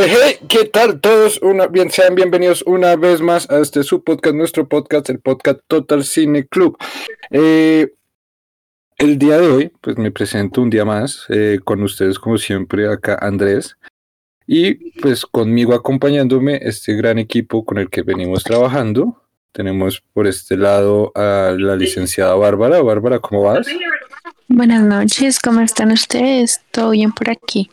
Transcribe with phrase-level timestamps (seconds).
[0.00, 1.42] Hey, ¿qué tal todos?
[1.42, 5.58] Una, bien, sean bienvenidos una vez más a este su podcast, nuestro podcast, el podcast
[5.66, 6.78] Total Cine Club.
[7.32, 7.92] Eh,
[8.96, 12.86] el día de hoy, pues me presento un día más eh, con ustedes, como siempre,
[12.86, 13.76] acá Andrés.
[14.46, 19.20] Y pues conmigo acompañándome este gran equipo con el que venimos trabajando.
[19.50, 22.80] Tenemos por este lado a la licenciada Bárbara.
[22.82, 23.66] Bárbara, ¿cómo vas?
[24.46, 26.60] Buenas noches, ¿cómo están ustedes?
[26.70, 27.68] ¿Todo bien por aquí?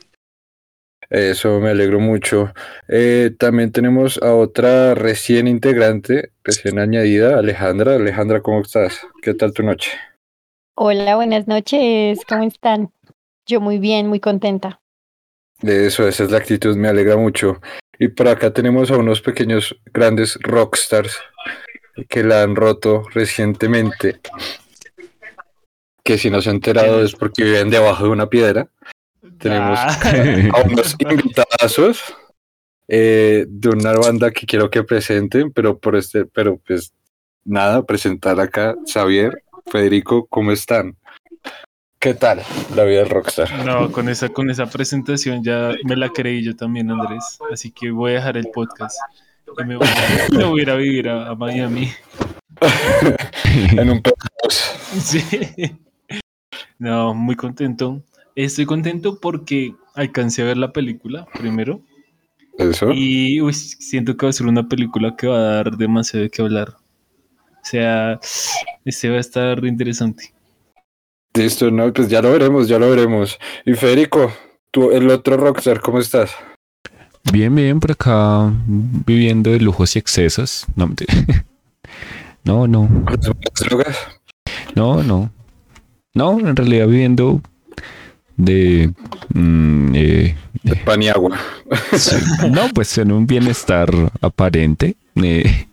[1.09, 2.54] Eso me alegro mucho.
[2.88, 7.95] Eh, también tenemos a otra recién integrante, recién añadida, Alejandra.
[7.95, 9.05] Alejandra, ¿cómo estás?
[9.22, 9.91] ¿Qué tal tu noche?
[10.75, 12.92] Hola, buenas noches, ¿cómo están?
[13.45, 14.81] Yo muy bien, muy contenta.
[15.62, 17.62] De eso, esa es la actitud, me alegra mucho.
[17.97, 21.17] Y por acá tenemos a unos pequeños grandes rockstars
[22.09, 24.19] que la han roto recientemente.
[26.03, 28.67] Que si no se han enterado es porque viven debajo de una piedra.
[29.39, 29.80] Tenemos
[30.53, 32.02] a unos invitadazos
[32.88, 36.94] eh, de una banda que quiero que presenten, pero por este, pero pues
[37.44, 40.95] nada, presentar acá, Xavier, Federico, ¿cómo están?
[42.00, 42.41] ¿Qué tal
[42.75, 43.66] la vida del rockstar?
[43.66, 47.39] No, con esa, con esa presentación ya me la creí yo también, Andrés.
[47.52, 48.95] Así que voy a dejar el podcast
[49.59, 51.89] y me voy, a- me voy a ir a vivir a, a Miami.
[53.78, 54.78] en un podcast.
[55.00, 55.23] Sí.
[56.78, 58.03] No, muy contento.
[58.36, 61.81] Estoy contento porque alcancé a ver la película primero
[62.58, 62.91] Eso.
[62.94, 66.30] y uy, siento que va a ser una película que va a dar demasiado de
[66.30, 66.69] qué hablar.
[66.69, 68.19] O sea,
[68.83, 70.33] este va a estar interesante.
[71.33, 73.39] Listo, no, pues ya lo veremos, ya lo veremos.
[73.66, 74.31] Y Federico,
[74.72, 76.31] tú, el otro rockstar, ¿cómo estás?
[77.31, 80.66] Bien, bien, por acá viviendo de lujos y excesos.
[80.75, 80.88] No,
[82.44, 82.88] no, no,
[84.75, 85.31] no, no.
[86.13, 87.41] No, en realidad viviendo
[88.38, 88.91] de...
[89.34, 91.38] mm, eh, De pan y agua.
[92.51, 93.90] no, pues en un bienestar
[94.22, 94.96] aparente.
[95.16, 95.68] eh,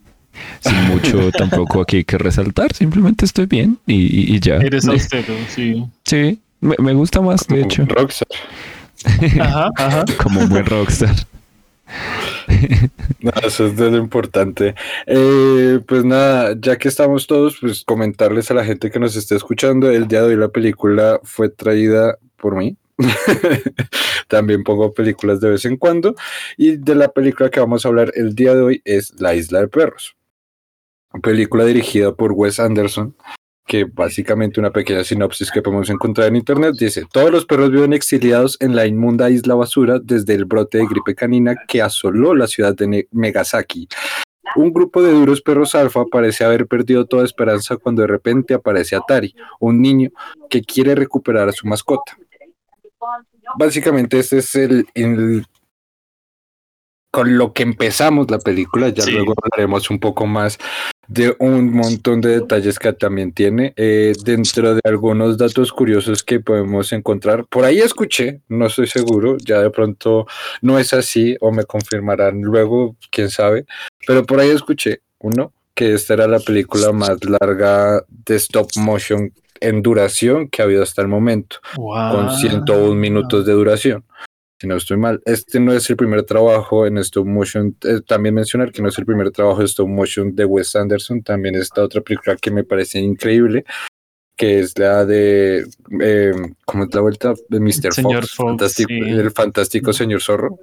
[0.61, 2.73] sin mucho tampoco aquí que resaltar.
[2.75, 4.57] Simplemente estoy bien y, ya.
[4.57, 5.85] Eres Eh, austero, sí.
[6.05, 8.29] Sí, me, me gusta más, de Como hecho, un Rockstar.
[9.41, 10.05] Ajá, ajá.
[10.23, 11.15] como un buen rockstar.
[13.21, 14.75] No, eso es de lo importante.
[15.07, 19.37] Eh, pues nada, ya que estamos todos, pues comentarles a la gente que nos esté
[19.37, 22.77] escuchando, el día de hoy la película fue traída por mí.
[24.29, 26.15] También pongo películas de vez en cuando.
[26.59, 29.61] Y de la película que vamos a hablar el día de hoy es La Isla
[29.61, 30.17] de Perros.
[31.23, 33.15] Película dirigida por Wes Anderson,
[33.67, 37.93] que básicamente una pequeña sinopsis que podemos encontrar en internet dice, todos los perros viven
[37.93, 42.47] exiliados en la inmunda isla basura desde el brote de gripe canina que asoló la
[42.47, 43.89] ciudad de Megasaki.
[44.57, 48.97] Un grupo de duros perros alfa parece haber perdido toda esperanza cuando de repente aparece
[48.97, 50.11] Atari, un niño
[50.51, 52.17] que quiere recuperar a su mascota.
[53.59, 55.45] Básicamente este es el, el-
[57.11, 59.11] con lo que empezamos la película, ya Sí.
[59.13, 60.57] luego hablaremos un poco más
[61.09, 63.75] de un montón de detalles que también tiene.
[63.77, 69.37] Eh, dentro de algunos datos curiosos que podemos encontrar, por ahí escuché, no estoy seguro,
[69.37, 70.27] ya de pronto
[70.63, 73.67] no es así o me confirmarán luego, quién sabe,
[74.07, 79.31] pero por ahí escuché uno que esta era la película más larga de stop motion
[79.63, 84.05] en duración que ha habido hasta el momento con 101 minutos de duración.
[84.59, 87.77] Si no estoy mal, este no es el primer trabajo en stop motion.
[87.83, 91.23] eh, también mencionar que no es el primer trabajo de stop motion de Wes Anderson.
[91.23, 93.65] También está otra película que me parece increíble,
[94.37, 95.67] que es la de.
[96.01, 96.33] Eh,
[96.65, 97.35] ¿Cómo es la vuelta?
[97.49, 97.93] De Mr.
[97.93, 98.37] Señor Fox.
[98.37, 99.01] Fox, fantástico, sí.
[99.01, 100.59] El fantástico señor zorro.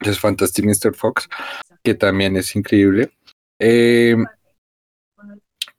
[0.00, 0.94] Es Fantastic Mr.
[0.94, 1.28] Fox,
[1.82, 3.10] que también es increíble.
[3.58, 4.16] Eh,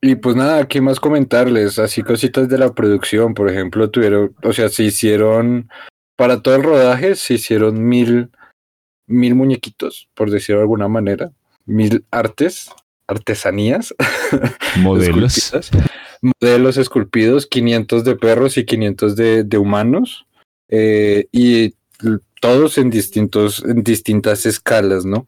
[0.01, 1.77] y pues nada, ¿qué más comentarles?
[1.77, 5.69] Así cositas de la producción, por ejemplo, tuvieron, o sea, se hicieron,
[6.15, 8.29] para todo el rodaje, se hicieron mil,
[9.05, 11.31] mil muñequitos, por decirlo de alguna manera,
[11.65, 12.71] mil artes,
[13.07, 13.93] artesanías,
[14.77, 15.37] Modelos.
[15.37, 15.71] esculpidas,
[16.21, 20.25] modelos esculpidos, 500 de perros y 500 de, de humanos,
[20.69, 21.75] eh, y
[22.41, 25.27] todos en distintos, en distintas escalas, ¿no?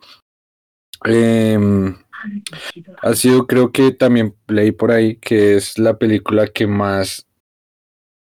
[1.06, 1.96] Em,
[3.02, 7.28] ha sido, creo que también leí por ahí que es la película que más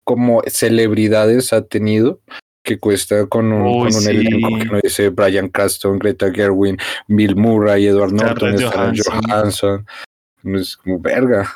[0.03, 2.21] como celebridades ha tenido,
[2.63, 4.09] que cuesta con un, Uy, con un sí.
[4.09, 9.21] elenco que no dice Brian Caston, Greta Gerwin, Bill Murray, Edward Norton, Scarlett Johansson.
[9.29, 9.85] Johansson.
[10.43, 11.49] Es como verga.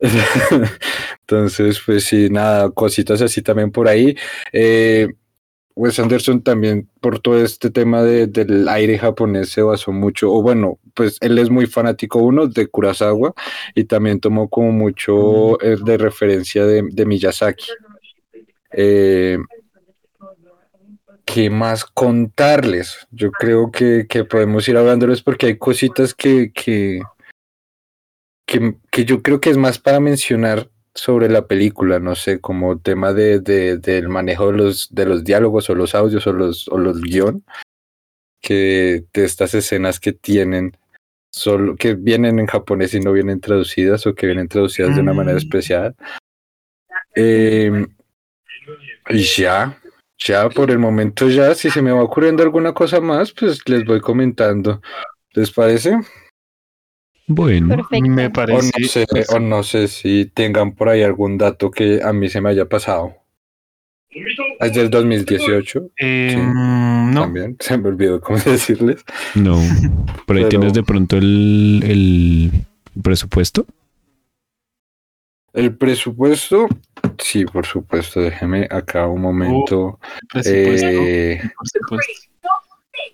[1.20, 4.16] Entonces, pues sí, nada, cositas así también por ahí.
[4.52, 5.08] Eh,
[5.80, 10.42] Wes Anderson también por todo este tema de- del aire japonés se basó mucho, o
[10.42, 13.32] bueno, pues él es muy fanático uno de Kurosawa
[13.74, 17.64] y también tomó como mucho eh, de referencia de, de Miyazaki.
[18.72, 19.38] Eh,
[21.24, 23.06] qué más contarles.
[23.10, 27.00] Yo creo que, que podemos ir hablándoles porque hay cositas que, que,
[28.46, 32.78] que, que yo creo que es más para mencionar sobre la película, no sé, como
[32.78, 36.68] tema de, de- del manejo de los, de los diálogos o los audios o los,
[36.68, 37.44] o los guion,
[38.42, 40.76] que de estas escenas que tienen,
[41.32, 45.12] solo, que vienen en japonés y no vienen traducidas o que vienen traducidas de una
[45.12, 45.38] manera Mm.
[45.38, 45.94] especial.
[47.14, 47.86] Eh,
[49.10, 49.78] y ya,
[50.18, 53.84] ya por el momento ya, si se me va ocurriendo alguna cosa más, pues les
[53.84, 54.80] voy comentando.
[55.32, 55.98] ¿Les parece?
[57.32, 58.08] Bueno, Perfecto.
[58.10, 58.86] Me O no parece.
[58.88, 62.50] sé, o no sé si tengan por ahí algún dato que a mí se me
[62.50, 63.14] haya pasado.
[64.58, 66.40] Es del 2018 Eh, Sí.
[66.42, 69.04] no, también, se me olvidó cómo decirles.
[69.36, 69.54] no.
[70.26, 72.50] Por ahí Pero- tienes de pronto el, el
[73.00, 73.64] presupuesto.
[75.52, 76.66] El presupuesto,
[77.18, 79.98] sí, por supuesto, déjeme acá un momento.
[80.32, 82.29] presupuesto, eh, por supuesto.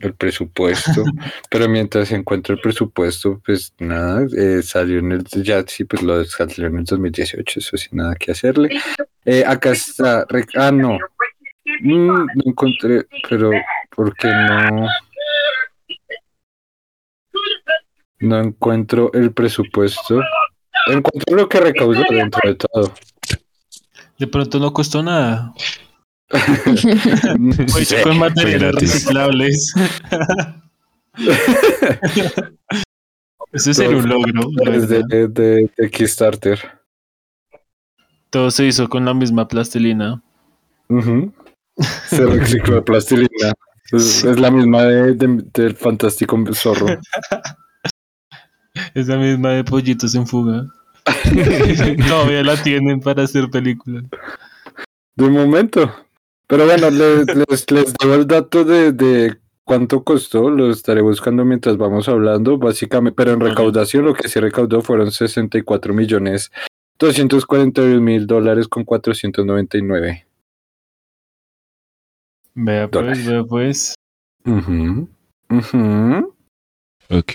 [0.00, 1.04] El presupuesto,
[1.50, 6.25] pero mientras encuentro el presupuesto, pues nada, eh, salió en el, ya sí, pues lo
[6.25, 8.81] salió en el 2018, eso sí, nada que hacerle.
[9.25, 10.26] Eh, acá está,
[10.56, 10.98] ah, no,
[11.81, 13.50] Mm, no encontré, pero
[13.94, 14.87] ¿por qué no?
[18.20, 20.20] No encuentro el presupuesto.
[20.87, 22.94] Encuentro lo que recaudó dentro de todo.
[24.19, 25.52] De pronto no costó nada.
[27.81, 29.73] Hecho con materiales reciclables.
[33.52, 34.50] Ese sería un logro.
[34.50, 36.58] de, de, de Kickstarter.
[38.31, 40.23] Todo se hizo con la misma plastilina.
[42.08, 43.52] Se recicló plastilina.
[43.93, 44.28] Es, Sí.
[44.28, 46.87] es la misma de, de- del fantástico zorro.
[48.94, 50.67] Es la misma de pollitos en fuga.
[52.08, 54.05] Todavía la tienen para hacer películas.
[55.14, 55.94] De momento.
[56.46, 60.50] Pero bueno, les, les, les doy el dato de, de cuánto costó.
[60.50, 62.58] Lo estaré buscando mientras vamos hablando.
[62.58, 66.50] Básicamente, pero en recaudación lo que sí recaudó fueron 64 millones
[66.98, 70.26] 241 mil dólares con 499.
[72.54, 73.26] Vea pues, Dólares.
[73.26, 73.94] vea pues.
[74.46, 75.08] Ujú,
[75.50, 76.34] ujú.
[77.10, 77.32] Ok.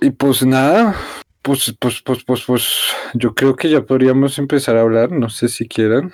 [0.00, 0.96] Y pues nada,
[1.40, 5.48] pues, pues, pues, pues, pues, yo creo que ya podríamos empezar a hablar, no sé
[5.48, 6.12] si quieran.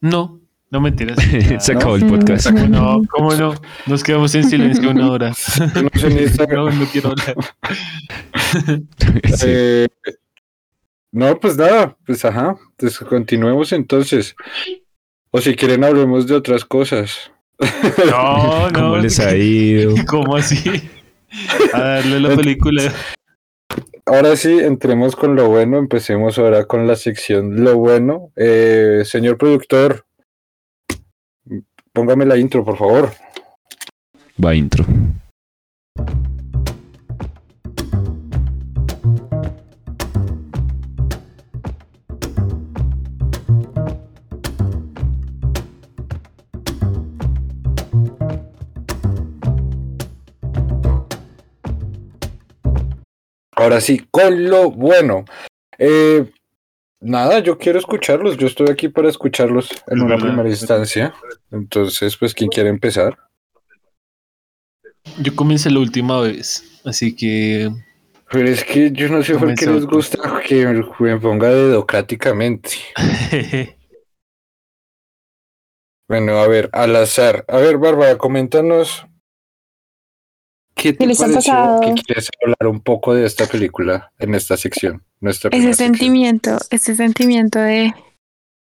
[0.00, 1.18] No, no mentiras.
[1.64, 2.46] Se acabó el podcast.
[2.50, 3.02] ¿Cómo no?
[3.10, 3.54] ¿Cómo no?
[3.86, 5.28] Nos quedamos en silencio una hora.
[5.82, 7.36] No sé ni esta- No, no quiero hablar.
[9.36, 9.46] Sí.
[9.46, 9.88] Eh,
[11.12, 14.36] no, pues nada, pues ajá, pues continuemos entonces.
[15.32, 17.32] O si quieren hablemos de otras cosas.
[18.10, 18.72] No, no.
[18.72, 19.94] ¿Cómo les ha ido?
[20.08, 20.88] ¿Cómo así?
[21.74, 22.92] A darle la película.
[24.10, 28.32] Ahora sí, entremos con lo bueno, empecemos ahora con la sección lo bueno.
[28.34, 30.04] Eh, señor productor,
[31.92, 33.12] póngame la intro, por favor.
[34.44, 34.84] Va intro.
[53.70, 55.24] Ahora sí, con lo bueno.
[55.78, 56.28] Eh,
[57.00, 58.36] nada, yo quiero escucharlos.
[58.36, 60.26] Yo estoy aquí para escucharlos en Es una verdad.
[60.26, 61.14] primera instancia.
[61.52, 63.16] Entonces, pues, ¿quién quiere empezar?
[65.20, 67.70] Yo comencé la última vez, así que
[68.30, 70.66] Pero es que yo no sé por qué les gusta que
[70.98, 72.70] me ponga dedocráticamente.
[76.08, 77.44] Bueno, a ver, al azar.
[77.46, 79.06] A ver, Bárbara, coméntanos.
[80.80, 81.52] ¿Qué te ¿Qué les ha pareció?
[81.52, 81.80] pasado?
[81.82, 85.02] ¿Qué quieres hablar un poco de esta película en esta sección?
[85.20, 85.94] Nuestra Ese primera sección.
[85.96, 87.94] sentimiento, ese sentimiento de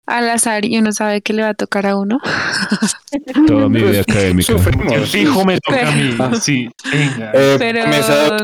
[0.06, 2.20] al azar y uno sabe que le va a tocar a uno.
[3.48, 4.54] Toda mi vida Pues, académica.
[4.54, 4.92] sufrimos.
[4.94, 6.16] el fijo me toca a mí.
[6.20, 6.32] Ah.
[6.36, 7.32] Sí, venga.
[7.34, 8.38] Eh, Pero mesa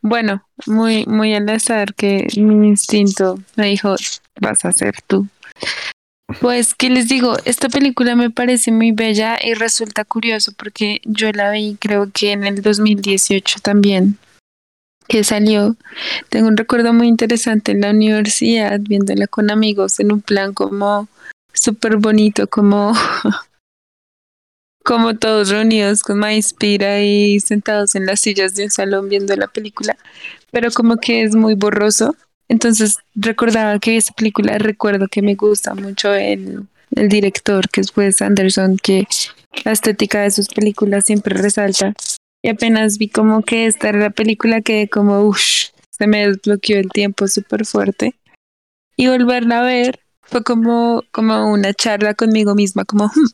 [0.00, 3.94] bueno, muy, muy al azar que mi instinto me dijo,
[4.40, 5.26] vas a ser tú.
[6.40, 7.36] Pues, ¿qué les digo?
[7.46, 12.32] Esta película me parece muy bella y resulta curioso porque yo la vi creo que
[12.32, 14.18] en el 2018 también,
[15.08, 15.76] que salió.
[16.28, 21.08] Tengo un recuerdo muy interesante en la universidad, viéndola con amigos en un plan como
[21.54, 22.92] súper bonito, como,
[24.84, 29.48] como todos reunidos con Maispira y sentados en las sillas de un salón viendo la
[29.48, 29.96] película,
[30.50, 32.14] pero como que es muy borroso.
[32.48, 37.94] Entonces recordaba que esa película, recuerdo que me gusta mucho el, el director, que es
[37.96, 39.06] Wes Anderson, que
[39.64, 41.94] la estética de sus películas siempre resalta.
[42.42, 45.40] Y apenas vi como que esta la película que como, uff,
[45.90, 48.14] se me desbloqueó el tiempo súper fuerte.
[48.96, 53.28] Y volverla a ver fue como, como una charla conmigo misma, como, "Hmm",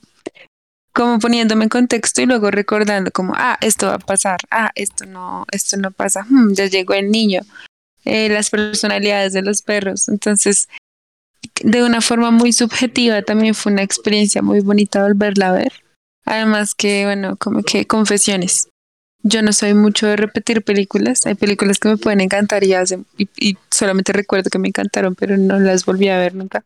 [0.93, 5.07] como poniéndome en contexto y luego recordando como, ah, esto va a pasar, ah, esto
[5.07, 7.41] no, esto no pasa, "Hmm, ya llegó el niño,
[8.05, 10.09] eh, las personalidades de los perros.
[10.09, 10.69] Entonces,
[11.63, 15.73] de una forma muy subjetiva también fue una experiencia muy bonita volverla a ver.
[16.25, 18.69] Además que, bueno, como que confesiones.
[19.23, 21.25] Yo no soy mucho de repetir películas.
[21.27, 25.15] Hay películas que me pueden encantar y, hace- y, y solamente recuerdo que me encantaron,
[25.15, 26.65] pero no las volví a ver nunca.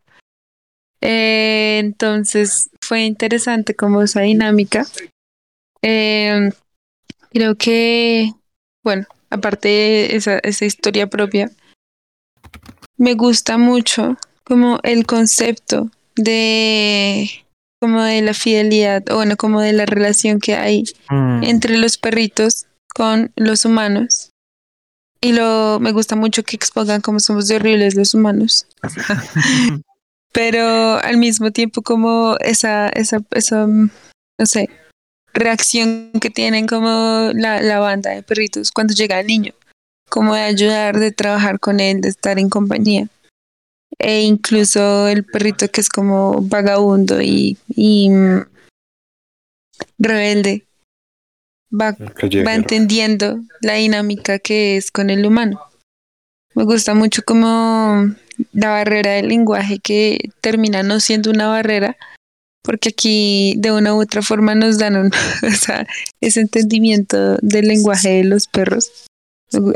[1.01, 4.85] Eh, entonces fue interesante como esa dinámica.
[5.81, 6.49] Eh,
[7.31, 8.33] creo que,
[8.83, 11.51] bueno, aparte de esa, esa historia propia,
[12.97, 17.29] me gusta mucho como el concepto de
[17.81, 21.43] como de la fidelidad, o bueno, como de la relación que hay Mm.
[21.43, 24.31] entre los perritos con los humanos.
[25.21, 28.67] Y lo me gusta mucho que expongan cómo somos de horribles los humanos.
[30.33, 33.89] Pero al mismo tiempo como esa, esa, esa, mm,
[34.39, 34.69] no sé,
[35.33, 39.53] reacción que tienen como la, la banda de perritos cuando llega el niño,
[40.09, 43.07] como de ayudar, de trabajar con él, de estar en compañía.
[43.97, 48.45] E incluso el perrito que es como vagabundo y, y mm,
[49.97, 50.65] rebelde,
[51.71, 55.59] va va entendiendo la dinámica que es con el humano.
[56.55, 58.15] Me gusta mucho como
[58.53, 61.97] la barrera del lenguaje que termina no siendo una barrera,
[62.61, 65.11] porque aquí de una u otra forma nos dan un,
[65.43, 65.87] o sea,
[66.21, 68.91] ese entendimiento del lenguaje de los perros.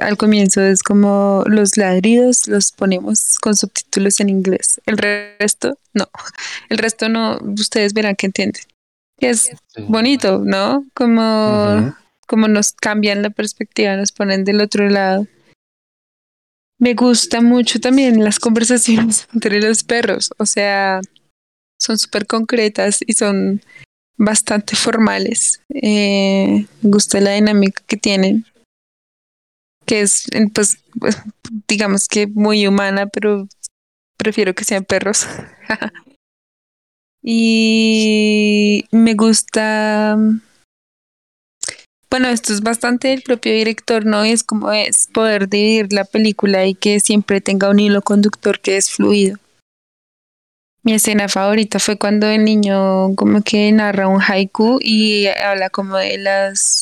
[0.02, 4.80] Al comienzo es como los ladridos los ponemos con subtítulos en inglés.
[4.86, 6.10] El resto no.
[6.70, 8.62] El resto no, ustedes verán que entienden.
[9.20, 9.50] Es
[9.88, 10.86] bonito, ¿no?
[10.94, 11.96] Como
[12.28, 15.28] como nos cambian la perspectiva, nos ponen del otro lado.
[16.80, 21.02] Me gusta mucho también las conversaciones entre los perros, o sea,
[21.84, 23.62] son súper concretas y son
[24.18, 25.62] bastante formales.
[25.70, 28.46] Eh, me gusta la dinámica que tienen,
[29.86, 31.18] que es, pues, pues,
[31.68, 33.48] digamos que muy humana, pero
[34.18, 35.28] prefiero que sean perros.
[37.22, 40.18] y me gusta
[42.14, 44.24] bueno, esto es bastante del propio director, ¿no?
[44.24, 48.78] Es como es poder dividir la película y que siempre tenga un hilo conductor que
[48.78, 49.38] es fluido.
[50.84, 55.98] Mi escena favorita fue cuando el niño como que narra un haiku y habla como
[55.98, 56.82] de las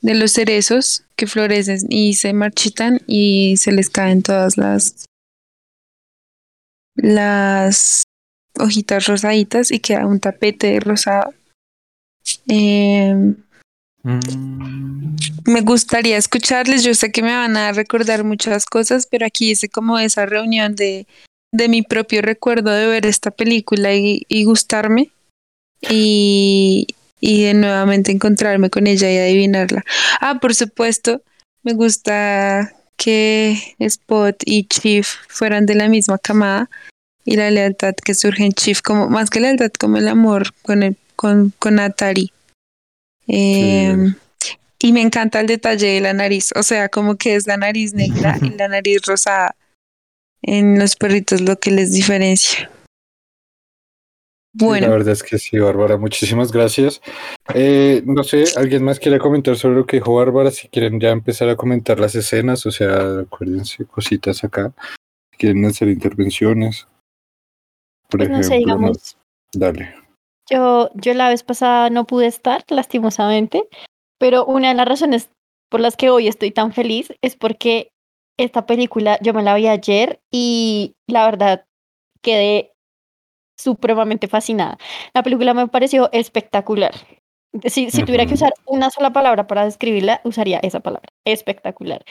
[0.00, 5.06] de los cerezos que florecen y se marchitan y se les caen todas las
[6.94, 8.02] las
[8.58, 11.32] hojitas rosaditas y queda un tapete rosado.
[12.48, 13.34] Eh,
[14.02, 15.16] Mm.
[15.46, 16.84] me gustaría escucharles.
[16.84, 20.74] Yo sé que me van a recordar muchas cosas, pero aquí hice como esa reunión
[20.74, 21.06] de,
[21.52, 25.10] de mi propio recuerdo de ver esta película y, y gustarme
[25.80, 26.86] y,
[27.20, 29.84] y de nuevamente encontrarme con ella y adivinarla.
[30.20, 31.22] Ah, por supuesto,
[31.62, 36.68] me gusta que Spot y Chief fueran de la misma camada
[37.24, 40.82] y la lealtad que surge en Chief, como más que lealtad, como el amor con,
[40.82, 42.32] el, con, con Atari.
[43.28, 44.14] Eh,
[44.80, 47.94] y me encanta el detalle de la nariz, o sea, como que es la nariz
[47.94, 49.54] negra y la nariz rosada
[50.42, 52.70] en los perritos lo que les diferencia.
[54.58, 57.00] Sí, la Bueno, verdad es que sí, Bárbara, muchísimas gracias.
[57.54, 60.50] Eh, no sé, ¿alguien más quiere comentar sobre lo que dijo Bárbara?
[60.50, 64.72] Si quieren ya empezar a comentar las escenas, o sea, acuérdense, cositas acá.
[65.32, 66.88] Si quieren hacer intervenciones.
[68.08, 69.16] Por Pues no ejemplo, sé, digamos,
[69.52, 69.94] dale.
[70.50, 73.68] yo, yo la vez pasada no pude estar, lastimosamente,
[74.18, 75.28] pero una de las razones
[75.70, 77.90] por las que hoy estoy tan feliz es porque
[78.38, 81.66] esta película yo me la vi ayer y la verdad
[82.22, 82.72] quedé
[83.58, 84.78] supremamente fascinada.
[85.14, 86.94] La película me pareció espectacular.
[87.64, 92.04] Si, si tuviera que usar una sola palabra para describirla, usaría esa palabra, espectacular.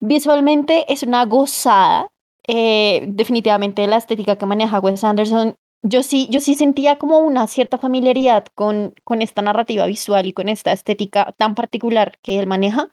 [0.00, 2.08] Visualmente es una gozada.
[2.46, 5.54] eh, definitivamente la estética que maneja Wes Anderson,
[5.86, 10.32] yo sí, yo sí sentía como una cierta familiaridad con, con esta narrativa visual y
[10.32, 12.88] con esta estética tan particular que él maneja.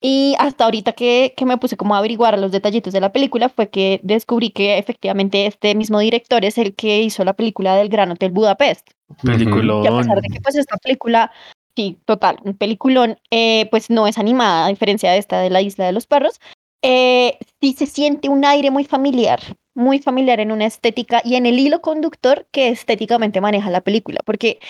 [0.00, 3.48] Y hasta ahorita que, que me puse como a averiguar los detallitos de la película
[3.48, 7.88] fue que descubrí que efectivamente este mismo director es el que hizo la película del
[7.88, 8.88] Gran Hotel Budapest.
[9.24, 9.82] Peliculón.
[9.82, 11.32] Y a pesar de que pues esta película,
[11.74, 15.60] sí, total, un peliculón, eh, pues no es animada, a diferencia de esta de la
[15.60, 16.40] Isla de los Perros,
[16.82, 19.40] eh, sí se siente un aire muy familiar,
[19.74, 24.20] muy familiar en una estética y en el hilo conductor que estéticamente maneja la película,
[24.24, 24.60] porque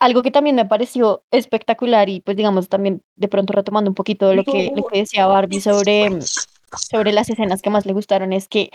[0.00, 4.34] algo que también me pareció espectacular y pues digamos también de pronto retomando un poquito
[4.34, 8.48] lo que, lo que decía Barbie sobre, sobre las escenas que más le gustaron es
[8.48, 8.70] que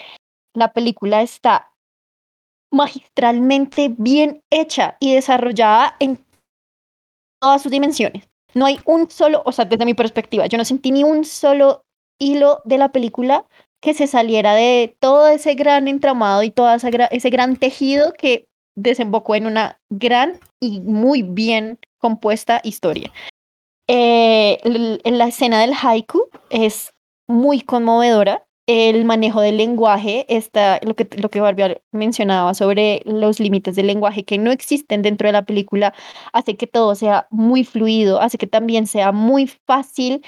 [0.53, 1.71] la película está
[2.71, 6.23] magistralmente bien hecha y desarrollada en
[7.39, 8.27] todas sus dimensiones.
[8.53, 11.83] No hay un solo, o sea, desde mi perspectiva, yo no sentí ni un solo
[12.23, 13.45] hilo de la película
[13.81, 18.13] que se saliera de todo ese gran entramado y todo ese, gra- ese gran tejido
[18.13, 23.11] que desembocó en una gran y muy bien compuesta historia.
[23.89, 24.57] Eh,
[25.03, 26.93] la escena del haiku es
[27.27, 28.45] muy conmovedora.
[28.65, 33.87] El manejo del lenguaje, está, lo que, lo que Barbie mencionaba sobre los límites del
[33.87, 35.93] lenguaje que no existen dentro de la película,
[36.31, 40.23] hace que todo sea muy fluido, hace que también sea muy fácil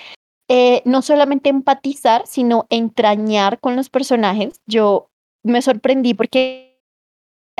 [0.49, 4.61] eh, no solamente empatizar, sino entrañar con los personajes.
[4.67, 5.09] Yo
[5.43, 6.79] me sorprendí porque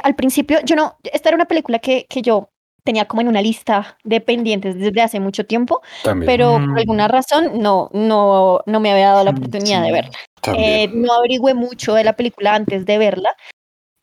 [0.03, 2.49] al principio, yo no, esta era una película que, que yo
[2.83, 6.27] tenía como en una lista de pendientes desde hace mucho tiempo, También.
[6.27, 6.69] pero Mm.
[6.69, 9.93] por alguna razón no, no, no me había dado la Mm, oportunidad de sí.
[9.93, 10.11] verla.
[10.41, 10.69] también.
[10.69, 13.35] Eh, no averigüé mucho de la película antes de verla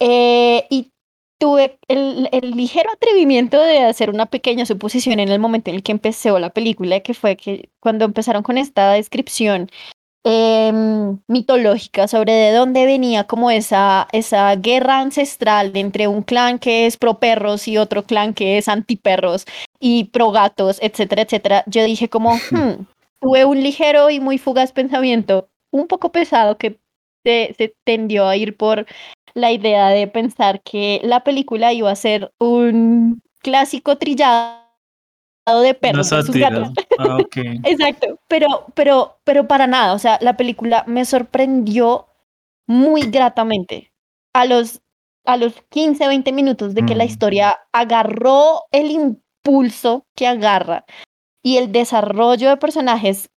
[0.01, 0.92] eh, y
[1.43, 5.83] tuve el, el ligero atrevimiento de hacer una pequeña suposición en el momento en el
[5.83, 9.69] que empezó la película, que fue que cuando empezaron con esta descripción
[10.23, 16.87] em, mitológica sobre de dónde venía como esa, esa guerra ancestral entre un clan que
[16.87, 19.45] es pro perros y otro clan que es anti perros
[19.81, 22.87] y pro gatos, etcétera, etcétera, yo dije como, "Hmm",
[23.21, 26.79] tuve un ligero y muy fugaz pensamiento, un poco pesado que
[27.25, 28.87] se, se tendió a ir por
[29.35, 34.61] la idea de pensar que la película iba a ser un clásico trillado
[35.63, 36.71] de perros gatos.
[36.99, 37.19] Ah.
[37.65, 42.07] Exacto, pero, pero, pero para nada, o sea, la película me sorprendió
[42.67, 43.93] muy gratamente.
[44.35, 44.81] A los,
[45.27, 47.09] a los 15, 20 minutos de que la Mm.
[47.09, 50.85] historia agarró el impulso que agarra
[51.43, 53.31] y el desarrollo de personajes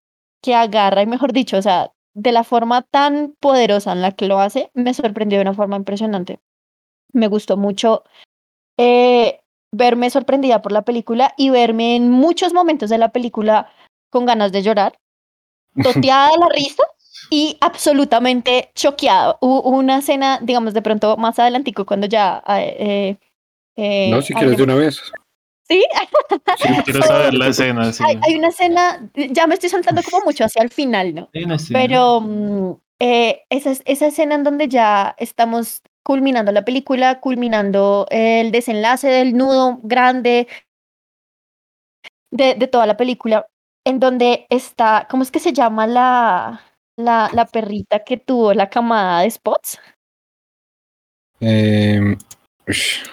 [0.43, 4.27] que agarra, y mejor dicho, o sea, de la forma tan poderosa en la que
[4.27, 6.39] lo hace, me sorprendió de una forma impresionante.
[7.13, 8.03] Me gustó mucho
[8.77, 13.69] eh, verme sorprendida por la película y verme en muchos momentos de la película
[14.09, 14.97] con ganas de llorar,
[15.83, 16.83] toteada la risa
[17.29, 19.37] y absolutamente choqueada.
[19.41, 22.41] Hubo una escena, digamos, de pronto más adelantico cuando ya...
[22.47, 23.17] eh,
[23.77, 25.01] eh, no, si quieres de una vez.
[25.67, 25.83] ¿Sí?
[26.57, 28.03] Sí, Quiero saber la escena, sí.
[28.05, 31.29] hay, hay una escena, ya me estoy saltando como mucho hacia el final, ¿no?
[31.73, 38.05] Pero mm, eh, esa, es- esa escena en donde ya estamos culminando la película, culminando
[38.11, 40.47] el desenlace del nudo grande
[42.31, 43.47] de, de toda la película,
[43.85, 46.61] en donde está, ¿cómo es que se llama la,
[46.95, 49.79] la, la perrita que tuvo la camada de spots?
[51.39, 52.15] Eh,
[52.67, 53.03] ush,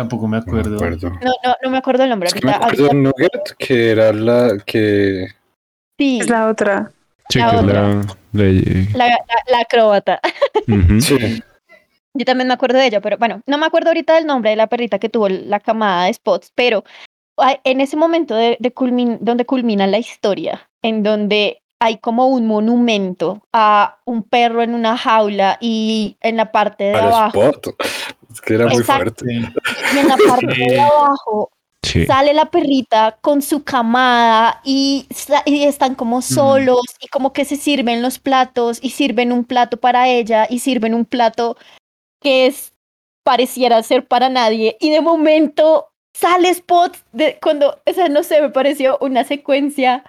[0.00, 0.76] Tampoco me no me acuerdo.
[0.76, 1.10] acuerdo.
[1.10, 2.28] No, no, no me acuerdo el nombre.
[2.28, 5.26] Es que me acuerdo ahorita- Nugget, que era la que.
[5.98, 6.90] sí, Es la otra.
[7.28, 7.82] Sí, La que es otra.
[7.82, 8.44] la, la-
[8.94, 9.16] la, la-
[9.48, 10.20] la acróbata.
[11.00, 11.42] Sí,
[12.14, 14.56] Yo también me acuerdo de ella, pero bueno, no me acuerdo ahorita del nombre de
[14.56, 16.82] la perrita que tuvo la camada de spots, pero
[17.64, 22.46] en ese momento de, de culmin- donde culmina la historia, en donde hay como un
[22.46, 27.76] monumento a un perro en una jaula y en la parte de abajo, spot.
[28.32, 29.24] Es que era muy Exacto.
[29.24, 29.52] fuerte.
[29.94, 31.50] Y en la parte de abajo
[31.82, 32.04] Sí.
[32.06, 35.06] sale la perrita con su camada y,
[35.46, 39.78] y están como solos y como que se sirven los platos y sirven un plato
[39.78, 41.56] para ella y sirven un plato
[42.20, 42.74] que es
[43.24, 48.42] pareciera ser para nadie y de momento sale Spot de cuando, o sea, no sé,
[48.42, 50.04] me pareció una secuencia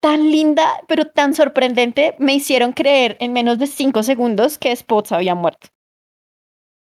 [0.00, 5.10] tan linda pero tan sorprendente, me hicieron creer en menos de cinco segundos que Spot
[5.12, 5.68] había muerto.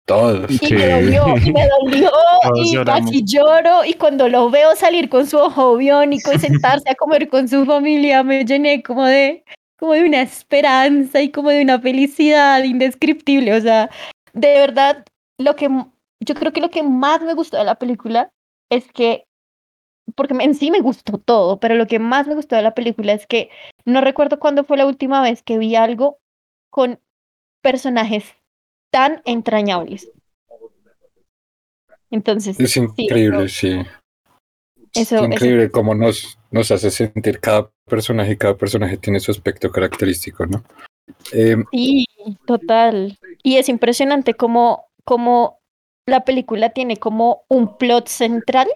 [0.09, 0.51] Todos.
[0.51, 0.75] Y Sí.
[0.75, 2.11] me dolió, y me dolió,
[2.43, 3.11] Todos y lloramos.
[3.11, 7.29] casi lloro, y cuando lo veo salir con su ojo biónico y sentarse a comer
[7.29, 9.45] con su familia, me llené como de,
[9.79, 13.55] como de una esperanza y como de una felicidad indescriptible.
[13.55, 13.91] O sea,
[14.33, 15.05] de verdad,
[15.39, 15.69] lo que
[16.21, 18.31] yo creo que lo que más me gustó de la película
[18.71, 19.25] es que,
[20.17, 23.13] porque en sí me gustó todo, pero lo que más me gustó de la película
[23.13, 23.51] es que
[23.85, 26.17] no recuerdo cuándo fue la última vez que vi algo
[26.71, 26.99] con
[27.63, 28.25] personajes
[28.91, 30.11] tan entrañables.
[32.11, 33.71] Entonces, Es sí, increíble, sí.
[33.71, 33.87] eso,
[34.95, 39.31] Es eso- increíble cómo nos, nos hace sentir cada personaje y cada personaje tiene su
[39.31, 40.65] aspecto característico, ¿no?
[41.33, 42.07] Eh, sí,
[42.47, 43.19] total.
[43.43, 45.59] Y es impresionante cómo, cómo
[46.07, 48.69] la película tiene como un plot central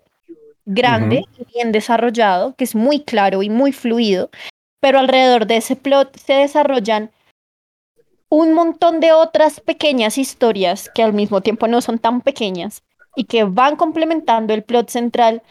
[0.64, 4.30] grande bien desarrollado, que es muy claro y muy fluido,
[4.80, 7.10] pero alrededor de ese plot se desarrollan
[8.32, 12.82] un montón de otras pequeñas historias que al mismo tiempo no son tan pequeñas
[13.14, 15.42] y que van complementando el plot central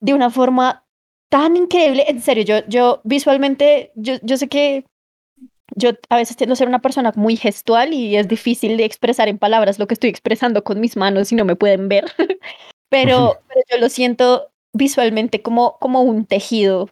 [0.00, 0.86] de una forma
[1.28, 2.06] tan increíble.
[2.08, 4.86] En serio, yo, yo visualmente, yo, yo sé que
[5.76, 9.28] yo a veces tiendo a ser una persona muy gestual y es difícil de expresar
[9.28, 12.06] en palabras lo que estoy expresando con mis manos y no me pueden ver,
[12.88, 16.88] pero, pero yo lo siento visualmente como, como un tejido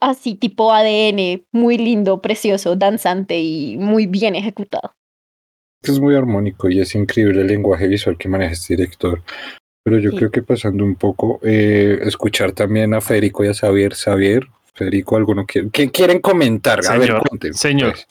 [0.00, 4.94] así tipo ADN, muy lindo, precioso, danzante y muy bien ejecutado.
[5.82, 9.22] Es muy armónico y es increíble el lenguaje visual que maneja este director.
[9.82, 10.16] Pero yo Sí.
[10.16, 13.94] creo que pasando un poco, eh, escuchar también a Federico y a Xavier.
[13.94, 16.80] Xavier, Federico, ¿alguno quiere, ¿qué quieren comentar?
[16.88, 17.22] a ver, Señor,
[17.54, 17.92] señor.
[17.92, 18.06] pues.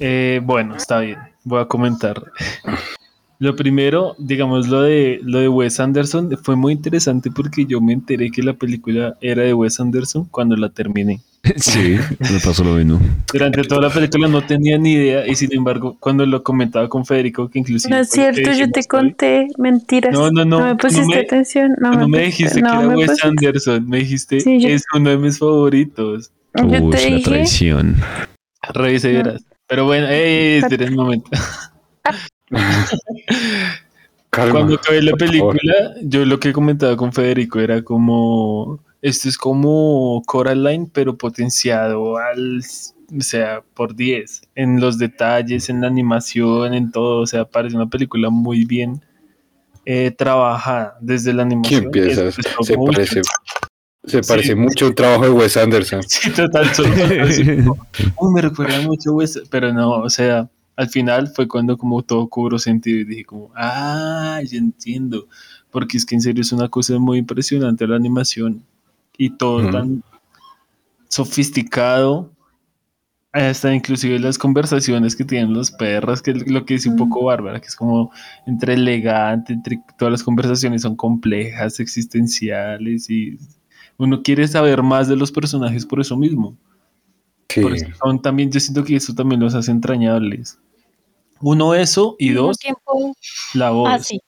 [0.00, 1.18] Eh, bueno, está bien.
[1.44, 2.22] Voy a comentar.
[3.38, 7.92] Lo primero, digamos, lo de, lo de Wes Anderson fue muy interesante porque yo me
[7.92, 11.20] enteré que la película era de Wes Anderson cuando la terminé.
[11.56, 12.98] Sí, me pasó lo mismo.
[13.32, 17.04] Durante toda la película no tenía ni idea y sin embargo, cuando lo comentaba con
[17.06, 17.94] Federico, que inclusive...
[17.94, 20.12] No es cierto, yo te conté mentiras.
[20.12, 21.76] No, no, no, me no pusiste me- atención.
[21.78, 24.82] No, No me dijiste no que era Wes pusiste- Anderson, me dijiste Sí, yo- es
[24.94, 26.32] uno de mis favoritos.
[26.54, 27.96] Yo Uy, te la dije, traición.
[28.72, 29.18] Revise y No.
[29.22, 29.44] verás.
[29.68, 31.30] Pero bueno, eh, espera un momento.
[34.30, 35.18] Calma, Cuando acabé la favor.
[35.56, 42.18] película, yo lo que comentaba con Federico era como, esto es como Coraline, pero potenciado
[42.18, 42.58] al,
[43.18, 47.76] o sea, por 10, en los detalles, en la animación, en todo, o sea, parece
[47.76, 49.00] una película muy bien
[49.86, 52.28] eh, trabajada desde la ¿Quién animación.
[52.28, 53.20] Es- es Se parece,
[54.04, 54.28] se Sí.
[54.28, 56.02] parece mucho a un trabajo de Wes Anderson.
[56.02, 57.86] Sí, total, total, así como,
[58.20, 62.28] "Uy, me recuerda mucho, Wes", pero no, o sea, al final fue cuando como todo
[62.28, 65.26] cobró sentido y dije como, ah, ya entiendo,
[65.70, 68.62] porque es que en serio es una cosa muy impresionante la animación
[69.16, 70.02] y todo tan
[71.08, 72.30] sofisticado,
[73.32, 77.24] hasta inclusive las conversaciones que tienen los perros, que es lo que dice un poco
[77.24, 78.10] Bárbara, que es como
[78.46, 83.38] entre elegante, entre todas las conversaciones son complejas, existenciales y
[83.98, 86.56] uno quiere saber más de los personajes por eso mismo.
[87.48, 87.60] Sí.
[87.60, 90.58] Por eso son también, yo siento que eso también los hace entrañables.
[91.40, 93.14] Uno, eso, y dos, tiempo,
[93.54, 93.88] la voz.
[93.90, 94.20] ah, sí.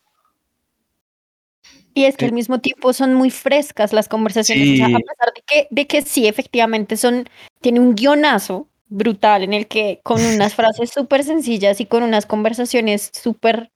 [1.94, 4.94] Y es que al mismo tiempo son muy frescas las conversaciones, o sea, Sí.
[4.94, 7.28] a pesar de que, de que sí, efectivamente son,
[7.60, 12.24] tiene un guionazo brutal en el que con unas frases súper sencillas y con unas
[12.26, 13.70] conversaciones súper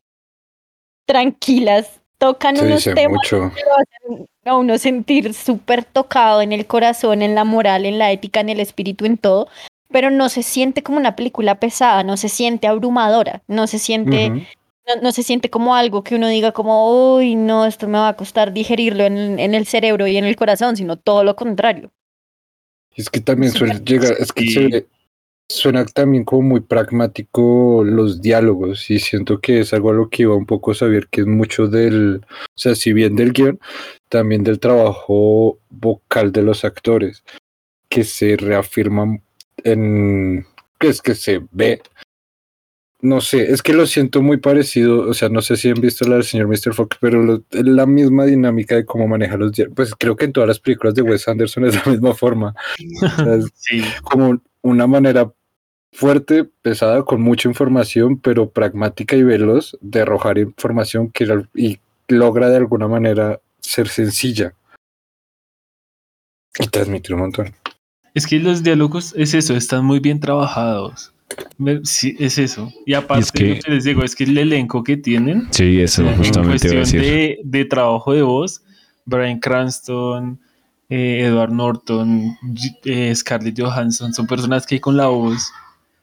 [1.06, 3.50] tranquilas tocan Se unos temas mucho.
[3.54, 7.98] que lo hacen a uno sentir súper tocado en el corazón, en la moral, en
[7.98, 9.48] la ética, en el espíritu, en todo,
[9.92, 14.46] pero no se siente como una película pesada, no se siente abrumadora, no se siente
[14.86, 18.08] no, no se siente como algo que uno diga como, uy, no, esto me va
[18.08, 21.92] a costar digerirlo en, en el cerebro y en el corazón, sino todo lo contrario.
[22.94, 24.86] Es que también suele llegar, es que se
[25.48, 30.22] suena también como muy pragmático los diálogos y siento que es algo a lo que
[30.22, 33.60] iba un poco a saber que es mucho del, o sea, si bien del guion,
[34.08, 37.24] también del trabajo vocal de los actores,
[37.88, 39.22] que se reafirman
[39.64, 40.46] en,
[40.78, 41.80] que es que se ve,
[43.00, 46.06] no sé, es que lo siento muy parecido, o sea, no sé si han visto
[46.08, 46.72] la del señor Mr.
[46.72, 50.26] Fox, pero lo- es la misma dinámica de cómo maneja los diálogos, pues creo que
[50.26, 52.54] en todas las películas de Wes Anderson es la misma forma.
[53.02, 55.32] O sea, es Sí, como una manera
[55.92, 62.48] fuerte, pesada, con mucha información, pero pragmática y veloz de arrojar información que y logra
[62.50, 64.54] de alguna manera ser sencilla
[66.58, 67.54] y transmitir un montón.
[68.14, 71.12] Es que los diálogos es eso, están muy bien trabajados.
[71.84, 72.70] Sí, es eso.
[72.84, 76.16] Y aparte, lo que les digo, es que el elenco que tienen, Sí, eso en
[76.16, 78.62] justamente a cuestión de, de trabajo de voz,
[79.06, 80.38] Brian Cranston,
[80.90, 82.36] eh, Edward Norton,
[82.84, 85.50] eh, Scarlett Johansson, son personas que con la voz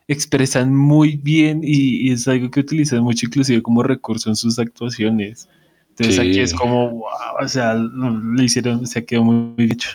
[0.07, 4.57] expresan muy bien y, y es algo que utilizan mucho inclusive como recurso en sus
[4.57, 5.47] actuaciones.
[5.89, 6.21] Entonces Sí.
[6.21, 7.03] aquí es como, wow,
[7.43, 9.89] o sea, le hicieron, se quedó muy hecho.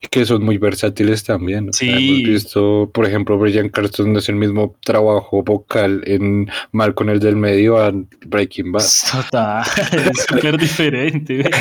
[0.00, 1.72] Que son muy versátiles también.
[1.72, 1.88] Sí.
[1.90, 7.18] hemos visto, por ejemplo, Brian Cranston no es el mismo trabajo vocal en Malcolm el
[7.18, 7.92] del medio a
[8.26, 8.84] Breaking Bad.
[9.12, 11.50] Total, es súper diferente.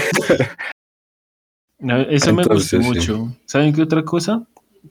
[1.80, 2.88] No, eso me gustó sí.
[2.88, 3.36] mucho.
[3.46, 4.44] ¿Saben qué otra cosa?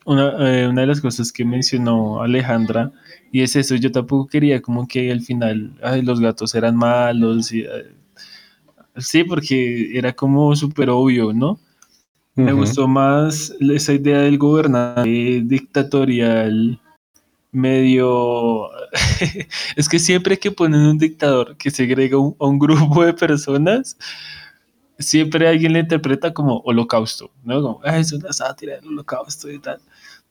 [0.05, 2.93] Una, eh, una de las cosas que mencionó Alejandra,
[3.31, 7.51] y es eso, yo tampoco quería como que al final ay, los gatos eran malos.
[7.51, 7.91] y, eh,
[8.95, 11.59] sí, porque era como súper obvio, ¿no?
[12.37, 16.79] Me gustó más esa idea del gobernante dictatorial
[17.51, 18.69] medio...
[19.75, 23.97] es que siempre que ponen un dictador que segrega un- a un grupo de personas,
[24.99, 27.61] siempre alguien le interpreta como holocausto, ¿no?
[27.61, 29.79] Como, "Ah, es una sátira del holocausto y tal.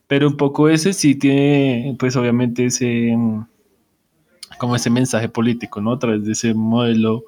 [0.07, 3.13] Pero un poco ese sí tiene, pues obviamente ese,
[4.57, 5.93] como ese mensaje político, ¿no?
[5.93, 7.23] A través de ese modelo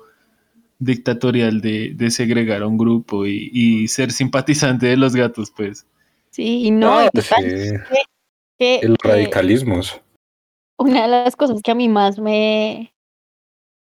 [0.80, 5.86] dictatorial de, de segregar a un grupo y, y ser simpatizante de los gatos, pues.
[6.32, 7.98] Sí, y no, Ah, y total, sí.
[8.58, 10.02] Que, El que radicalismos.
[10.78, 12.94] una de las cosas que a mí más me,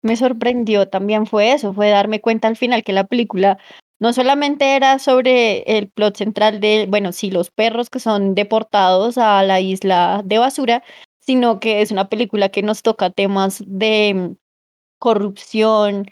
[0.02, 3.58] me sorprendió también fue eso, fue darme cuenta al final que la película
[4.00, 9.18] no solamente era sobre el plot central de, bueno, sí, los perros que son deportados
[9.18, 10.84] a la isla de basura,
[11.22, 14.36] sino que es una película que nos toca temas de
[15.00, 16.06] corrupción,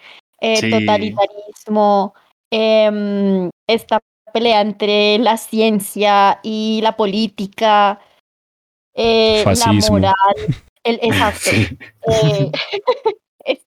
[0.44, 0.70] eh, Sí.
[0.70, 2.14] totalitarismo,
[2.52, 4.00] em, esta
[4.34, 8.00] pelea entre la ciencia y la política,
[8.94, 10.14] eh, la moral,
[10.84, 11.50] el, exacto.
[11.50, 11.78] Sí.
[12.08, 12.52] eh,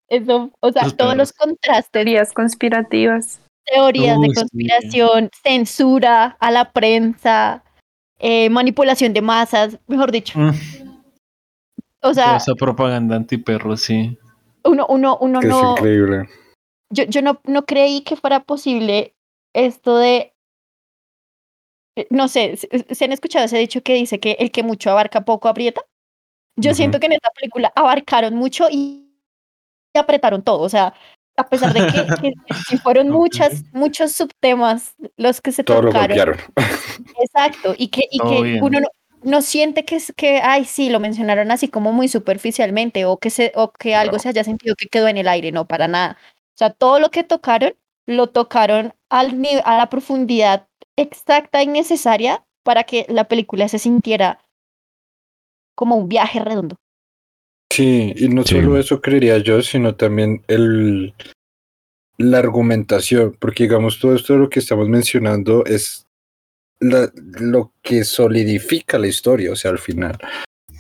[0.08, 3.40] eso, o sea, Los todos los contrastes, Teorías conspirativas.
[3.64, 4.34] teorías de sí.
[4.34, 7.64] conspiración, censura a la prensa,
[8.18, 10.38] eh, manipulación de masas, mejor dicho.
[10.38, 10.50] Mm,
[12.02, 14.16] O toda sea, esa propaganda antiperro, sí.
[14.64, 16.28] uno, uno, uno Que es no, increíble.
[16.90, 19.14] Yo, yo no, no creí que fuera posible
[19.55, 20.35] esto de,
[21.96, 25.25] eh, no sé, se, han escuchado ese dicho que dice que el que mucho abarca
[25.25, 25.83] poco aprieta.
[26.57, 26.77] Yo Ujú.
[26.77, 29.12] siento que en esta película abarcaron mucho y
[29.94, 30.94] apretaron todo, o sea,
[31.37, 32.33] a pesar de que,
[32.68, 36.09] que fueron muchas, muchos subtemas los que se Todo lo tocaron.
[36.09, 36.37] golpearon.
[37.18, 38.62] Exacto, y que, y Todo que bien.
[38.62, 38.88] uno no,
[39.22, 43.31] no siente que, es, que, ay, sí, lo mencionaron así como muy superficialmente o que,
[43.31, 44.18] se, o que algo No.
[44.18, 46.18] se haya sentido que quedó en el aire, no, para nada.
[46.57, 47.75] O sea, todo lo que tocaron,
[48.07, 54.38] lo tocaron al a la profundidad exacta y necesaria para que la película se sintiera
[55.75, 56.77] como un viaje redondo.
[57.71, 58.55] Sí, y no Sí.
[58.55, 61.12] solo eso creería yo, sino también el
[62.19, 66.07] la argumentación, porque digamos todo esto de lo que estamos mencionando es
[66.81, 70.16] la- lo que solidifica la historia, o sea, al final.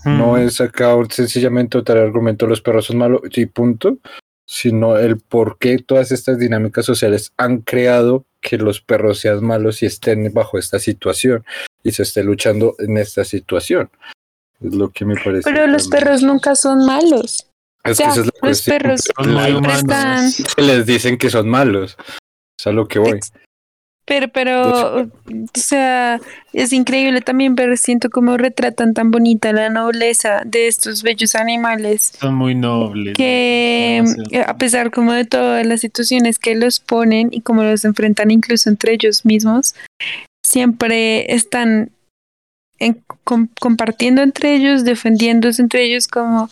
[0.06, 3.98] No Mm, es acá un- sencillamente otro argumento, los perros son malos y punto,
[4.46, 9.82] sino el por qué todas estas dinámicas sociales han creado que los perros sean malos
[9.82, 11.44] y estén bajo esta situación
[11.82, 13.90] y se esté luchando en esta situación.
[14.60, 15.42] Es lo que me parece.
[15.50, 16.04] Pero los también.
[16.04, 17.46] perros nunca son malos.
[17.84, 20.30] Es o sea, que esa es la los cuestión, perros siempre están...
[20.30, 21.96] Se les dicen que son malos.
[22.58, 23.20] Es a lo que voy.
[24.06, 25.10] Pero, pero, o
[25.54, 26.20] sea,
[26.52, 32.12] es increíble también ver, siento cómo retratan tan bonita la nobleza de estos bellos animales.
[32.20, 33.16] Son muy nobles.
[33.16, 37.84] que eh, a pesar como de todas las situaciones que los ponen y cómo los
[37.84, 39.74] enfrentan incluso entre ellos mismos,
[40.44, 41.90] siempre están
[42.78, 46.48] en- com- compartiendo entre ellos, defendiéndose entre ellos como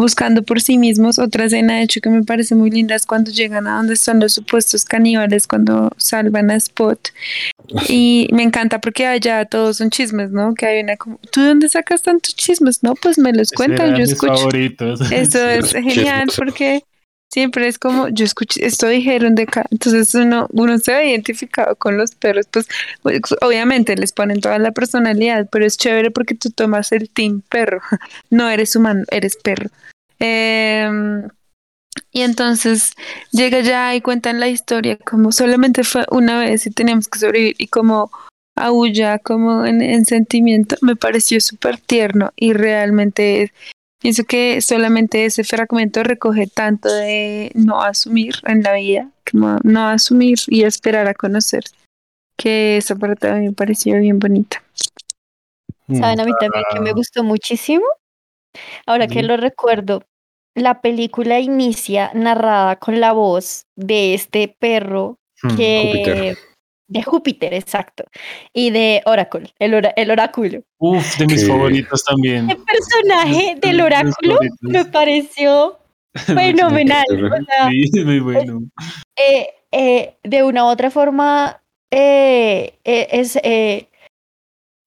[0.00, 1.18] buscando por sí mismos.
[1.18, 4.18] Otra escena, de hecho, que me parece muy linda es cuando llegan a donde están
[4.18, 6.98] los supuestos caníbales, cuando salvan a Spot.
[7.88, 10.54] Y me encanta porque allá todos son chismes, ¿no?
[10.54, 12.82] Que hay una como, ¿tú de dónde sacas tantos chismes?
[12.82, 14.34] No, pues me los cuentan, yo mis escucho.
[14.34, 15.00] favoritos.
[15.12, 15.58] Eso Sí.
[15.58, 16.82] es genial porque
[17.30, 21.76] siempre es como, yo escuché, esto dijeron de acá, entonces uno, uno se ve identificado
[21.76, 22.66] con los perros, pues,
[23.02, 27.42] pues, obviamente les ponen toda la personalidad, pero es chévere porque tú tomas el team
[27.48, 27.80] perro,
[28.30, 29.70] no eres humano, eres perro.
[30.18, 31.28] Em,
[32.12, 32.92] y entonces
[33.30, 37.56] llega ya y cuentan la historia como solamente fue una vez y teníamos que sobrevivir
[37.58, 38.10] y como
[38.56, 43.52] aúlla como en, en sentimiento, me pareció súper tierno y realmente
[44.00, 49.88] Pienso que solamente ese fragmento recoge tanto de no asumir en la vida, como no
[49.88, 51.64] asumir y esperar a conocer,
[52.36, 54.62] que esa parte a mí me pareció bien bonita.
[55.92, 57.84] ¿Saben a mí también que me gustó muchísimo?
[58.86, 60.02] Ahora que lo recuerdo,
[60.54, 65.56] la película inicia narrada con la voz de este perro Mm.
[65.56, 65.82] que...
[65.86, 66.38] Júpiter.
[66.90, 68.02] De Júpiter, exacto.
[68.52, 70.62] Y de Oracle, el, ora- el oráculo.
[70.78, 71.46] Uf, de mis Sí.
[71.46, 72.50] favoritos también.
[72.50, 75.78] El personaje del oráculo me pareció
[76.14, 77.04] fenomenal.
[77.08, 78.62] O sea, Sí, es muy bueno.
[79.16, 83.88] eh, eh, de una u otra forma, eh, eh, es, eh,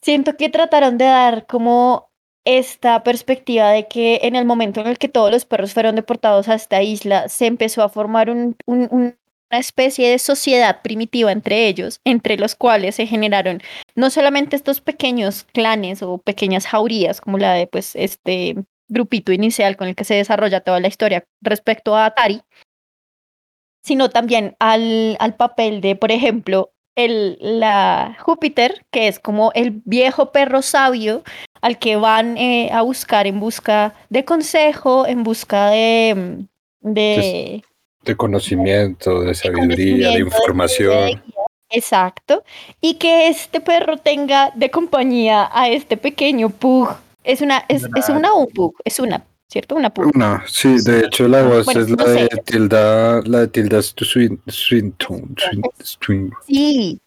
[0.01, 2.09] siento que trataron de dar como
[2.45, 6.49] esta perspectiva de que en el momento en el que todos los perros fueron deportados
[6.49, 9.15] a esta isla, se empezó a formar un- un- un-
[9.53, 13.61] una especie de sociedad primitiva entre ellos, entre los cuales se generaron
[13.93, 18.55] no solamente estos pequeños clanes o pequeñas jaurías, como la de pues este
[18.87, 22.41] grupito inicial con el que se desarrolla toda la historia respecto a Atari,
[23.83, 29.83] sino también al, al papel de, por ejemplo, el, la Júpiter, que es como el
[29.85, 31.21] viejo perro sabio
[31.61, 36.47] al que van eh, a buscar en busca de consejo, en busca de...
[36.81, 37.63] de
[38.03, 41.21] De conocimiento, de sabiduría, de información.
[41.69, 42.43] Exacto.
[42.81, 46.89] Y que este perro tenga de compañía a este pequeño pug.
[47.23, 49.75] Es una, es, es una o un pug, es una, ¿cierto?
[49.75, 50.15] Una pug.
[50.15, 53.79] No, sí, de hecho la voz Bueno, es la no de Tilda, la de Tilda
[53.79, 56.99] Swin- Swinton, Swin- Swin- Sí.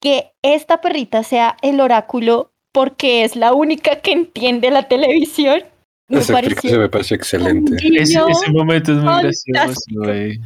[0.00, 5.62] Que esta perrita sea el oráculo porque es la única que entiende la televisión.
[6.08, 7.76] Me Esa pareció me parece excelente.
[7.76, 10.40] Ese, ese momento es muy gracioso, güey.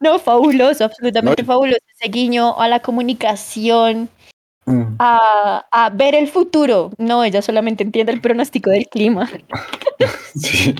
[0.00, 1.80] No, fabuloso, absolutamente No, fabuloso.
[2.00, 4.08] Ese guiño a la comunicación,
[4.68, 4.96] Mm.
[4.98, 6.90] a, a ver el futuro.
[6.98, 9.28] No, ella solamente entiende el pronóstico del clima.
[10.36, 10.72] Sí.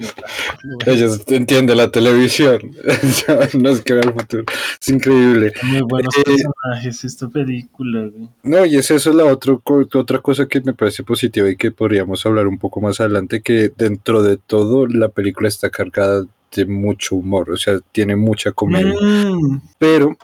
[0.87, 2.61] Ellos entienden la televisión.
[3.55, 4.45] no es que el futuro.
[4.81, 5.53] Es increíble.
[5.65, 8.29] Muy buenos Eh, personajes esta película, güey.
[8.45, 12.25] No, y es eso la otro, otra cosa que me parece positiva y que podríamos
[12.27, 16.25] hablar un poco más adelante, que dentro de todo la película está cargada
[16.55, 18.95] de mucho humor, o sea, tiene mucha comedia.
[19.01, 19.61] Mm.
[19.79, 20.17] Pero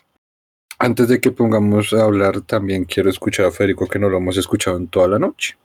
[0.85, 4.37] antes de que pongamos a hablar, también quiero escuchar a Federico, que no lo hemos
[4.37, 5.57] escuchado en toda la noche.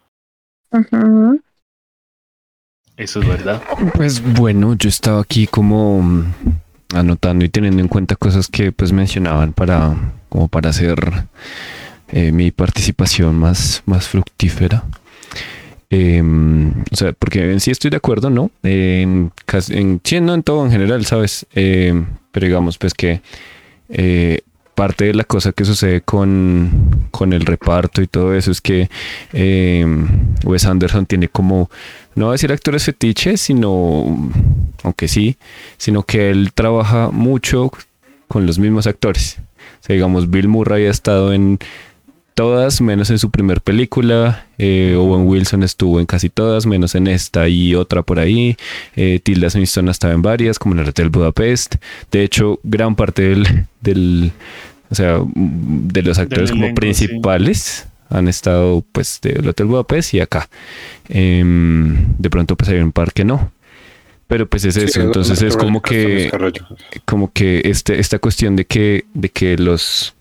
[2.97, 3.61] Eso es verdad.
[3.95, 6.23] Pues bueno, yo estaba aquí como mm,
[6.95, 9.95] anotando y teniendo en cuenta cosas que pues mencionaban para
[10.29, 10.97] como para hacer
[12.09, 14.83] eh, mi participación más, más fructífera.
[15.89, 18.51] Em, o sea, porque en sí estoy de acuerdo, ¿no?
[18.61, 21.47] En, casi- en, sí, no en todo en general, ¿sabes?
[21.53, 23.21] Em, pero digamos pues que
[23.89, 24.41] eh,
[24.79, 28.89] parte de la cosa que sucede con, con el reparto y todo eso es que
[29.33, 30.07] em,
[30.45, 31.69] Wes Anderson tiene como
[32.15, 34.31] no voy a decir actores fetiches, sino,
[34.83, 35.35] aunque sí,
[35.77, 37.73] sino que él trabaja mucho
[38.29, 39.39] con los mismos actores.
[39.85, 41.59] Digamos, Bill Murray ha estado en
[42.39, 44.45] todas, menos en su primer película.
[44.57, 48.55] Eh, Owen Wilson estuvo en casi todas, menos en esta y otra por ahí.
[48.95, 51.75] Eh, Tilda Swinton ha estado en varias, como en el Hotel Budapest.
[52.11, 53.35] De hecho, gran parte
[53.81, 54.31] del
[54.89, 56.81] o sea, de los actores como elenco, sí.
[56.81, 60.49] principales han estado pues del Hotel Budapest y acá.
[61.07, 63.51] Em, de pronto pues hay un par que no.
[64.27, 66.31] Pero pues es eso, Sí, entonces es como que
[67.05, 70.13] como que este, esta cuestión de que, de que los,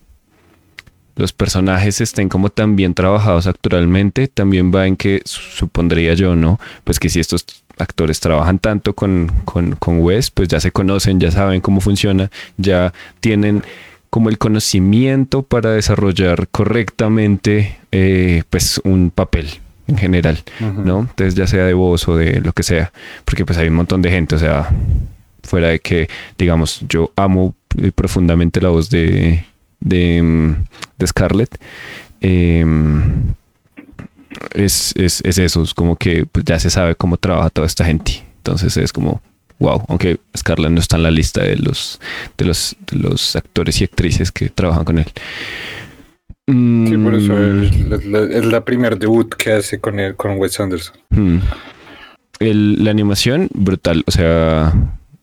[1.16, 6.59] los personajes estén como tan bien trabajados actualmente, también va en que supondría yo, ¿no?
[6.85, 7.44] Pues que si estos
[7.76, 12.31] actores trabajan tanto con, con, con Wes, pues ya se conocen, ya saben cómo funciona,
[12.57, 13.62] ya tienen
[14.11, 20.42] como el conocimiento para desarrollar correctamente eh, pues un papel en general.
[20.61, 21.01] ¿no?
[21.01, 22.92] Entonces ya sea de voz o de lo que sea,
[23.25, 24.68] porque pues hay un montón de gente, o sea,
[25.42, 29.44] fuera de que, digamos, yo amo eh, profundamente la voz de,
[29.81, 30.55] de, mm,
[30.99, 31.59] de Scarlett,
[32.21, 33.35] em,
[34.55, 37.85] es, es, es eso, es como que pues, ya se sabe cómo trabaja toda esta
[37.85, 39.23] gente, entonces es como,
[39.59, 42.01] wow, aunque Scarlett no está en la lista de los,
[42.37, 45.07] de los, de los actores y actrices que trabajan con él.
[46.47, 47.62] Sí, por eso Mm.
[47.64, 50.97] es la, la- es la primer debut que hace con, él, con Wes Anderson.
[51.11, 51.38] Hmm.
[52.40, 54.03] El- la animación, brutal.
[54.07, 54.73] O sea,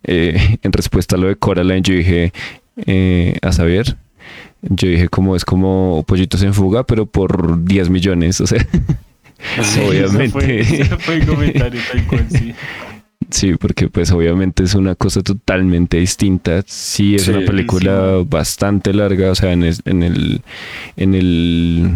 [0.04, 2.32] eh, en respuesta a lo de Coraline, yo dije
[2.86, 3.96] eh, a saber,
[4.62, 8.42] yo dije como es como pollitos en fuga, pero por 10 millones.
[8.42, 8.66] O sea,
[9.64, 10.30] Sí, Obviamente.
[10.30, 12.54] Fue, ese fue el comentario tal cual, sí.
[13.30, 16.64] sí, porque pues obviamente es una cosa totalmente distinta.
[16.66, 19.32] Sí, es Sí, una película bastante larga.
[19.32, 20.42] O sea, en el, en el,
[20.98, 21.92] en el,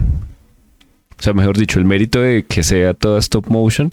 [1.18, 3.90] o sea, mejor dicho, el mérito de que sea toda stop motion,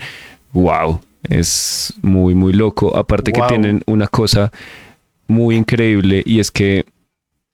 [0.53, 2.97] wow, es muy, muy loco.
[2.97, 3.43] Aparte Wow.
[3.43, 4.53] que tienen una cosa
[5.29, 6.87] muy increíble y es que,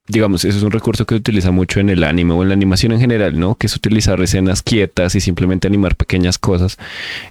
[0.07, 2.53] digamos, eso es un recurso que se utiliza mucho en el anime o en la
[2.53, 3.55] animación en general, ¿no?
[3.55, 6.77] Que es utilizar escenas quietas y simplemente animar pequeñas cosas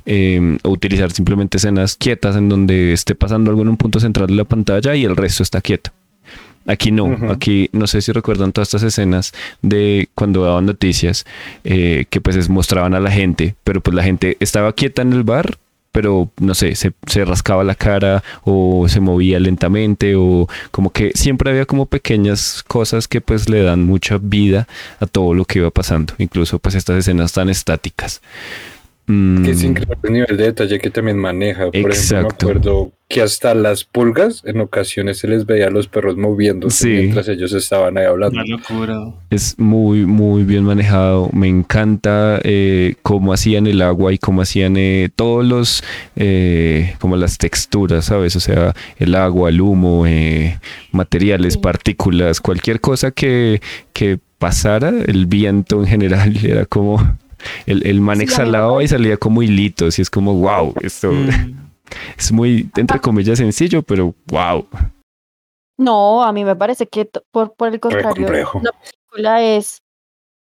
[0.07, 4.29] eh, o utilizar simplemente escenas quietas en donde esté pasando algo en un punto central
[4.29, 5.91] de la pantalla y el resto está quieto.
[6.65, 9.33] Aquí no, aquí no sé si recuerdan todas estas escenas
[9.63, 11.27] de cuando daban noticias
[11.65, 15.13] eh, que pues es- mostraban a la gente, pero pues la gente estaba quieta en
[15.13, 15.57] el bar,
[15.93, 16.93] pero no sé, se,
[17.25, 23.07] rascaba la cara o se movía lentamente o como que siempre había como pequeñas cosas
[23.07, 24.67] que pues le dan mucha vida
[24.99, 28.23] a todo lo que iba pasando, incluso pues estas escenas tan estáticas.
[29.05, 31.65] Que es Mm, increíble el nivel de detalle que también maneja.
[31.67, 32.47] Por ejemplo, Exacto.
[32.47, 36.85] me acuerdo que hasta las pulgas en ocasiones se les veía a los perros moviéndose
[36.85, 36.89] Sí.
[36.89, 38.37] mientras ellos estaban ahí hablando.
[38.41, 38.99] Una locura.
[39.29, 41.29] Es muy, muy bien manejado.
[41.33, 45.83] Me encanta eh, cómo hacían el agua y cómo hacían eh, todos los,
[46.17, 48.37] eh, como las texturas, ¿sabes?
[48.37, 50.59] O sea, el agua, el humo, eh,
[50.93, 51.59] materiales, Sí.
[51.59, 53.61] partículas, cualquier cosa que,
[53.93, 57.19] que pasara, el viento en general, era como...
[57.67, 61.29] El, el man Sí, exhalaba y salía como hilitos y es como, wow, esto Mm.
[62.19, 64.67] es muy, entre comillas, sencillo, pero wow.
[65.79, 69.79] No, a mí me parece que por, por el contrario, la película es,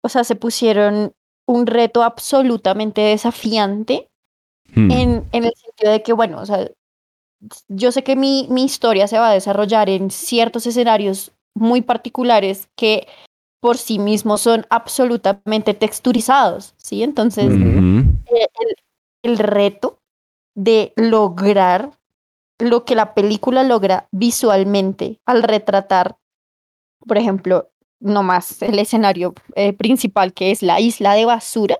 [0.03, 1.13] o sea, se pusieron
[1.47, 4.09] un reto absolutamente desafiante
[4.75, 4.91] Hmm.
[4.91, 6.67] en, en el sentido de que, bueno, o sea,
[7.69, 12.69] yo sé que mi, mi historia se va a desarrollar en ciertos escenarios muy particulares
[12.75, 13.07] que
[13.63, 17.05] por sí mismos son absolutamente texturizados, ¿sí?
[17.05, 18.77] Entonces, eh, el,
[19.23, 20.01] el reto
[20.57, 21.93] de lograr
[22.59, 26.17] lo que la película logra visualmente al retratar,
[27.07, 31.79] por ejemplo, nomás el escenario eh, principal que es la isla de basura,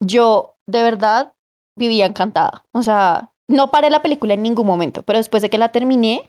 [0.00, 1.32] yo de verdad
[1.76, 2.64] vivía encantada.
[2.72, 6.26] O sea, no paré la película en ningún momento, pero después de que la terminé,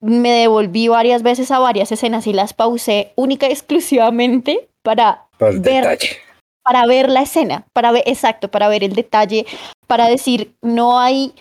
[0.00, 5.60] me devolví varias veces a varias escenas y las pausé única y exclusivamente para ver
[5.62, 6.16] detalle.
[6.62, 9.46] para ver la escena, para ver, exacto, para ver el detalle,
[9.86, 11.34] para decir, no hay,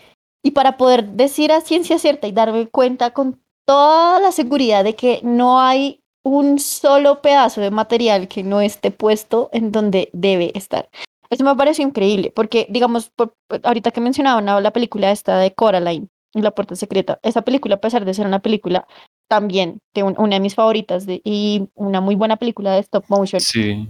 [0.43, 4.95] y para poder decir a ciencia cierta y darme cuenta con toda la seguridad de
[4.95, 10.51] que no hay un solo pedazo de material que no esté puesto en donde debe
[10.56, 10.89] estar.
[11.30, 13.34] Eso me pareció increíble, porque, digamos, por-
[13.64, 16.08] ahorita que mencionaban la película esta de Coraline
[16.44, 18.88] La Puerta Secreta, esa película, a pesar de ser una película
[19.30, 23.06] también de un- una de mis favoritas de, y una muy buena película de stop
[23.08, 23.90] motion, Sí.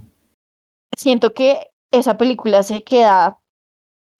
[0.98, 3.38] siento que esa película se queda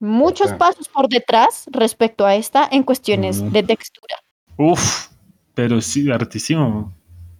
[0.02, 3.50] muchos pasos por detrás respecto a esta en cuestiones Ujú.
[3.52, 4.16] de textura.
[4.58, 5.08] Uf,
[5.54, 6.94] pero sí, hartísimo.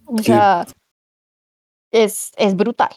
[0.06, 0.24] O Sí.
[0.24, 0.66] sea,
[1.92, 2.90] es, es brutal.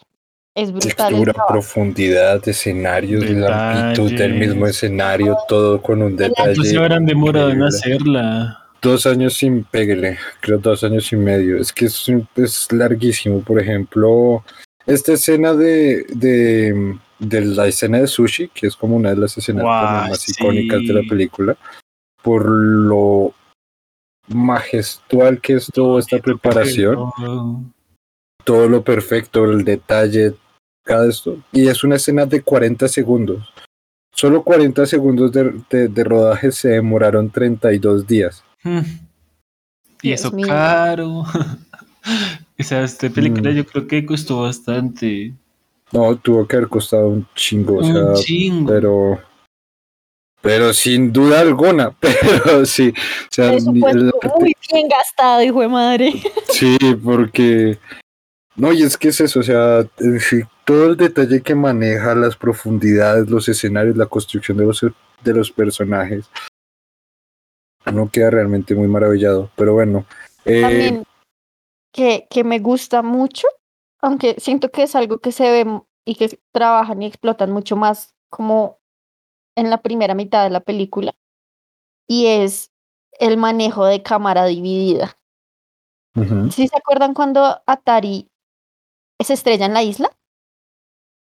[0.55, 0.95] Es brutal.
[0.95, 4.75] Textura, profundidad, escenarios, la amplitud del mismo Detalles.
[4.75, 6.35] escenario, todo con un detalle.
[6.35, 8.65] ¿Cuánto se habrán demorado en hacerla?
[8.81, 11.57] Dos años sin pégale, creo dos años y medio.
[11.57, 13.41] Es que es, es larguísimo.
[13.41, 14.43] Por ejemplo,
[14.85, 19.37] esta escena de, de, de la escena de sushi, que es como una de las
[19.37, 20.31] escenas más sí.
[20.31, 21.57] icónicas de la película,
[22.23, 23.33] por lo
[24.27, 27.11] majestual que es toda esta preparación,
[28.43, 30.33] todo lo perfecto, el detalle,
[30.83, 31.37] cada esto.
[31.51, 33.47] Y es una escena de 40 segundos.
[34.13, 38.43] Solo 40 segundos de, de- de rodaje se demoraron 32 días.
[38.63, 38.79] Hmm.
[40.01, 40.47] Y Dios eso mío.
[40.47, 41.07] caro.
[42.59, 43.53] o sea, esta película Mm.
[43.55, 45.33] yo creo que costó bastante.
[45.91, 48.69] No, tuvo que haber costado un chingo, o Un sea, chingo.
[48.71, 49.19] pero
[50.41, 56.13] pero sin duda alguna, pero sí, o sea, la muy bien gastado, hijo de madre.
[56.49, 57.77] sí, porque
[58.59, 59.87] no, y es que es eso, o sea,
[60.19, 64.85] sí, todo el detalle que maneja, las profundidades, los escenarios, la construcción de los
[65.23, 66.29] de los personajes,
[67.85, 70.05] uno queda realmente muy maravillado, pero bueno,
[70.45, 71.03] eh, También
[71.93, 73.47] que, que me gusta mucho,
[74.01, 78.13] aunque siento que es algo que se ve y que trabajan y explotan mucho más
[78.29, 78.79] como
[79.55, 81.15] en la primera mitad de la película,
[82.07, 82.71] y es
[83.19, 85.17] el manejo de cámara dividida.
[86.15, 88.28] ujú, ¿Sí se acuerdan cuando Atari
[89.23, 90.11] se estrella en la isla?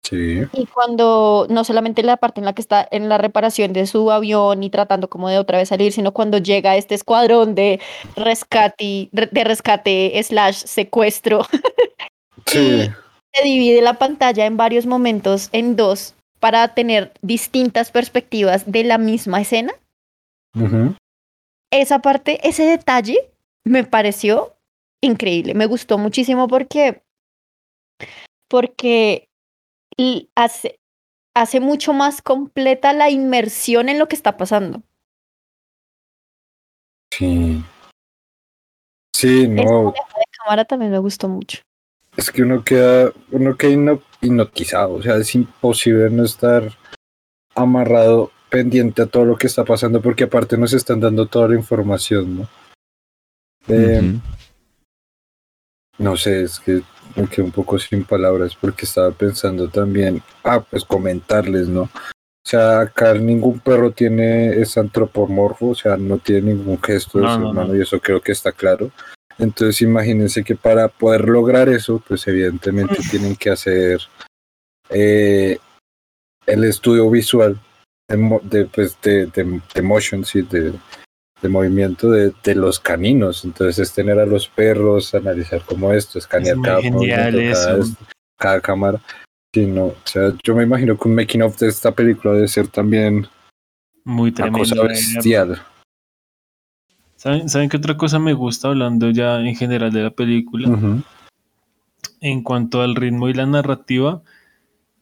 [0.03, 3.87] sí, Y cuando no solamente la parte en la que está en la reparación de
[3.87, 7.81] su avión y tratando como de otra vez salir, sino cuando llega este escuadrón de
[8.15, 11.47] rescate, de rescate slash secuestro,
[12.47, 12.89] sí,
[13.33, 18.99] se divide la pantalla en varios momentos en dos para tener distintas perspectivas de la
[18.99, 19.73] misma escena.
[21.71, 23.31] Esa parte, ese detalle
[23.65, 24.55] me pareció
[25.03, 27.03] increíble, me gustó muchísimo porque
[28.49, 29.29] porque
[30.35, 30.79] hace,
[31.35, 34.83] hace mucho más completa la inmersión en lo que está pasando.
[37.13, 37.63] sí,
[39.15, 41.61] sí, no, de cámara también me gustó mucho.
[42.17, 46.77] Es que uno queda, uno queda hipno- hipnotizado, o sea, es imposible no estar
[47.55, 51.57] amarrado, pendiente a todo lo que está pasando, porque aparte nos están dando toda la
[51.57, 52.49] información, ¿no?
[53.69, 54.21] Eh, Ujú.
[55.99, 56.83] No sé, es que
[57.17, 61.83] me quedé un poco sin palabras porque estaba pensando también, ah, pues comentarles, ¿no?
[61.83, 67.27] O sea, acá ningún perro tiene, es antropomorfo, o sea, no tiene ningún gesto de
[67.29, 67.77] ser no, humano no.
[67.77, 68.91] y eso creo que está claro.
[69.39, 74.01] Entonces imagínense que para poder lograr eso, pues evidentemente tienen que hacer
[74.91, 75.59] eh,
[76.47, 77.59] el estudio visual
[78.09, 80.73] de, pues, de, de- de motion, sí, de,
[81.43, 83.45] de movimiento de, de los caninos.
[83.45, 86.65] Entonces es tener a los perros, analizar cómo esto, escanear muy
[87.11, 87.79] cada cada,
[88.39, 89.01] cada cámara.
[89.53, 92.49] Sí, no, o sea, yo me imagino que un making of de esta película debe
[92.49, 93.27] ser también
[94.05, 95.63] Muy una cosa bestial.
[97.17, 100.69] ¿Saben, ¿Saben qué otra cosa me gusta hablando ya en general de la película?
[100.69, 101.03] Ujú.
[102.21, 104.23] En cuanto al ritmo y la narrativa,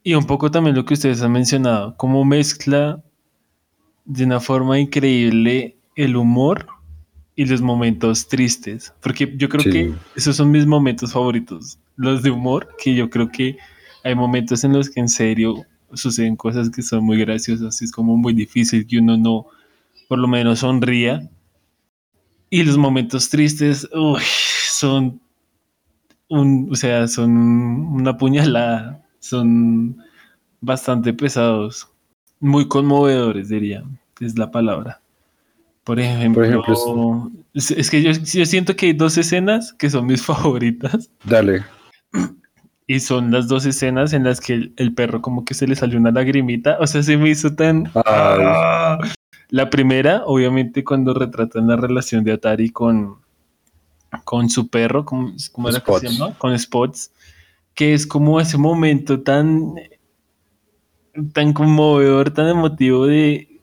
[0.03, 3.03] y un poco también lo que ustedes han mencionado, cómo mezcla
[4.05, 6.67] de una forma increíble el humor
[7.35, 8.93] y los momentos tristes.
[9.01, 9.69] Porque yo creo Sí.
[9.71, 13.57] que esos son mis momentos favoritos, los de humor, que yo creo que
[14.03, 17.91] hay momentos en los que en serio suceden cosas que son muy graciosas, y es
[17.91, 19.47] como muy difícil que uno no,
[20.07, 21.29] por lo menos, sonría.
[22.49, 24.21] Y los momentos tristes, uy,
[24.69, 25.19] son
[26.29, 29.97] un, o sea, son una puñalada, son
[30.61, 31.87] bastante pesados,
[32.39, 33.83] muy conmovedores, diría,
[34.19, 35.01] es la palabra.
[35.85, 40.07] Por ejemplo, ejemplo, es, es que yo, yo siento que hay dos escenas que son
[40.07, 41.11] mis favoritas.
[41.23, 41.63] Dale.
[42.87, 45.75] Y son las dos escenas en las que el, el perro como que se le
[45.75, 46.77] salió una lagrimita.
[46.79, 47.91] O sea, se me hizo tan...
[47.93, 48.97] ¡Ah!
[49.49, 53.17] La primera, obviamente, cuando retratan la relación de Atari con,
[54.23, 56.33] con su perro, ¿cómo, cómo era que se llama?
[56.39, 57.11] Con Spots,
[57.75, 59.75] que es como ese momento tan,
[61.31, 63.54] tan conmovedor, tan emotivo de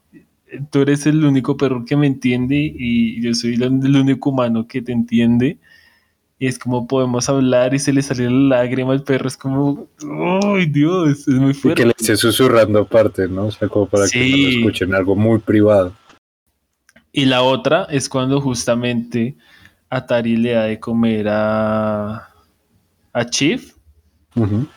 [0.70, 4.82] tú eres el único perro que me entiende y yo soy el, único humano que
[4.82, 5.58] te entiende.
[6.38, 9.28] Y es como podemos hablar y se le salió la lágrima al perro.
[9.28, 9.86] Es como,
[10.42, 11.28] ¡ay, Dios!
[11.28, 11.82] Es muy Y fuerte.
[11.82, 13.46] que le esté susurrando aparte, ¿no?
[13.46, 15.94] O sea, como para que no lo escuchen, algo muy privado.
[17.12, 19.36] Y la otra es cuando justamente
[19.90, 22.28] Atari le da de comer a,
[23.12, 23.71] a Chief,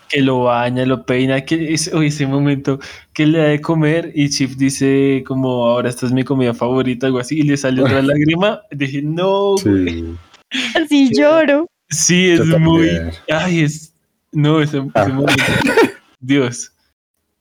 [0.10, 2.80] Que lo baña, lo peina, que es, uy, ese momento
[3.14, 7.08] que le da de comer y Chief dice como ahora esta es mi comida favorita,
[7.08, 8.60] algo así, y le salió otra lágrima.
[8.72, 10.04] Dije, no, güey".
[10.52, 10.70] Sí.
[10.76, 11.68] Así lloro.
[11.90, 13.12] sí, es Yo muy, también.
[13.30, 13.94] ay, es,
[14.32, 15.08] no, ese, ese Ah.
[15.08, 15.44] momento,
[16.20, 16.72] Dios.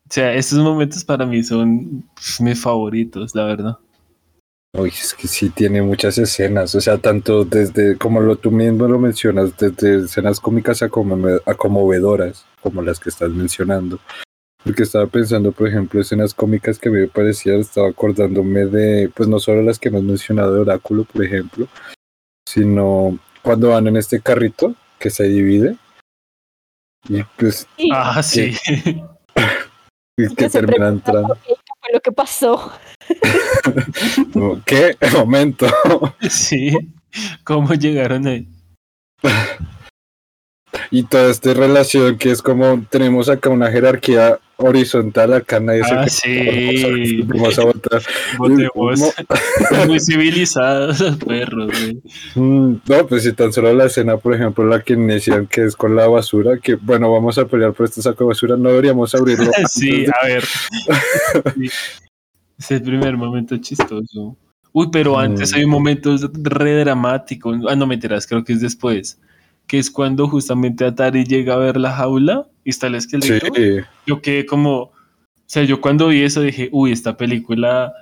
[0.08, 3.78] O sea, estos momentos para mí son pues, mis favoritos, la verdad.
[4.77, 8.89] Uy, es que sí tiene muchas escenas, o sea, tanto desde, como lo tú mismo
[8.89, 14.01] lo mencionas, desde escenas cómicas a, como- a conmovedoras, como las que estás mencionando.
[14.64, 19.11] Porque estaba pensando, por ejemplo, escenas cómicas que a mí me parecían, estaba acordándome de,
[19.14, 21.68] pues no solo las que hemos mencionado de Oráculo, por ejemplo,
[22.49, 25.77] sino cuando van en este carrito que se divide.
[27.09, 28.57] Y pues Ah, sí.
[30.16, 31.37] y que que se terminan entrando.
[31.97, 32.72] "Ok, ¿qué fue lo que pasó?
[34.32, 34.97] Como, ¿Qué?
[35.12, 35.66] Momento.
[36.28, 36.76] Sí,
[37.45, 38.49] ¿cómo llegaron ahí?
[40.91, 46.09] Y toda esta relación que es como tenemos acá una jerarquía horizontal, acá nadie Ah,
[46.09, 46.20] se
[46.95, 47.22] sí.
[47.22, 48.03] vamos a votar.
[49.87, 52.03] Muy civilizados los perros, güey.
[52.35, 55.77] Mm, No, pues si tan solo la escena, por ejemplo, la que inician que es
[55.77, 59.14] con la basura, que bueno, vamos a pelear por este saco de basura, no deberíamos
[59.14, 59.51] abrirlo.
[59.68, 60.45] Sí, de- a ver.
[61.55, 61.70] Sí.
[62.59, 64.37] Es el primer momento chistoso.
[64.72, 65.55] Uy, pero antes Mm.
[65.57, 67.53] hay un momento re dramático.
[67.68, 69.18] Ah, no me enteras, creo que es después.
[69.66, 73.86] Que es cuando justamente Atari llega a ver la jaula y está el Sí, esqueleto.
[74.06, 74.76] Yo quedé como.
[74.82, 74.92] O
[75.46, 77.92] sea, yo cuando vi eso dije, uy, esta película.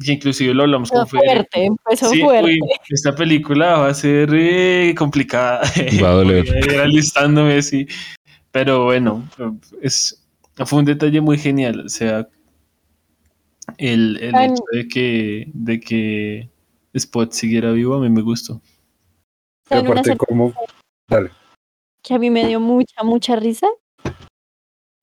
[0.00, 1.26] Y inclusive lo hablamos con Empezó Fede.
[1.34, 2.44] fuerte, empezó Sí, fuerte.
[2.50, 5.60] uy, esta película va a ser eh, complicada.
[6.02, 6.44] Va a doler.
[6.48, 7.86] Voy a ir alistándome así.
[8.50, 9.28] Pero bueno,
[9.82, 10.24] es,
[10.64, 11.80] fue un detalle muy genial.
[11.84, 12.26] O sea,
[13.78, 16.50] el, el hecho de que, de que
[16.94, 18.60] Spot siguiera vivo a mí me gustó.
[19.72, 20.52] Y ¿Saben una aparte escena como,
[21.08, 21.30] dale.
[22.02, 23.66] que a mí me dio mucha, mucha risa?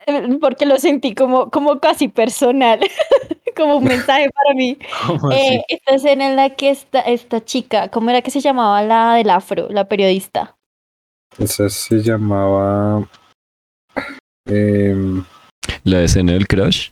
[0.06, 2.80] Eh, Porque lo sentí como, como casi personal,
[3.56, 4.78] como un mensaje para mí.
[5.08, 8.82] ¿Cómo Eh, esta escena en la que esta, esta chica, ¿cómo era que se llamaba
[8.84, 10.56] la del afro, la periodista?
[11.38, 13.08] Esa se llamaba
[14.46, 15.24] em,
[15.84, 16.90] La escena del crash.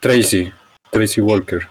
[0.00, 0.52] Tracy,
[0.90, 1.68] Tracy Walker.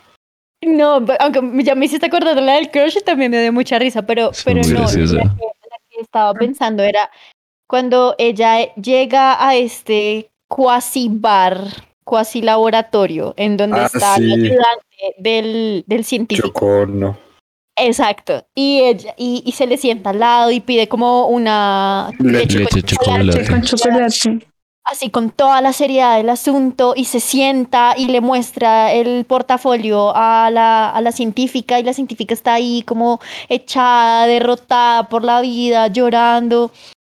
[0.61, 3.79] No, aunque ya me hiciste acordar de la del crush y también me dio mucha
[3.79, 5.35] risa, pero, Sí, pero no, la que, la
[5.89, 7.09] que estaba pensando era
[7.67, 11.61] cuando ella llega a este cuasi bar,
[12.03, 14.31] cuasi laboratorio, en donde Ah, está el sí.
[14.33, 16.47] ayudante del, del científico.
[16.49, 17.17] Chocó, no.
[17.77, 18.45] Exacto.
[18.53, 22.59] Y ella, y, y se le sienta al lado y pide como una Leche.
[22.59, 23.47] Leche chocolate.
[23.47, 24.47] Con chocolate.
[24.83, 30.13] Así con toda la seriedad del asunto y se sienta y le muestra el portafolio
[30.15, 33.19] a la, a la científica y la científica está ahí como
[33.49, 36.71] echada, derrotada por la vida, llorando.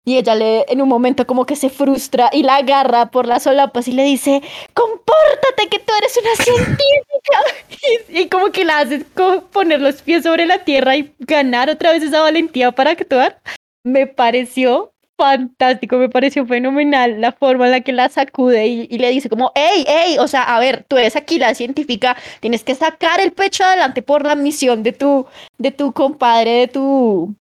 [0.04, 3.44] Y ella le, en un momento como que se frustra y la agarra por las
[3.44, 4.42] solapas y le dice,
[4.74, 7.38] compórtate que tú eres una científica.
[8.08, 9.06] y, y como que la hace
[9.52, 13.40] poner los pies sobre la tierra y ganar otra vez esa valentía para actuar.
[13.84, 14.91] Me pareció
[15.22, 19.28] fantástico, me pareció fenomenal la forma en la que la sacude y, y le dice
[19.28, 23.20] como, hey, hey, o sea, a ver, tú eres aquí la científica, tienes que sacar
[23.20, 25.26] el pecho adelante por la misión de tu,
[25.58, 27.36] de tu compadre, de tu,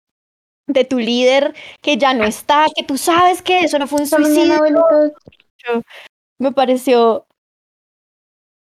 [0.68, 4.06] de tu líder que ya no está, que tú sabes que eso no fue un
[4.26, 4.62] suicidio.
[6.38, 7.26] Me pareció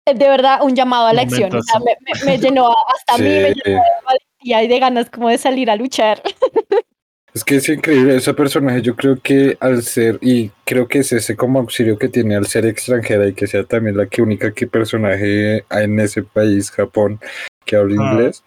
[0.06, 3.18] de verdad un llamado a la acción, o sea, me, me- me llenó hasta a
[3.18, 6.22] mí, me llenó de valentía y de ganas como de salir a luchar.
[7.34, 8.82] Es que es increíble ese personaje.
[8.82, 12.46] Yo creo que al ser, y creo que es ese como auxilio que tiene al
[12.46, 16.70] ser extranjera y que sea también la que única que personaje hay en ese país,
[16.72, 17.20] Japón,
[17.66, 18.14] que habla Ah.
[18.14, 18.44] inglés,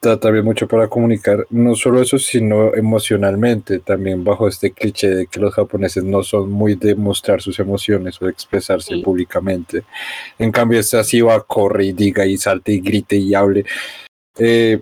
[0.00, 5.38] también mucho para comunicar, no solo eso, sino emocionalmente, también bajo este cliché de que
[5.38, 9.02] los japoneses no son muy de mostrar sus emociones o de expresarse Sí.
[9.02, 9.82] públicamente.
[10.38, 13.66] En cambio, este así va, corre y diga y salte y grite y hable.
[14.38, 14.80] Eh,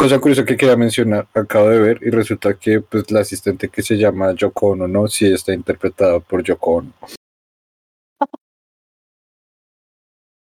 [0.00, 3.82] cosa curiosa que quería mencionar, acabo de ver y resulta que pues la asistente que
[3.82, 5.06] se llama Yoko Ono, ¿no?
[5.08, 6.92] Sí está interpretada por Yoko Ono.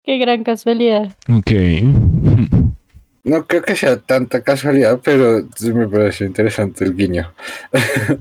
[0.02, 1.14] Qué gran casualidad.
[1.28, 1.50] Ok.
[3.24, 7.30] No creo que sea tanta casualidad, pero sí me pareció interesante el guiño.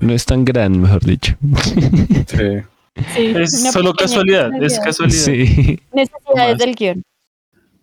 [0.01, 1.37] No es tan gran, mejor dicho.
[2.27, 2.63] Sí.
[3.15, 5.23] Sí, Es solo pequeña casualidad, es casualidad.
[5.23, 5.79] Sí.
[5.93, 7.03] Necesidades del guion.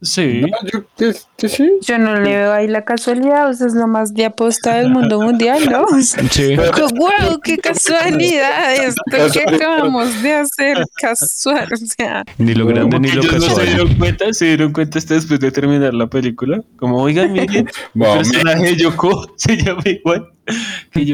[0.02, 0.40] Sí.
[0.40, 1.70] No, yo que- que sí.
[1.82, 4.90] Yo no le veo ahí la casualidad, o sea, es lo más de aposta del
[4.90, 5.84] mundo mundial, ¿no?
[6.30, 6.56] Sí.
[6.96, 7.40] ¡Wow!
[7.44, 8.74] ¡Qué casualidad!
[8.84, 12.24] Esto que acabamos de hacer, casual, o sea.
[12.38, 13.66] Ni lo grande ni lo ellos no se casual.
[13.66, 16.62] dieron cuenta, se dieron cuenta hasta después de terminar la película.
[16.76, 20.28] Como, oigan, miren, el personaje de Yoko se llama igual.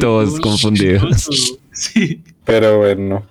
[0.00, 1.28] Todos confundidos.
[1.72, 2.22] Sí.
[2.46, 3.26] Pero bueno.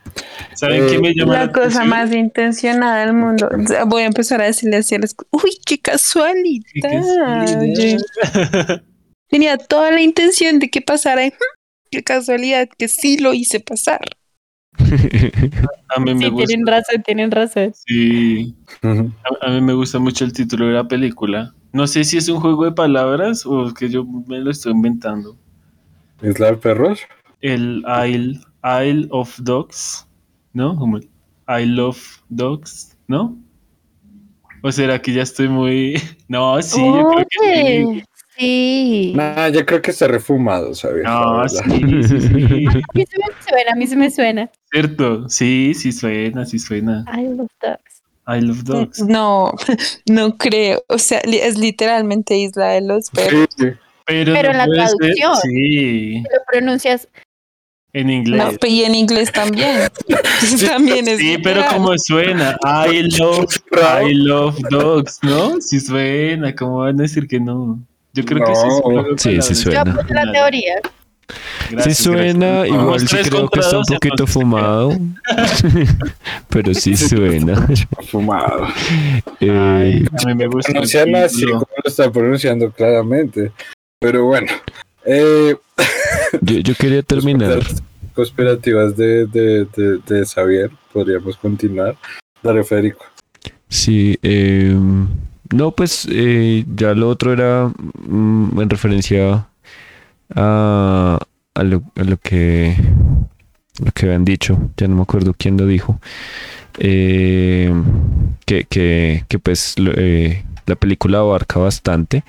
[0.53, 1.89] ¿Saben Eh, qué me llama La cosa atención?
[1.89, 3.49] más intencionada del mundo.
[3.87, 6.65] Voy a empezar a decirle así a las ¡Uy, qué casualidad!
[6.73, 7.59] Qué casualidad.
[7.61, 7.97] Oye,
[9.29, 11.25] Tenía toda la intención de que pasara.
[11.25, 11.33] y,
[11.91, 14.01] ¡Qué casualidad que sí lo hice pasar!
[15.95, 16.47] A mí me Sí, gusta.
[16.47, 17.73] tienen razón, tienen razón.
[17.87, 18.55] Sí.
[18.83, 21.53] A, a mí me gusta mucho el título de la película.
[21.71, 24.73] No sé si es un juego de palabras o es que yo me lo estoy
[24.73, 25.37] inventando.
[26.21, 26.99] ¿Isla de perros?
[27.41, 30.07] El Isle, Isle of Dogs,
[30.53, 30.75] ¿no?
[30.75, 31.09] Como el
[31.47, 31.99] I love
[32.29, 33.37] dogs, ¿no?
[34.63, 35.93] ¿O será que ya estoy muy...
[36.27, 38.03] No, sí, yo creo que sí.
[38.37, 39.13] Sí.
[39.15, 41.03] Nah, yo creo que está refumado, ¿sabes?
[41.05, 41.61] No, sí,
[42.03, 42.65] sí, sí.
[42.67, 44.49] A mí se me suena, a mí se me suena.
[44.71, 47.05] Cierto, sí, sí suena, sí suena.
[47.15, 48.01] I love dogs.
[48.27, 48.99] I love dogs.
[49.03, 49.53] No,
[50.09, 50.83] no creo.
[50.89, 53.47] O sea, es literalmente Isla de los Perros.
[53.55, 53.71] Sí, sí.
[54.07, 55.35] Pero, Pero no en la ser- traducción.
[55.43, 57.07] Sí, Lo pronuncias.
[57.95, 58.43] En inglés.
[58.61, 59.89] No, y en inglés también.
[60.67, 63.45] también es Sí, pero como suena, I love,
[64.05, 65.59] I love dogs, ¿no?
[65.61, 67.79] Sí suena, ¿cómo van a decir que no?
[68.13, 68.81] Yo creo que sí No.
[68.81, 69.03] suena.
[69.17, 69.81] Sí, sí Yo suena.
[69.81, 70.75] apoyo la teoría.
[71.83, 74.91] Sí suena, igual Vamos sí creo que está un poquito fumado.
[76.49, 77.67] Pero sí suena.
[78.11, 78.67] Fumado.
[79.39, 80.69] Eh, Ay, a mí me gusta.
[80.71, 83.51] el Pronuncian así como lo está pronunciando claramente.
[83.99, 84.47] Pero bueno.
[85.05, 85.55] Eh,
[86.41, 87.59] yo, yo quería terminar.
[88.13, 90.71] Conspirativas de, de, de, de Xavier.
[90.93, 91.95] Podríamos continuar.
[92.41, 93.05] Dale, Federico.
[93.67, 94.75] Sí, eh,
[95.53, 97.71] no, pues eh, ya lo otro era
[98.07, 99.47] mm, en referencia
[100.33, 101.19] a,
[101.53, 102.75] a, lo, a lo que
[103.83, 105.99] lo que habían dicho, ya no me acuerdo quién lo dijo,
[106.79, 107.73] eh,
[108.45, 112.23] que, que, que pues eh, la película abarca bastante.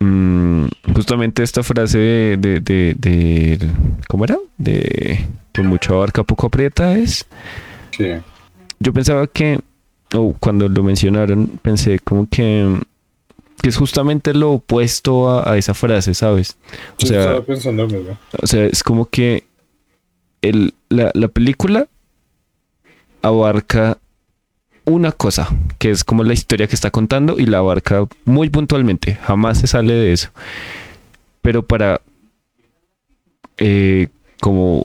[0.00, 3.70] Mm, justamente esta frase de, de, de, de-
[4.08, 4.38] ¿cómo era?
[4.56, 7.26] De con mucho abarca poco aprieta es
[7.90, 8.06] Sí.
[8.78, 9.58] yo pensaba que,
[10.14, 12.78] o cuando lo mencionaron, pensé como que,
[13.60, 16.56] que es justamente lo opuesto a, a esa frase, ¿sabes?
[16.96, 18.18] O Yo sea, estaba pensando lo mismo.
[18.40, 19.44] o sea, es como que
[20.42, 21.88] el, la, la película
[23.22, 23.98] abarca
[24.88, 29.16] una cosa, que es como la historia que está contando y la abarca muy puntualmente,
[29.22, 30.30] jamás se sale de eso.
[31.42, 32.00] Pero para
[33.58, 34.08] eh,
[34.40, 34.82] como,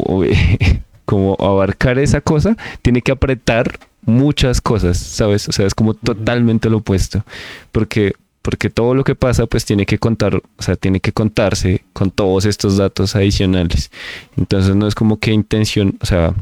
[1.05, 5.47] como abarcar esa cosa, tiene que apretar muchas cosas, ¿sabes?
[5.47, 7.23] O sea, es como totalmente lo opuesto.
[7.71, 11.83] Porque, porque todo lo que pasa, pues tiene que contar, o sea, tiene que contarse
[11.93, 13.91] con todos estos datos adicionales.
[14.37, 16.33] Entonces no es como que intención, o sea,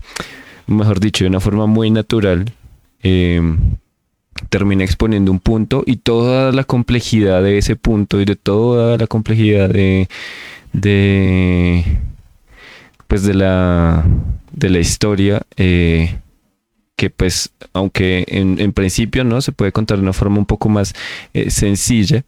[0.68, 2.52] mejor dicho, de una forma muy natural,
[3.04, 3.42] eh,
[4.50, 9.08] termina exponiendo un punto y toda la complejidad de ese punto y de toda la
[9.08, 10.08] complejidad de,
[13.08, 14.06] pues de la
[14.52, 16.18] de la historia eh,
[16.96, 20.70] que pues aunque en, en principio no se puede contar de una forma un poco
[20.70, 20.94] más
[21.34, 22.24] eh, sencilla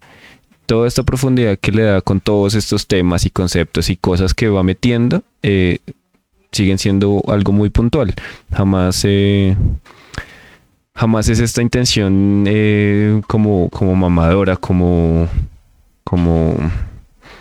[0.66, 4.48] toda esta profundidad que le da con todos estos temas y conceptos y cosas que
[4.50, 5.80] va metiendo eh,
[6.54, 8.14] siguen siendo algo muy puntual.
[8.52, 9.58] Jamás eh,
[10.96, 15.28] jamás es esta intención eh, como, como mamadora, como,
[16.04, 16.56] como,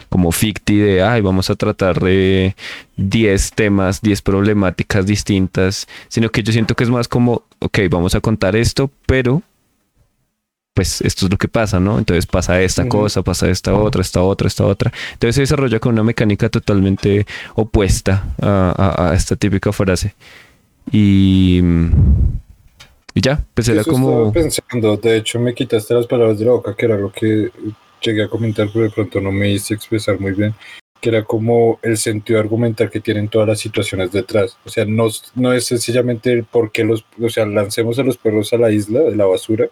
[0.09, 2.55] como ficti de, ay, vamos a tratar de
[2.96, 8.14] 10 temas, 10 problemáticas distintas, sino que yo siento que es más como, ok, vamos
[8.14, 9.42] a contar esto, pero
[10.74, 11.98] pues esto es lo que pasa, ¿no?
[11.98, 12.88] Entonces pasa esta Ujú.
[12.88, 14.90] cosa, pasa esta otra, esta otra, esta otra.
[15.12, 20.14] Entonces se desarrolla con una mecánica totalmente opuesta a, a- a esta típica frase.
[20.90, 21.61] Y,
[23.15, 24.29] y ya, pues era Eso como...
[24.29, 24.97] estaba pensando.
[24.97, 27.51] De hecho, me quitaste las palabras de la boca, que era lo que
[28.01, 30.55] llegué a comentar, pero de pronto no me hice expresar muy bien,
[31.01, 34.57] que era como el sentido argumental que tienen todas las situaciones detrás.
[34.65, 38.17] O sea, no, no es sencillamente el por qué los, o sea, lancemos a los
[38.17, 39.69] perros a la isla de la basura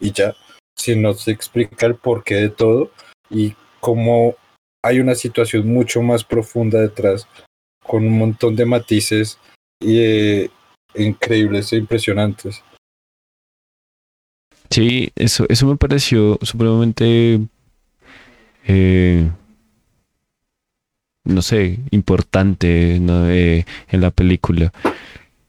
[0.00, 0.34] y ya,
[0.76, 2.90] sino se explica el porqué de todo
[3.30, 4.36] y cómo
[4.82, 7.26] hay una situación mucho más profunda detrás,
[7.84, 9.38] con un montón de matices
[9.80, 10.50] y, eh,
[10.94, 12.62] increíbles e impresionantes.
[14.70, 17.40] Sí, eso, eso me pareció supremamente,
[18.66, 19.30] eh,
[21.24, 23.28] no sé, importante ¿no?
[23.30, 24.72] Eh, en la película.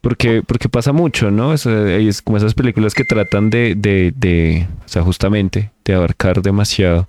[0.01, 1.53] Porque, porque pasa mucho, ¿no?
[1.53, 7.07] Es, como esas películas que tratan de, de, de, o sea, justamente, de abarcar demasiado.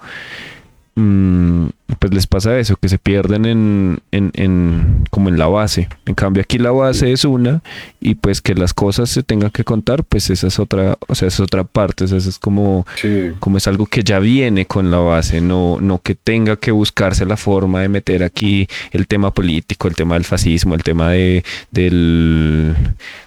[0.96, 1.66] Mm,
[1.98, 5.88] pues les pasa eso, que se pierden en, en, en, como en la base.
[6.06, 7.62] En cambio aquí la base es una
[8.00, 11.28] y pues que las cosas se tengan que contar, pues esa es otra, o sea,
[11.28, 14.66] es otra parte, o sea, eso es como, Sí, como es algo que ya viene
[14.66, 19.06] con la base, no, no que tenga que buscarse la forma de meter aquí el
[19.06, 22.74] tema político, el tema del fascismo, el tema de, del,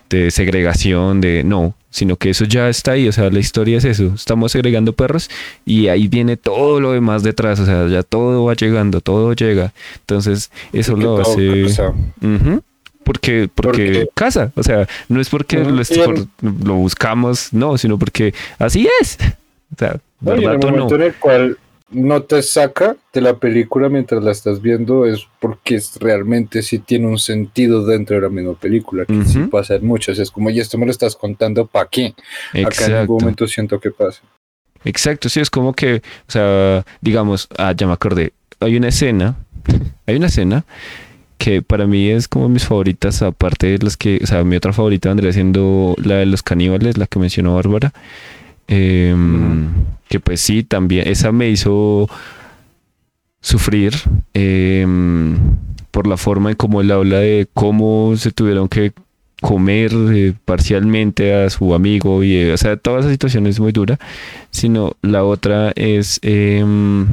[0.10, 3.86] de segregación, de no, sino que eso ya está ahí, o sea, la historia es
[3.86, 5.30] eso, estamos segregando perros
[5.64, 9.74] y ahí viene todo lo demás detrás, o sea, ya todo va llegando, todo llega,
[10.00, 11.66] entonces eso lo hace...
[13.04, 15.74] Porque, porque casa, o sea, no es porque lo,
[16.42, 19.18] lo buscamos, no, sino porque así es.
[19.74, 20.68] O sea, No, en el no.
[20.70, 21.58] momento en el cual
[21.90, 26.80] no te saca de la película mientras la estás viendo es porque es- realmente sí
[26.80, 29.50] tiene un sentido dentro de la misma película, que sí Ujú.
[29.50, 30.18] pasa en muchos.
[30.18, 32.16] Es como, y esto me lo estás contando para qué.
[32.66, 34.22] Acá en ningún momento siento que pasa.
[34.86, 39.36] Exacto, sí, es como que, o sea, digamos, ah, ya me acordé, hay una escena,
[40.06, 40.66] hay una escena
[41.38, 44.72] que para mí es como mis favoritas, aparte de las que, o sea, mi otra
[44.72, 47.94] favorita vendría siendo la de los caníbales, la que mencionó Bárbara,
[48.68, 49.70] Em,
[50.08, 52.10] que pues sí, también, esa me hizo
[53.42, 53.94] sufrir
[54.34, 55.38] em,
[55.92, 58.94] por la forma en cómo él habla de cómo se tuvieron que
[59.42, 63.74] comer eh, parcialmente a su amigo y eh, o sea toda esa situación es muy
[63.74, 64.00] dura
[64.52, 67.06] sino la otra es em,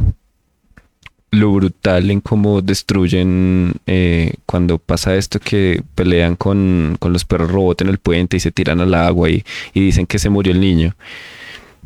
[1.32, 7.50] lo brutal en cómo destruyen eh, cuando pasa esto que pelean con, con los perros
[7.50, 10.52] robot en el puente y se tiran al agua y, y dicen que se murió
[10.52, 10.94] el niño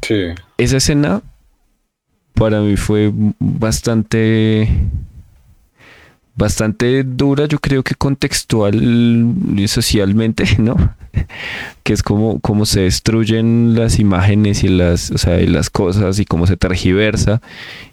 [0.03, 0.34] Sí.
[0.59, 1.22] esa escena
[2.34, 4.68] para mí fue bastante
[6.36, 8.74] bastante dura, yo creo que contextual
[9.57, 10.95] y socialmente, ¿no?
[11.83, 16.19] Que es como, como se destruyen las imágenes y las, o sea, y las cosas
[16.19, 17.41] y cómo se tergiversa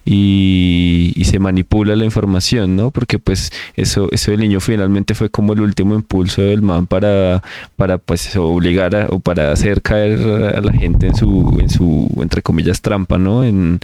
[0.05, 2.91] y, se manipula la información, ¿no?
[2.91, 7.41] Porque pues eso, eso del niño finalmente fue como el último impulso del man para,
[7.77, 10.19] para pues obligar a, o para hacer caer
[10.55, 13.45] a la gente en su, en su, entre comillas, trampa, ¿no?
[13.45, 13.79] En,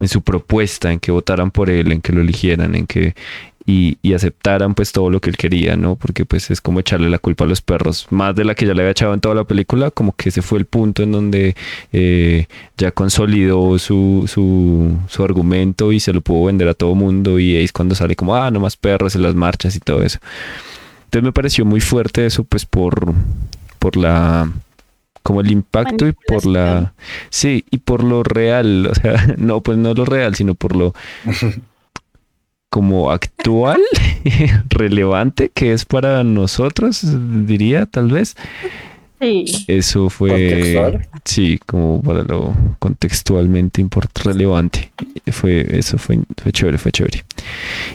[0.00, 3.14] en su propuesta, en que votaran por él, en que lo eligieran, en que
[3.66, 5.96] y, y aceptaran pues todo lo que él quería, ¿no?
[5.96, 8.74] Porque pues es como echarle la culpa a los perros, más de la que ya
[8.74, 11.56] le había echado en toda la película, como que ese fue el punto en donde
[11.92, 12.46] eh,
[12.76, 17.56] ya consolidó su, su, su argumento y se lo pudo vender a todo mundo y
[17.56, 20.18] ahí es cuando sale como, ah, no más perros en las marchas y todo eso.
[21.06, 23.12] Entonces me pareció muy fuerte eso pues por,
[23.78, 24.50] por la
[25.22, 26.92] como el impacto y por la
[27.30, 30.94] sí y por lo real o sea no pues no lo real sino por lo
[32.76, 33.80] como actual
[34.68, 37.00] relevante que es para nosotros
[37.46, 38.36] diría tal vez.
[39.18, 39.46] Sí.
[39.66, 41.08] eso fue ¿Contextual?
[41.24, 44.92] sí como para lo contextualmente import relevante.
[45.32, 47.24] Fue eso fue, fue chévere fue chévere.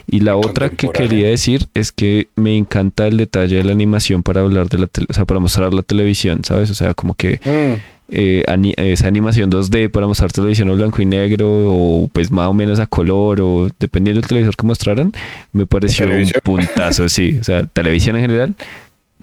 [0.07, 4.23] Y la otra que quería decir es que me encanta el detalle de la animación
[4.23, 7.13] para hablar de la tele, o sea para mostrar la televisión sabes o sea como
[7.13, 12.09] que Mm, eh, ani- esa animación 2D para mostrar televisión a blanco y negro o
[12.11, 15.13] pues más o menos a color o dependiendo del televisor que mostraran,
[15.53, 16.11] me pareció un
[16.43, 18.55] puntazo, sí, o sea, televisión en general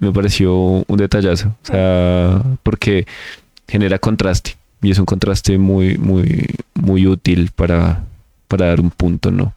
[0.01, 3.07] me pareció un detallazo, o sea, porque
[3.69, 8.05] genera contraste y es un contraste muy muy muy útil para
[8.49, 9.53] para dar un punto, ¿no?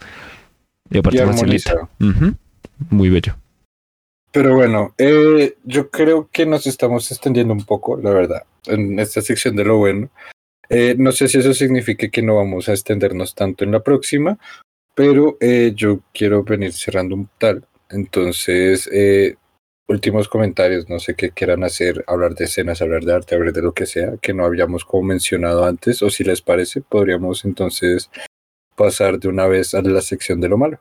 [0.89, 1.71] Y aparte y facilita.
[1.71, 2.35] armonizado.
[2.89, 3.35] Muy bello.
[4.31, 9.21] Pero bueno, eh, yo creo que nos estamos extendiendo un poco, la verdad, en esta
[9.21, 10.09] sección de lo bueno.
[10.69, 14.39] Eh, no sé si eso significa que no vamos a extendernos tanto en la próxima,
[14.95, 17.67] pero eh, yo quiero venir cerrando un tal.
[17.89, 19.35] Entonces, eh,
[19.89, 23.61] últimos comentarios, no sé qué quieran hacer, hablar de escenas, hablar de arte, hablar de
[23.61, 28.09] lo que sea, que no habíamos como mencionado antes, o si les parece, podríamos entonces
[28.77, 30.79] pasar de una vez a la sección de lo malo.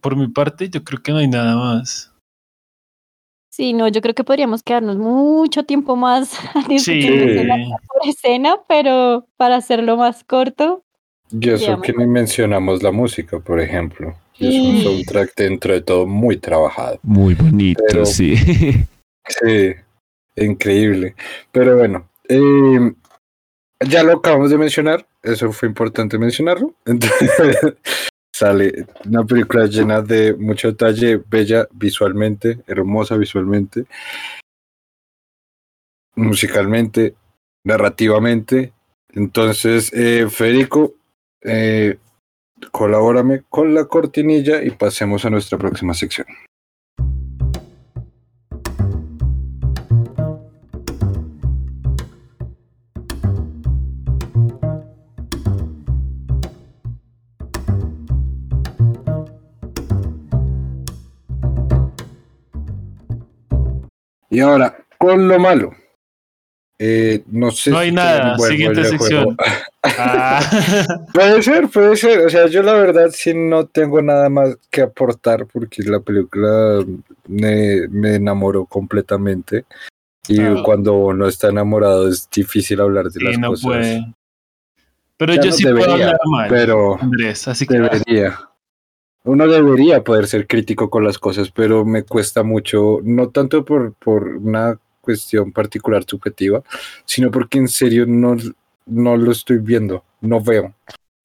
[0.00, 2.12] Por mi parte, yo creo que no hay nada más.
[3.50, 6.30] Sí, no, yo creo que podríamos quedarnos mucho tiempo más
[6.78, 7.00] Sí.
[7.06, 7.56] escena
[7.88, 10.82] por escena, pero para hacerlo más corto,
[11.30, 11.82] Y eso Digamos.
[11.84, 14.14] que ni mencionamos la música, por ejemplo.
[14.38, 14.82] Y es un Sí.
[14.84, 16.98] soundtrack dentro de todo muy trabajado.
[17.02, 18.34] Muy bonito, Pero- sí.
[19.26, 19.74] Sí,
[20.36, 21.14] increíble.
[21.52, 22.92] Pero bueno, eh,
[23.86, 26.72] ya lo acabamos de mencionar, eso fue importante mencionarlo.
[26.86, 27.56] Entonces,
[28.38, 33.86] sale una película llena de mucho detalle, bella visualmente, hermosa visualmente,
[36.14, 37.16] musicalmente,
[37.64, 38.72] narrativamente.
[39.12, 40.94] Entonces, eh, Federico,
[41.42, 41.98] eh,
[42.70, 46.26] colabórame con la cortinilla y pasemos a nuestra próxima sección.
[64.38, 65.74] Y ahora, con lo malo.
[66.78, 69.36] Eh, no sé No hay si nada, siguiente sección.
[70.00, 70.40] Ah,
[71.14, 72.20] Puede ser, puede ser.
[72.26, 76.84] O sea, yo la verdad sí no tengo nada más que aportar porque la película
[77.26, 79.64] me, me enamoró completamente.
[80.28, 80.62] Y Ah.
[80.64, 83.64] cuando uno está enamorado es difícil hablar de sí, las no cosas.
[83.64, 84.14] puede.
[85.16, 88.38] Pero Ya yo no sí puedo hablar mal, Pero Andrés, así que debería.
[89.28, 93.92] Uno debería poder ser crítico con las cosas, pero me cuesta mucho, no tanto por,
[93.92, 96.62] por una cuestión particular subjetiva,
[97.04, 98.38] sino porque en serio no,
[98.86, 100.74] no lo estoy viendo, no veo.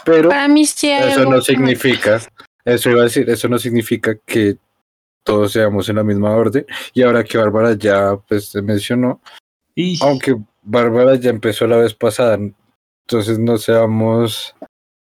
[0.03, 2.19] Pero Para mí sí hay eso algo no significa,
[2.65, 4.57] eso iba a decir, eso no significa que
[5.23, 6.65] todos seamos en la misma orden.
[6.93, 9.21] Y ahora que Bárbara ya pues se mencionó,
[9.75, 12.37] Y- aunque Bárbara ya empezó la vez pasada,
[13.05, 14.53] entonces no seamos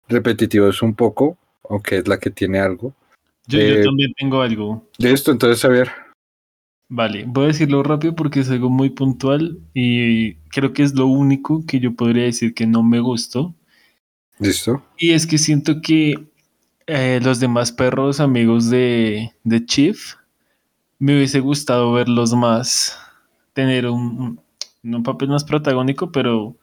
[0.09, 1.39] repetitivos un poco,
[1.69, 2.95] aunque es la que tiene algo.
[3.47, 4.87] yo, yo eh, también tengo algo.
[4.99, 5.91] De esto, entonces, Javier,
[6.91, 11.07] Vale, voy a decirlo rápido porque es algo muy puntual y creo que es lo
[11.07, 13.55] único que yo podría decir que no me gustó.
[14.39, 14.83] ¿listo?
[14.97, 16.15] Y es que siento que
[16.87, 20.15] eh, los demás perros amigos de, de Chief
[20.99, 22.99] me hubiese gustado verlos más,
[23.53, 24.41] tener un,
[24.83, 26.57] un papel más protagónico, pero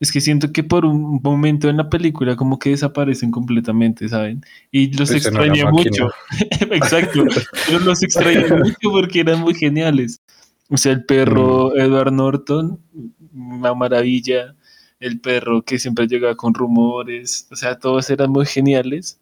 [0.00, 4.42] es que siento que por un momento en la película como que desaparecen completamente, ¿saben?
[4.70, 6.10] Y los Pues extrañé mucho.
[6.70, 7.24] Exacto,
[7.66, 10.22] pero los extrañé mucho porque eran muy geniales.
[10.70, 12.80] O sea, el perro Edward Norton,
[13.34, 14.54] una maravilla.
[15.00, 17.46] El perro que siempre llegaba con rumores.
[17.50, 19.20] O sea, todos eran muy geniales.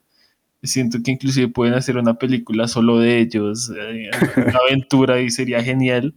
[0.63, 5.63] Siento que inclusive pueden hacer una película solo de ellos, eh, una aventura y sería
[5.63, 6.13] genial.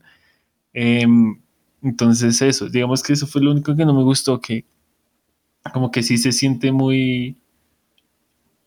[0.73, 1.42] Em,
[1.83, 4.65] entonces eso, digamos que eso fue lo único que no me gustó, que
[5.73, 7.37] como que sí se siente muy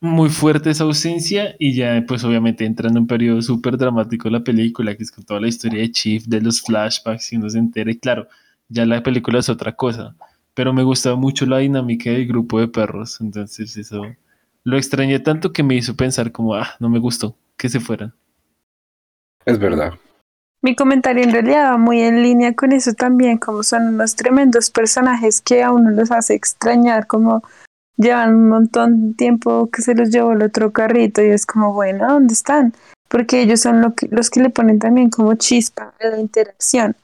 [0.01, 4.43] muy fuerte esa ausencia y ya pues obviamente entra en un periodo súper dramático la
[4.43, 7.57] película, que es con toda la historia de Chief, de los flashbacks y uno se
[7.57, 8.28] entera y claro,
[8.70, 10.16] ya la película es otra cosa,
[10.53, 14.03] pero me gustaba mucho la dinámica del grupo de perros, entonces eso
[14.63, 18.13] lo extrañé tanto que me hizo pensar como, ah, no me gustó, que se fueran.
[19.45, 19.93] Es verdad.
[20.66, 24.72] Mi comentario en realidad va muy en línea con eso también, como son unos tremendos
[24.72, 27.43] personajes que a uno los hace extrañar, como
[27.97, 31.72] llevan un montón de tiempo que se los llevó el otro carrito y es como,
[31.72, 32.74] bueno, ¿dónde están?
[33.09, 36.95] Porque ellos son lo que, los que le ponen también como chispa a la interacción.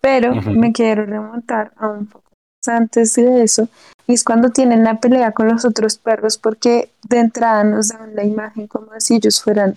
[0.00, 3.68] Pero me quiero remontar a un poco más antes de eso,
[4.06, 8.14] y es cuando tienen la pelea con los otros perros, porque de entrada nos dan
[8.14, 9.74] la imagen como si ellos fueran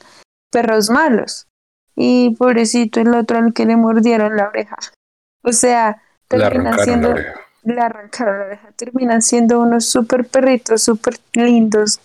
[0.51, 1.47] perros malos
[1.95, 4.77] y pobrecito el otro al que le mordieron la oreja.
[5.43, 7.41] O sea, Le terminan arrancaron siendo, la oreja.
[7.63, 11.99] le arrancaron la oreja, terminan siendo unos super perritos, súper lindos,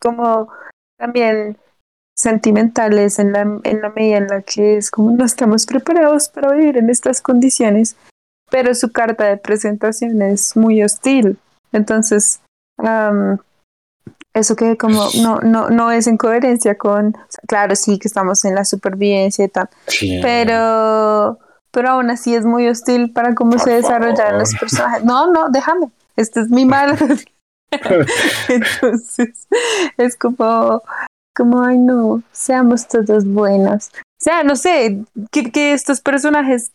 [0.00, 0.48] como
[0.98, 1.56] también
[2.16, 6.52] sentimentales en la, en la medida en la que es como no estamos preparados para
[6.52, 7.96] vivir en estas condiciones,
[8.50, 11.38] pero su carta de presentación es muy hostil.
[11.72, 12.40] Entonces,
[12.76, 13.38] am,
[14.32, 17.16] eso que como no, no, no es en coherencia con,
[17.48, 20.20] claro, sí que estamos en la supervivencia y tal, Sí.
[20.22, 21.38] pero,
[21.72, 25.04] pero aún así es muy hostil para cómo Por se desarrollan los personajes.
[25.04, 26.96] No, no, déjame, este es mi mal.
[28.48, 29.46] Entonces,
[29.96, 30.82] es como,
[31.34, 33.90] como, ay no, seamos todos buenos.
[33.94, 36.72] O sea, no sé, que, que estos personajes,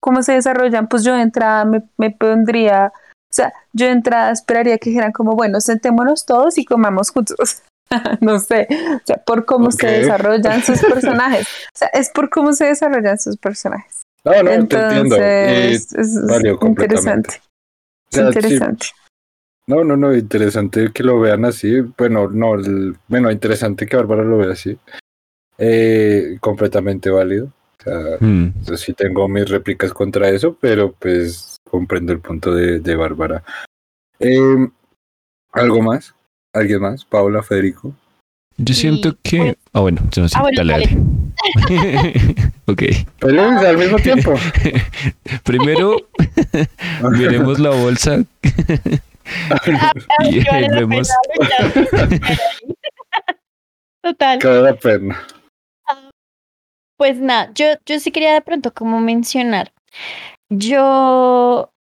[0.00, 2.92] cómo se desarrollan, pues yo entrada me, me pondría,
[3.36, 7.62] sea, yo de entrada esperaría que dijeran como, bueno, sentémonos todos y comamos juntos.
[8.20, 8.66] no sé,
[8.96, 11.46] o sea, por cómo se desarrollan sus personajes.
[11.74, 14.02] O sea, es por cómo se desarrollan sus personajes.
[14.24, 15.16] No, no, te entiendo.
[15.16, 16.18] Entonces, es,
[16.58, 16.60] completamente.
[16.60, 17.40] interesante.
[18.10, 18.86] o sea, sí, interesante.
[19.68, 21.80] No, no, no, interesante que lo vean así.
[21.96, 24.76] Bueno, no, el- bueno, interesante que Bárbara lo vea así.
[25.58, 27.46] Eh, completamente válido.
[27.46, 28.48] O sea, Mm.
[28.64, 33.42] yo sí tengo mis réplicas contra eso, pero pues comprendo el punto de, de Bárbara.
[34.18, 34.70] Em,
[35.52, 36.14] ¿Algo más?
[36.54, 37.04] ¿Alguien más?
[37.04, 37.92] Paula, Federico.
[38.56, 39.38] Yo siento Y, que.
[39.38, 40.36] pues- ah, bueno, yo no sé.
[40.38, 40.88] Ah, bueno, dale, dale.
[41.68, 42.52] dale.
[42.66, 42.82] ok.
[43.20, 44.32] Peleemos al mismo tiempo.
[45.44, 45.96] Primero,
[47.10, 48.24] miremos la bolsa.
[49.50, 49.92] Ah,
[50.30, 51.10] Y sí vale la vemos-.
[54.02, 54.38] Total.
[54.38, 55.22] Cada pena.
[56.96, 59.70] Pues nada, yo, yo sí quería de pronto como mencionar.
[60.48, 61.72] Yo,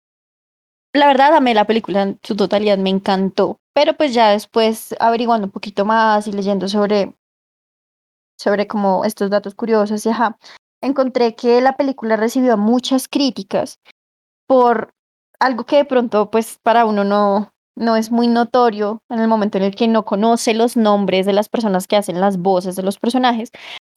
[0.95, 3.59] la verdad, amé la película en su totalidad, me encantó.
[3.75, 7.15] Pero pues ya después, averiguando un poquito más y leyendo sobre,
[8.39, 10.39] sobre como estos datos curiosos y ajá,
[10.81, 13.81] encontré que la película recibió muchas críticas
[14.47, 14.95] por
[15.41, 19.59] algo que de pronto, pues para uno no, no es muy notorio en el momento
[19.59, 22.83] en el que no conoce los nombres de las personas que hacen las voces de
[22.83, 23.51] los personajes.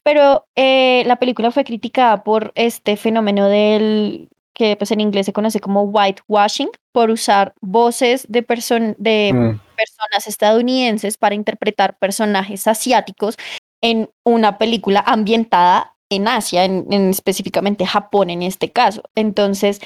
[0.03, 5.33] Pero eh, la película fue criticada por este fenómeno del que pues en inglés se
[5.33, 12.65] conoce como whitewashing, por usar voces de, person de Mm, personas estadounidenses para interpretar personajes
[12.67, 13.37] asiáticos
[13.83, 19.03] en una película ambientada en Asia, en, en específicamente Japón en este caso.
[19.13, 19.79] Entonces,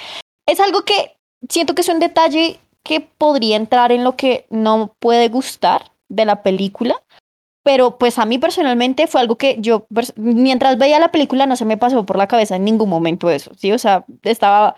[0.47, 1.17] es algo que
[1.49, 6.23] siento que es un detalle que podría entrar en lo que no puede gustar de
[6.23, 7.00] la película,
[7.63, 9.85] pero pues a mí personalmente fue algo que yo,
[10.15, 13.51] mientras veía la película, no se me pasó por la cabeza en ningún momento eso,
[13.55, 13.71] ¿sí?
[13.71, 14.75] O sea, estaba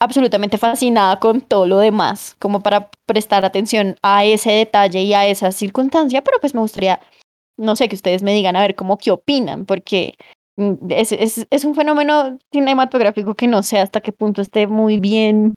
[0.00, 5.26] absolutamente fascinada con todo lo demás, como para prestar atención a ese detalle y a
[5.26, 7.00] esa circunstancia, pero pues me gustaría,
[7.56, 10.14] no sé, que ustedes me digan a ver cómo qué opinan, porque
[10.56, 14.98] mm, es, es, es un fenómeno cinematográfico que no sé hasta qué punto esté muy
[14.98, 15.54] bien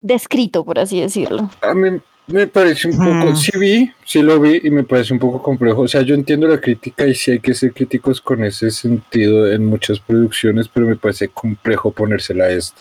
[0.00, 1.50] descrito, por así decirlo.
[1.62, 3.36] A mí me parece un poco, Mm.
[3.36, 5.82] sí vi, sí lo vi y me parece un poco complejo.
[5.82, 9.50] O sea, yo entiendo la crítica y sí hay que ser críticos con ese sentido
[9.50, 12.80] en muchas producciones, pero me parece complejo ponérsela a esto.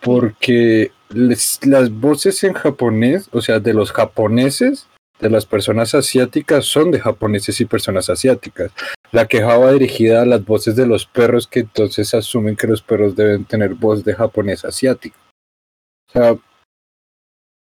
[0.00, 4.86] Porque les- las voces en japonés, o sea, de los japoneses,
[5.20, 8.70] de las personas asiáticas, son de japoneses y personas asiáticas.
[9.12, 12.82] La queja va dirigida a las voces de los perros, que entonces asumen que los
[12.82, 15.16] perros deben tener voz de japonés asiático.
[16.08, 16.36] O sea,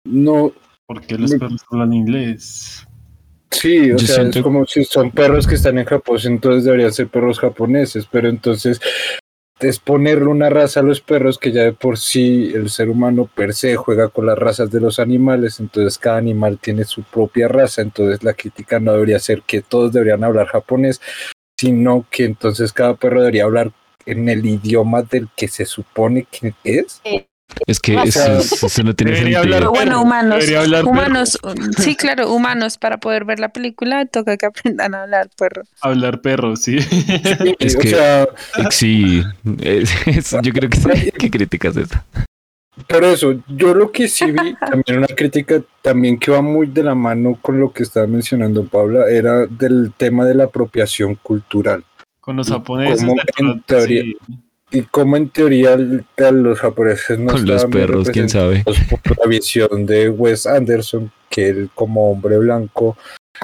[0.05, 0.51] no,
[0.87, 2.87] ¿Por qué los perros hablan inglés?
[3.51, 6.63] Sí, o Yo sea, siento- es como si son perros que están en Japón, entonces
[6.63, 8.79] deberían ser perros japoneses, pero entonces
[9.59, 13.27] es ponerle una raza a los perros que ya de por sí el ser humano
[13.33, 17.47] per se juega con las razas de los animales, entonces cada animal tiene su propia
[17.47, 21.01] raza, entonces la crítica no debería ser que todos deberían hablar japonés,
[21.59, 23.71] sino que entonces cada perro debería hablar
[24.05, 27.01] en el idioma del que se supone que es.
[27.65, 29.57] Es que eso, eso no tiene debería sentido.
[29.57, 30.45] hablar- Bueno, humanos,
[30.85, 31.39] humanos,
[31.77, 35.63] sí, claro, humanos para poder ver la película toca que aprendan a hablar perro.
[35.81, 36.77] Hablar perro, sí.
[37.59, 38.27] Es o que- sea,
[38.69, 39.23] Sí,
[39.61, 41.11] es- es- yo creo que sí.
[41.17, 42.05] ¿Qué críticas es esa?
[42.87, 46.83] Por eso, yo lo que sí vi, también una crítica también que va muy de
[46.83, 51.83] la mano con lo que estaba mencionando Paula, era del tema de la apropiación cultural.
[52.21, 53.03] Con los ¿Y japoneses.
[53.39, 54.17] en teoría- sí.
[54.69, 58.63] Y como en teoría los japoneses no Con los estaban bien perros, quién sabe.
[58.65, 62.97] representados por la visión de Wes Anderson, que él como hombre blanco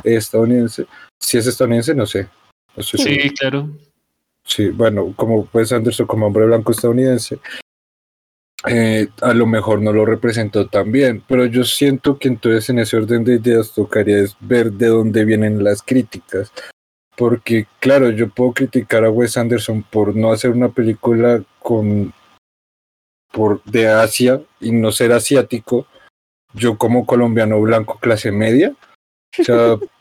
[0.03, 0.85] estadounidense,
[1.19, 2.27] si es estadounidense, no sé.
[2.75, 2.83] No.
[2.83, 3.69] Sí, claro.
[4.43, 7.39] Sí, bueno, como Wes Anderson como hombre blanco estadounidense,
[8.67, 12.79] eh, a lo mejor no lo representó tan bien, pero yo siento que entonces en
[12.79, 16.51] ese orden de ideas tocaría es ver de dónde vienen las críticas,
[17.15, 22.13] porque claro, yo puedo criticar a Wes Anderson por no hacer una película con
[23.31, 25.87] por de Asia y no ser asiático,
[26.53, 28.75] yo como colombiano blanco clase media,
[29.39, 29.77] o sea,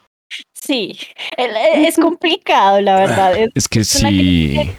[0.54, 0.96] Sí,
[1.36, 3.36] e, es complicado, la verdad.
[3.36, 4.70] Es, Es que sí.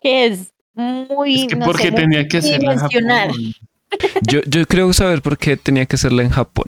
[0.00, 1.42] que, es muy.
[1.42, 2.78] Es que no porque sé, muy tenía que hacerla en.
[2.78, 3.54] Japón.
[4.22, 6.66] Yo, yo creo saber por qué tenía que hacerla en Japón.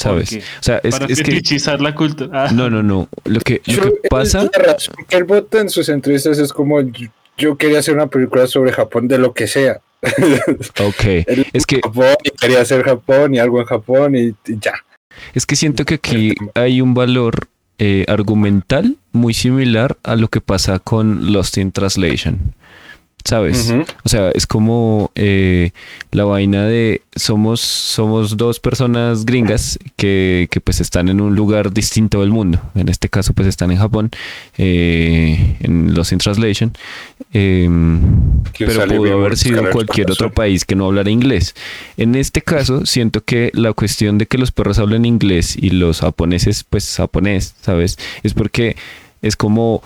[0.00, 0.32] ¿Sabes?
[0.36, 1.24] O sea, es, Para es que.
[1.26, 2.44] fetichizar la cultura.
[2.46, 3.08] Ah, No, no, no.
[3.24, 4.50] Lo que, lo yo- que pasa.
[5.10, 6.80] Él vota en sus entrevistas es como
[7.36, 9.80] yo, quería hacer una película sobre Japón de lo que sea.
[10.82, 11.04] Ok.
[11.52, 14.72] Es que, Japón y quería hacer Japón y algo en Japón y, y ya.
[15.34, 17.48] es que siento que aquí hay un valor
[17.78, 22.54] eh, argumental muy similar a lo que pasa con Lost in Translation.
[23.24, 23.72] ¿Sabes?
[24.04, 25.72] O sea, es como eh,
[26.10, 31.72] la vaina de somos, somos dos personas gringas que, que pues están en un lugar
[31.72, 32.60] distinto del mundo.
[32.74, 34.10] En este caso pues están en Japón,
[34.58, 36.72] eh, en Lost in Translation.
[37.32, 37.68] eh,
[38.52, 41.54] Que pero pudo haber sido cualquier otro país que no hablara inglés.
[41.96, 46.00] En este caso, siento que la cuestión de que los perros hablen inglés y los
[46.00, 47.98] japoneses, pues japonés, ¿sabes?
[48.22, 48.76] Es porque
[49.22, 49.82] es como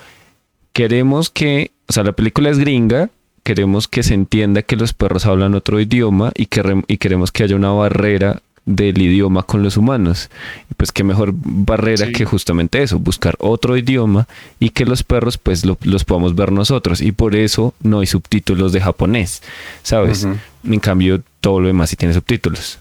[0.73, 3.11] queremos que o sea, la película es gringa,
[3.45, 7.31] queremos que se entienda que los perros hablan otro idioma y, que re- y queremos
[7.31, 10.31] que haya una barrera del idioma con los humanos.
[10.79, 12.13] Pues qué mejor barrera Sí.
[12.13, 14.27] que justamente eso, buscar otro idioma
[14.59, 17.01] y que los perros pues lo- los podamos ver nosotros.
[17.03, 19.43] Y por eso no hay subtítulos de japonés,
[19.83, 20.27] ¿sabes?
[20.65, 22.79] En cambio, todo lo demás sí tiene subtítulos.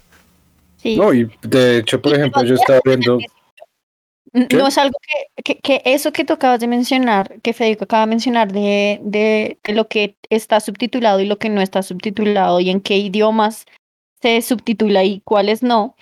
[0.82, 0.96] Sí.
[0.98, 3.20] No, y de hecho, por ejemplo, yo estaba viendo.
[4.34, 8.02] No es algo que, que, que eso que tú acabas de mencionar, que Federico acaba
[8.06, 12.60] de mencionar de, de, de lo que está subtitulado y lo que no está subtitulado
[12.60, 13.66] y en qué idiomas
[14.22, 15.96] se subtitula y cuáles no,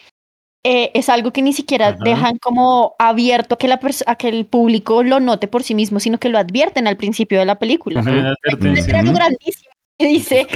[0.64, 1.98] eh, es algo que ni siquiera Ajá.
[2.04, 6.00] dejan como abierto a que, la a que el público lo note por sí mismo,
[6.00, 8.02] sino que lo advierten al principio de la película.
[9.14, 10.48] Grandísimo que dice,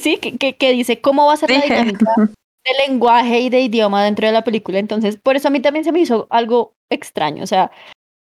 [0.00, 0.18] sí.
[0.18, 2.04] que- que, dice cómo va a ser la dinámica
[2.78, 4.78] de lenguaje y de idioma dentro de la película.
[4.78, 7.44] Entonces, por eso a mí también se me hizo algo extraño.
[7.44, 7.70] O sea,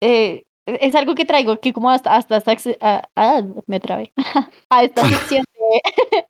[0.02, 4.12] eh, es algo que traigo aquí como hasta, hasta, ex- ah, ah, me trabé,
[4.70, 6.24] a esta sección de,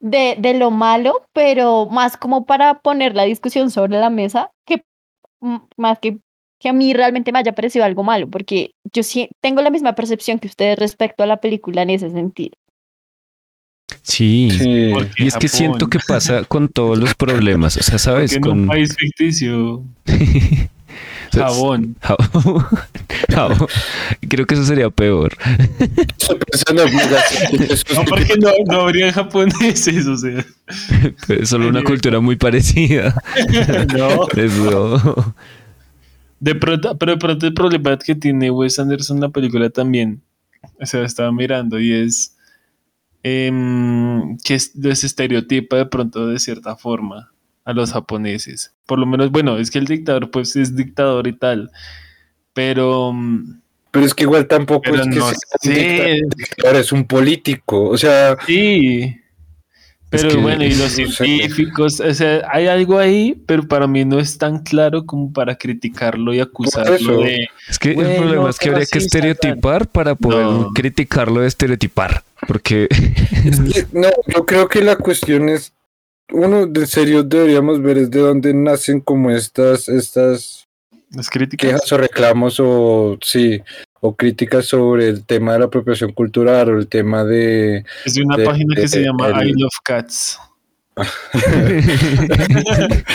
[0.36, 4.84] de, de lo malo, pero más como para poner la discusión sobre la mesa, que
[5.40, 6.18] mm, más que
[6.58, 9.94] que a mí realmente me haya parecido algo malo, porque yo sí tengo la misma
[9.94, 12.56] percepción que ustedes respecto a la película en ese sentido.
[14.02, 14.48] Sí.
[15.16, 17.76] Y es que Japón, siento que pasa con todos los problemas.
[17.76, 18.32] O sea, ¿sabes?
[18.32, 18.68] porque en un Con...
[18.68, 19.82] país ficticio,
[21.32, 21.96] jabón.
[22.00, 22.66] Jabón.
[23.28, 23.68] Jabón.
[24.28, 25.36] Creo que eso sería peor.
[27.94, 30.44] No, porque no, no habría japoneses, o sea.
[31.28, 33.14] Es solo una cultura muy parecida.
[33.96, 34.26] No.
[34.36, 35.34] Eso.
[36.40, 40.20] De pronto, pero de pronto el problema que tiene Wes Anderson en la película también,
[40.80, 42.35] o sea, estaba mirando y es
[43.28, 47.32] em, que es, se estereotipa de pronto de cierta forma
[47.64, 48.72] a los japoneses.
[48.86, 51.72] Por lo menos, bueno, es que el dictador pues es dictador y tal,
[52.52, 53.60] pero, mm,
[53.90, 55.26] Pero es que igual tampoco es que no
[55.60, 57.88] sea un dictador, es un político.
[57.88, 59.16] O sea, sí.
[60.08, 64.20] Pero que bueno, y los científicos, o sea, hay algo ahí, pero para mí no
[64.20, 67.48] es tan claro como para criticarlo y acusarlo de...
[67.68, 70.72] Es que el Bueno, problema es que habría que estereotipar para poder No.
[70.72, 72.22] criticarlo de estereotipar.
[72.46, 72.88] Porque
[73.92, 75.72] no, yo creo que la cuestión es,
[76.30, 80.66] uno, de serio deberíamos ver es de dónde nacen como estas, estas
[81.10, 81.68] Las críticas.
[81.72, 83.60] quejas o reclamos o sí,
[84.00, 88.22] o críticas sobre el tema de la apropiación cultural o el tema de Es de
[88.22, 90.38] una de- página que de- se llama el- I Love Cats.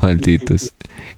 [0.00, 0.72] malditos.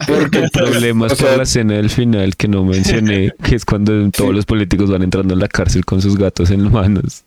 [0.06, 3.56] porque El problema es o sea, por la escena del final que no mencioné, que
[3.56, 7.24] es cuando todos los políticos van entrando a la cárcel con sus gatos en manos,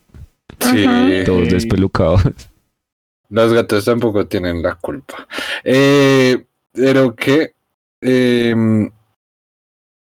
[0.60, 0.86] sí,
[1.26, 2.22] todos despelucados.
[3.30, 5.28] los gatos tampoco tienen la culpa.
[5.64, 7.54] Eh, pero que
[8.02, 8.90] em,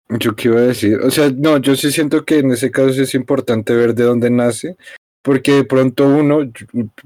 [0.10, 2.94] yo qué iba a decir, o sea, no, yo sí siento que en ese caso
[2.94, 4.78] sí es importante ver de dónde nace,
[5.22, 6.50] porque de pronto uno,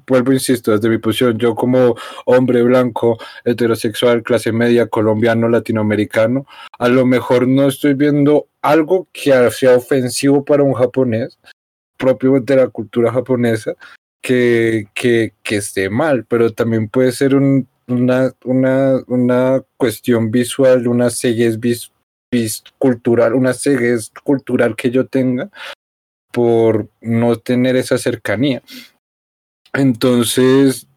[0.06, 1.96] vuelvo, insisto, desde mi posición, yo como
[2.26, 6.46] hombre blanco, heterosexual, clase media, colombiano, latinoamericano,
[6.78, 11.40] a lo mejor no estoy viendo algo que sea ofensivo para un japonés,
[11.98, 13.74] propio de la cultura japonesa,
[14.22, 20.88] que, que, que esté mal, pero también puede ser un- una, una, una cuestión visual,
[20.88, 21.92] una ceguez vis- vis-
[22.78, 25.50] cultural, una ceguez cultural que yo tenga
[26.32, 28.64] por no tener esa cercanía.
[29.74, 30.88] Entonces,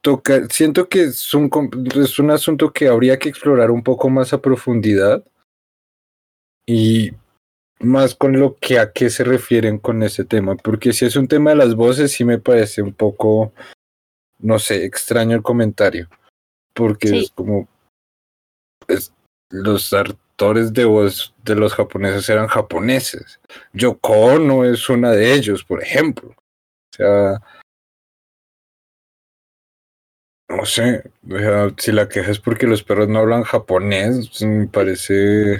[0.00, 1.50] toca, siento que es un,
[1.94, 5.22] es un asunto que habría que explorar un poco más a profundidad
[6.66, 7.10] y
[7.80, 11.28] más con lo que a qué se refieren con ese tema, porque si es un
[11.28, 13.52] tema de las voces, sí me parece un poco,
[14.38, 16.08] no sé, extraño el comentario,
[16.74, 17.18] porque Sí.
[17.18, 17.68] es como,
[18.88, 19.12] es-
[19.50, 19.92] los
[20.36, 23.40] actores de voz de los japoneses eran japoneses.
[23.72, 26.28] Yoko Ono es una de ellos, por ejemplo.
[26.28, 27.40] O sea,
[30.50, 34.42] no sé, o sea, si la queja es porque los perros no hablan japonés, pues,
[34.42, 35.58] me parece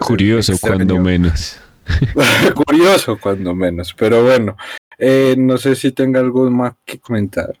[0.00, 0.76] Curioso, Extraño.
[0.76, 1.60] cuando menos.
[2.66, 3.94] Curioso, cuando menos.
[3.94, 4.56] Pero bueno,
[4.98, 7.56] eh, no sé si tenga algo más que comentar.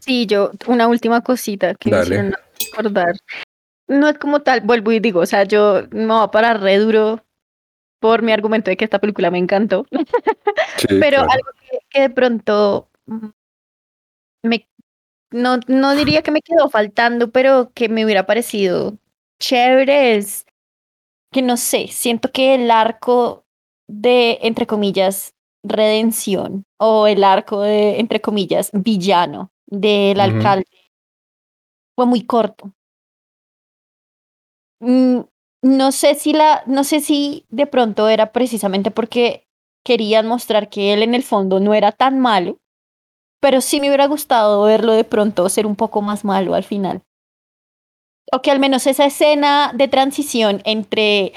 [0.00, 2.06] Sí, yo, una última cosita que me Dale.
[2.14, 3.14] hicieron recordar.
[3.92, 6.78] No es como tal, vuelvo y digo, o sea, yo me voy a parar re
[6.78, 7.24] duro
[8.00, 9.86] por mi argumento de que esta película me encantó.
[10.76, 11.30] Sí, Pero claro.
[11.30, 12.88] algo que, que de pronto
[14.42, 14.66] me
[15.32, 18.98] no, no diría que me quedó faltando, pero que me hubiera parecido
[19.38, 20.46] chévere es
[21.32, 23.44] que no sé, siento que el arco
[23.88, 30.66] de, entre comillas, redención o el arco de, entre comillas, villano del alcalde
[31.96, 32.72] fue muy corto.
[34.82, 35.20] Mm,
[35.62, 39.46] No sé si la, no sé si de pronto era precisamente porque
[39.84, 42.58] querían mostrar que él en el fondo no era tan malo,
[43.40, 47.02] pero sí me hubiera gustado verlo de pronto ser un poco más malo al final.
[48.32, 51.32] O que al menos esa escena de transición entre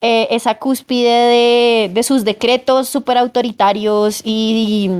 [0.00, 4.90] eh, esa cúspide de, de sus decretos súper autoritarios y,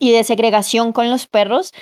[0.00, 1.72] y de segregación con los perros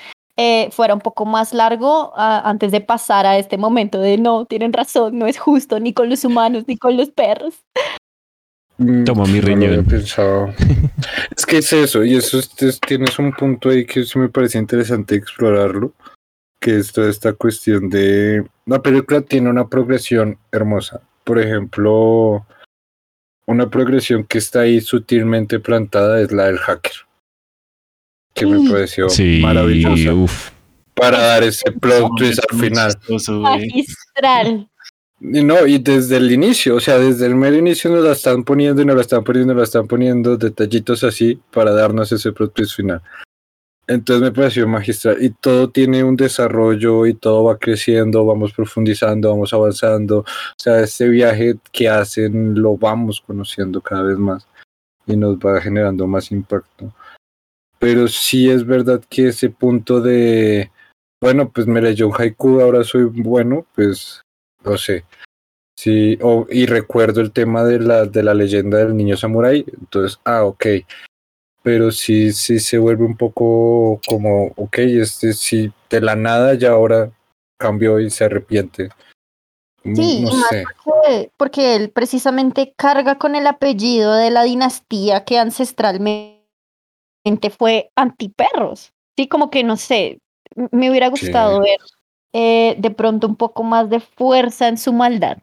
[0.43, 4.47] eh, fuera un poco más largo ah, antes de pasar a este momento de no,
[4.47, 7.55] tienen razón, no es justo ni con los humanos ni con los perros.
[8.79, 9.85] Mm, Toma mi riñón.
[9.85, 10.49] pensado.
[11.37, 14.31] es que es eso, y eso es- es- tienes un punto ahí que sí me
[14.31, 15.93] parece interesante explorarlo,
[16.61, 18.47] que es toda esta cuestión de...
[18.67, 21.01] La película tiene una progresión hermosa.
[21.25, 22.47] Por ejemplo,
[23.47, 26.93] una progresión que está ahí sutilmente plantada es la del hacker,
[28.35, 28.69] que me Sí.
[28.71, 30.51] pareció Sí, maravillosa uff.
[30.95, 32.93] para dar ese plot twist al final.
[33.41, 34.69] Magistral.
[35.23, 38.43] Y no, y desde el inicio, o sea, desde el mero inicio nos la están
[38.43, 42.33] poniendo y nos la están poniendo, nos la están poniendo detallitos así para darnos ese
[42.33, 43.03] plot twist final.
[43.87, 49.31] Entonces me pareció magistral y todo tiene un desarrollo y todo va creciendo, vamos profundizando,
[49.31, 50.21] vamos avanzando.
[50.21, 50.25] O
[50.57, 54.47] sea, este viaje que hacen lo vamos conociendo cada vez más
[55.07, 56.95] y nos va generando más impacto.
[57.81, 60.71] Pero sí es verdad que ese punto de,
[61.21, 64.21] bueno, pues me leyó un haiku, ahora soy bueno, pues
[64.63, 65.05] no sé.
[65.79, 70.21] Sí, o- y recuerdo el tema de la, de la leyenda del niño samurái, entonces,
[70.27, 70.67] ah, ok.
[71.63, 76.73] Pero sí, sí se vuelve un poco como, ok, este sí, de la nada ya
[76.73, 77.11] ahora
[77.59, 78.91] cambió y se arrepiente.
[79.85, 80.65] Mm, Sí, no sé.
[80.85, 86.40] porque, porque él precisamente carga con el apellido de la dinastía que ancestralmente
[87.51, 88.93] fue antiperros.
[89.17, 90.19] Sí, como que no sé,
[90.71, 91.13] me hubiera Sí.
[91.13, 91.79] gustado ver
[92.33, 95.39] eh, de pronto un poco más de fuerza en su maldad.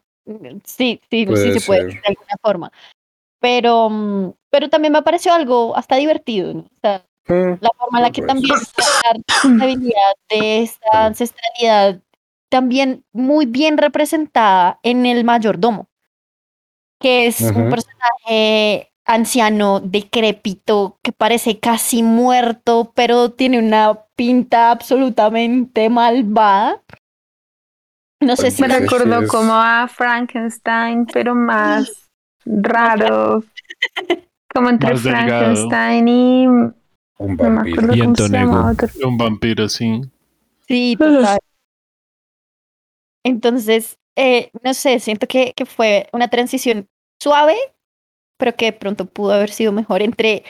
[0.63, 2.71] Sí, sí, sí Puede se puede decir de alguna forma.
[3.39, 6.61] Pero, mm, pero también me pareció algo hasta divertido, ¿no?
[6.61, 8.27] O sea, Mm, la forma en la que Pues.
[8.27, 12.01] también la responsabilidad de esta ancestralidad
[12.49, 15.89] también muy bien representada en el mayordomo,
[17.01, 25.89] que es un personaje anciano, decrépito, que parece casi muerto, pero tiene una pinta absolutamente
[25.89, 26.83] malvada.
[28.19, 32.09] No sé si Me recordó es- como a Frankenstein, pero más
[32.45, 33.43] raro.
[34.53, 35.27] Como entre Más delgado.
[35.27, 36.47] Frankenstein y.
[36.47, 36.73] un
[37.19, 37.59] No me vampiro.
[37.81, 38.51] acuerdo Y cómo se Antonego.
[38.53, 38.87] llama otro.
[39.07, 40.01] Un vampiro, sí.
[40.67, 41.37] Sí, total.
[43.23, 46.87] Entonces, eh, no sé, siento que, que fue una transición
[47.21, 47.55] suave,
[48.37, 50.43] pero que de pronto pudo haber sido mejor entre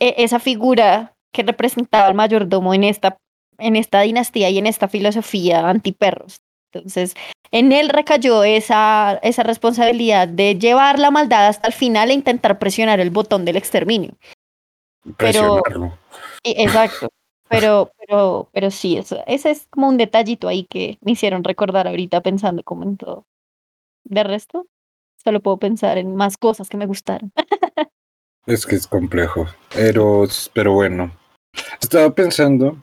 [0.00, 3.16] eh, esa figura que representaba al mayordomo en esta,
[3.58, 6.40] en esta dinastía y en esta filosofía antiperros.
[6.72, 7.14] Entonces,
[7.50, 12.58] en él recayó esa, esa responsabilidad de llevar la maldad hasta el final e intentar
[12.58, 14.12] presionar el botón del exterminio.
[15.16, 15.62] pero-.
[16.42, 17.08] Y- exacto.
[17.48, 21.88] Pero, pero, pero sí, eso, ese es como un detallito ahí que me hicieron recordar
[21.88, 23.24] ahorita pensando como en todo.
[24.04, 24.66] De resto,
[25.28, 27.32] solo puedo pensar en más cosas que me gustaron.
[28.46, 29.46] Es que es complejo.
[29.74, 31.12] Pero, pero bueno.
[31.82, 32.82] Estaba pensando,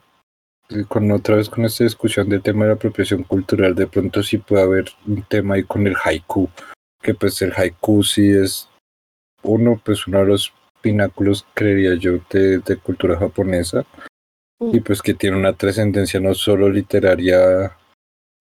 [0.68, 4.22] eh, con otra vez con esta discusión del tema de la apropiación cultural, de pronto
[4.22, 6.48] sí puede haber un tema ahí con el haiku.
[7.02, 8.68] Que pues el haiku sí es
[9.42, 10.52] uno, pues uno de los
[10.82, 13.84] pináculos, creería yo, de, de cultura japonesa.
[14.60, 17.76] Y pues que tiene una trascendencia no solo literaria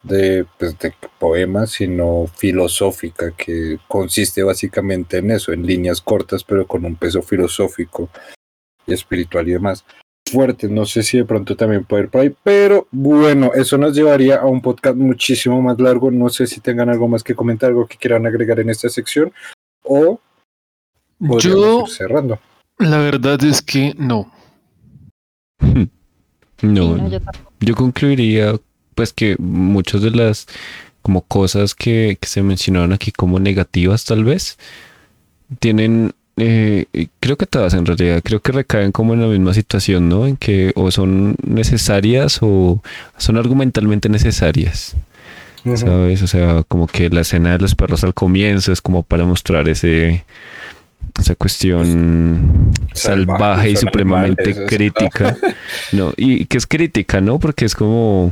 [0.04, 6.68] de, pues, de poemas, sino filosófica, que consiste básicamente en eso, en líneas cortas, pero
[6.68, 8.10] con un peso filosófico
[8.86, 9.84] y espiritual y demás.
[10.32, 13.96] Fuerte, no sé si de pronto también puede ir por ahí, pero bueno, eso nos
[13.96, 16.10] llevaría a un podcast muchísimo más largo.
[16.10, 19.32] No sé si tengan algo más que comentar, algo que quieran agregar en esta sección,
[19.84, 20.20] o
[21.20, 22.40] Yo, ir cerrando.
[22.80, 24.32] la verdad es que no.
[26.62, 26.98] No.
[27.60, 28.56] Yo concluiría
[28.96, 30.48] pues que muchas de las
[31.02, 34.58] como cosas que, que se mencionaron aquí como negativas tal vez
[35.60, 36.88] tienen eh,
[37.20, 40.36] creo que todas en realidad creo que recaen como en la misma situación no en
[40.36, 42.82] que o son necesarias o
[43.18, 44.96] son argumentalmente necesarias
[45.76, 49.26] sabes o sea como que la escena de los perros al comienzo es como para
[49.26, 50.26] mostrar ese
[51.20, 55.38] esa cuestión Salvaje, salvaje y supremamente animales, crítica
[55.92, 58.32] no y que es crítica no porque es como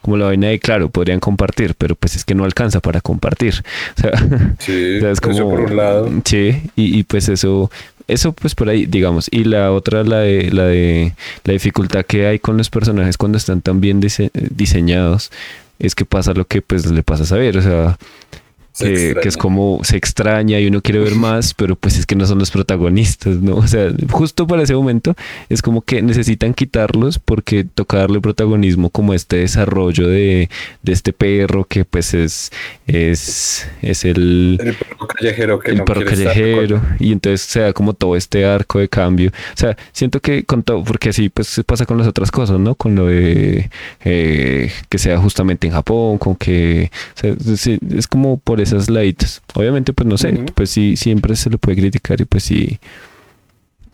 [0.00, 3.54] como la vaina de claro, podrían compartir, pero pues es que no alcanza para compartir.
[3.96, 4.12] O sea,
[4.58, 6.10] Sí, o sea, es como eso por un lado.
[6.24, 7.70] Sí, y, y pues eso
[8.08, 11.14] eso pues por ahí, digamos, y la otra la de la de
[11.44, 15.30] la dificultad que hay con los personajes cuando están tan bien dise- diseñados
[15.78, 17.96] es que pasa lo que pues le pasa a saber, o sea,
[18.30, 18.41] Se
[18.78, 22.14] que, que es como se extraña y uno quiere ver más, pero pues es que
[22.14, 23.56] no son los protagonistas, ¿no?
[23.56, 25.14] O sea, justo para ese momento
[25.48, 30.48] es como que necesitan quitarlos porque toca darle protagonismo como este desarrollo de,
[30.82, 32.50] de este perro que pues es,
[32.86, 37.60] es, es el, El perro callejero que el no perro estar callejero y entonces se
[37.60, 39.30] da como todo este arco de cambio.
[39.30, 42.74] O sea, siento que con todo, porque así pues pasa con las otras cosas, ¿no?
[42.74, 43.70] Con lo de
[44.04, 48.88] eh, que sea justamente en Japón, con que o sea, sí, es como por esas
[48.90, 49.42] laditas.
[49.54, 50.46] Obviamente pues no sé, Ujú.
[50.54, 52.78] pues sí, siempre se le puede criticar y pues sí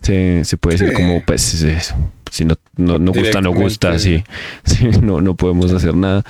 [0.02, 1.02] se, se puede decir Sí.
[1.02, 1.94] como pues es
[2.30, 4.22] si no, no, no gusta, no gusta, sí,
[4.64, 6.24] sí, no, no podemos hacer nada.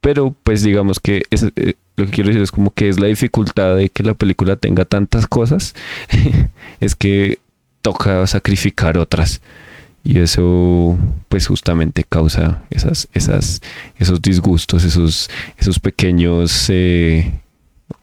[0.00, 3.06] Pero pues digamos que es, eh, lo que quiero decir es como que es la
[3.06, 5.74] dificultad de que la película tenga tantas cosas,
[6.80, 7.38] es que
[7.80, 9.40] toca sacrificar otras.
[10.06, 10.98] Y eso
[11.30, 13.62] pues justamente causa esas, esas,
[13.98, 17.32] esos disgustos, esos, esos pequeños eh,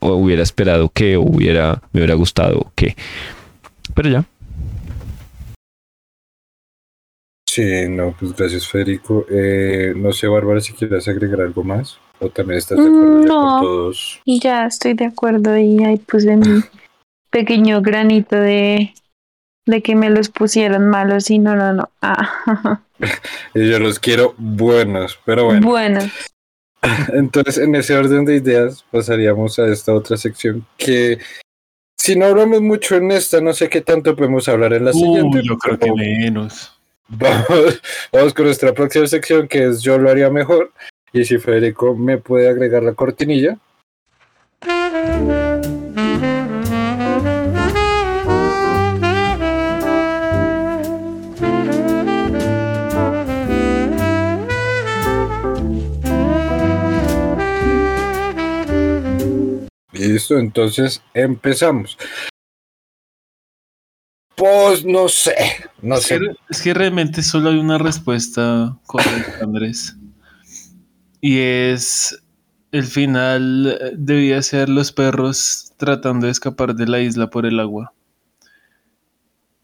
[0.02, 2.96] o hubiera esperado que, o hubiera, me hubiera gustado que.
[3.96, 4.26] Pero ya.
[7.48, 9.26] Sí, no, pues gracias Federico.
[9.30, 13.28] Eh, no sé, Bárbara, si quieres agregar algo más o también estás de acuerdo ya
[13.28, 13.42] No.
[13.42, 14.22] con todos.
[14.26, 16.62] Ya estoy de acuerdo y ahí puse mi
[17.30, 18.94] pequeño granito de,
[19.66, 21.90] de que me los pusieron malos y no, no, no.
[22.02, 22.82] Ah,
[23.54, 25.68] Y yo los quiero buenos, pero bueno.
[25.68, 26.00] bueno,
[27.14, 31.20] Entonces, en ese orden de ideas, pasaríamos a esta otra sección que,
[31.98, 35.40] si no hablamos mucho en esta, no sé qué tanto podemos hablar en la siguiente.
[35.40, 36.80] Uy, yo creo que menos.
[37.08, 37.48] Vamos,
[38.12, 40.72] vamos con nuestra próxima sección, que es Yo lo haría mejor.
[41.14, 43.58] Y si Federico me puede agregar la cortinilla.
[60.12, 61.98] Listo, entonces empezamos.
[64.36, 65.36] Pues no sé,
[65.82, 66.20] no Es sé.
[66.20, 69.96] que, es que realmente solo hay una respuesta correcta, Andrés.
[71.20, 72.20] Y es
[72.72, 77.60] el final eh, debía ser los perros tratando de escapar de la isla por el
[77.60, 77.94] agua.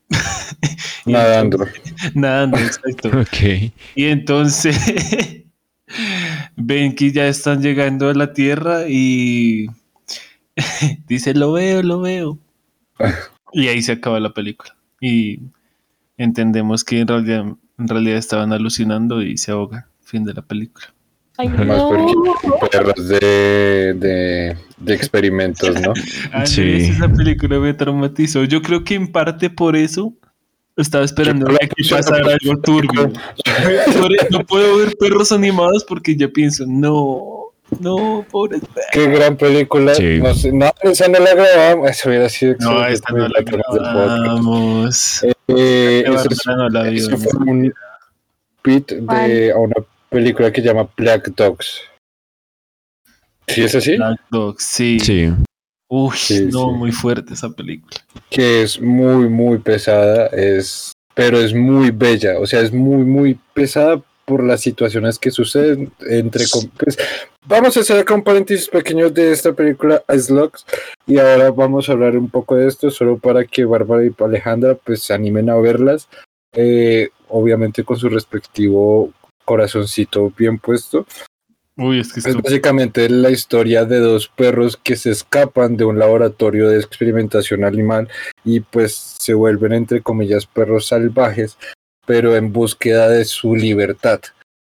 [1.05, 1.65] Nadando.
[2.13, 3.09] nadando, exacto.
[3.19, 3.71] Ok.
[3.95, 4.77] Y entonces
[6.55, 9.67] ven que ya están llegando a la tierra y
[11.07, 12.37] dice, lo veo, lo veo.
[13.53, 14.75] Y ahí se acaba la película.
[14.99, 15.39] Y
[16.17, 17.45] entendemos que en realidad,
[17.77, 19.85] en realidad estaban alucinando y se ahogan.
[20.01, 20.87] Fin de la película.
[21.37, 21.89] Ay, Más no.
[21.89, 25.93] porque perros de, de, de experimentos, ¿no?
[26.45, 26.61] Sí.
[26.89, 28.43] esa película me traumatizó.
[28.45, 30.13] Yo creo que en parte por eso
[30.75, 33.11] estaba esperando Yo- a que pasara algo turbio.
[33.11, 37.36] Por eso no puedo ver perros animados porque ya pienso, no,
[37.79, 38.59] no, pobre
[38.91, 39.93] Qué gran película.
[39.95, 40.19] Sí.
[40.19, 41.89] No, sé, no, esa no la grabamos.
[41.89, 45.23] Eso hubiera sido No, esta no la grabamos.
[45.23, 47.73] Eh, Qué eso es- Bárbara no la vio, eso no fue un
[48.61, 49.75] pit de a una
[50.09, 51.81] película que se llama Black Dogs.
[53.47, 53.95] ¿Sí es así?
[53.95, 54.99] Black Dog, sí.
[54.99, 55.29] Sí.
[55.89, 56.75] Uy, Sí, no, sí.
[56.75, 57.95] muy fuerte esa película.
[58.29, 63.39] que es muy, muy pesada, es, pero es muy bella, o sea, es muy, muy
[63.53, 66.43] pesada por las situaciones que suceden entre...
[66.77, 66.97] pues,
[67.47, 70.65] vamos a hacer acá un paréntesis pequeño de esta película, Slugs,
[71.05, 74.75] y ahora vamos a hablar un poco de esto, solo para que Bárbara y Alejandra
[74.75, 76.07] pues se animen a verlas,
[76.53, 79.11] eh, obviamente con su respectivo
[79.45, 81.05] corazoncito bien puesto.
[81.77, 85.85] Uy, es que Es esto básicamente la historia de dos perros que se escapan de
[85.85, 88.09] un laboratorio de experimentación animal
[88.43, 91.57] y pues se vuelven entre comillas perros salvajes,
[92.05, 94.21] pero en búsqueda de su libertad.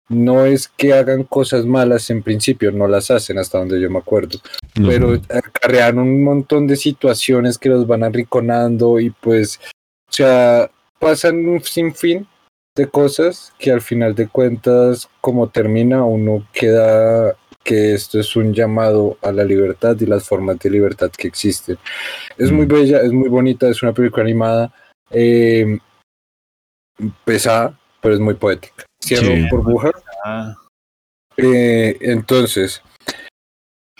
[0.10, 4.00] No es que hagan cosas malas en principio, no las hacen hasta donde yo me
[4.00, 4.38] acuerdo,
[4.76, 4.90] No.
[4.90, 9.60] pero acarrean un montón de situaciones que los van arrinconando y pues,
[10.10, 10.70] o sea,
[11.00, 12.28] pasan un sinfín
[12.76, 18.54] de cosas que al final de cuentas, como termina, uno queda que esto es un
[18.54, 21.78] llamado a la libertad y las formas de libertad que existen.
[22.38, 22.70] Es muy Mm.
[22.70, 24.74] bella, es muy bonita, es una película animada,
[25.12, 25.78] eh,
[27.24, 28.84] pesada, pero es muy poética.
[29.04, 29.48] Cierro Sí.
[29.50, 29.92] burbuja.
[30.26, 30.56] ah.
[31.38, 32.82] Eh, entonces,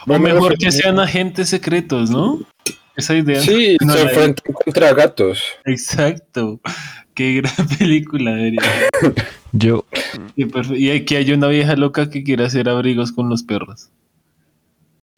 [0.06, 2.40] O mejor que sean agentes secretos, ¿no?
[2.96, 3.42] Esa idea.
[3.42, 5.42] Sí, No, se enfrentan contra gatos.
[5.66, 6.60] Exacto.
[7.16, 8.36] Qué gran película.
[9.52, 9.86] Yo,
[10.36, 13.90] Y, perfe- y aquí hay una vieja loca que quiere hacer abrigos con los perros.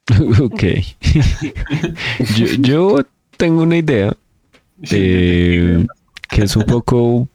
[0.42, 0.64] ok.
[2.38, 3.00] yo, yo
[3.38, 4.16] tengo una idea
[4.92, 5.86] eh,
[6.30, 7.28] que es un poco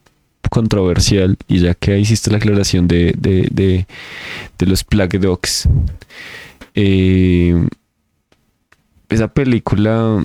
[0.51, 3.86] controversial y ya que hiciste la aclaración de, de, de,
[4.59, 5.66] de los Plague Dogs,
[6.74, 7.66] eh,
[9.09, 10.22] esa película,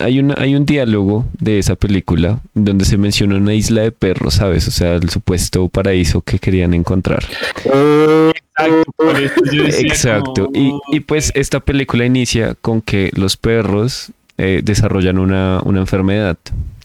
[0.00, 4.34] hay, una, hay un diálogo de esa película donde se menciona una isla de perros,
[4.34, 4.68] ¿sabes?
[4.68, 7.24] O sea, el supuesto paraíso que querían encontrar.
[7.64, 10.46] Exacto, por eso yo decía Exacto.
[10.46, 15.80] como, Y, y pues esta película inicia con que los perros eh, desarrollan una, una
[15.80, 16.36] enfermedad,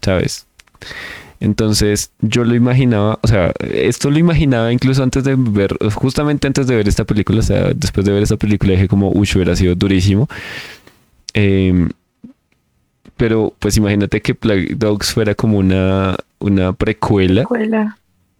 [0.01, 0.45] ¿sabes?
[1.43, 6.67] Entonces yo lo imaginaba, o sea, esto lo imaginaba incluso antes de ver, justamente antes
[6.67, 9.53] de ver esta película, o sea, después de ver esta película dije como, uy, hubiera
[9.53, 10.29] sido durísimo.
[11.33, 11.89] Em,
[13.17, 17.97] pero pues imagínate que Plague Dogs fuera como una, una precuela Escuela.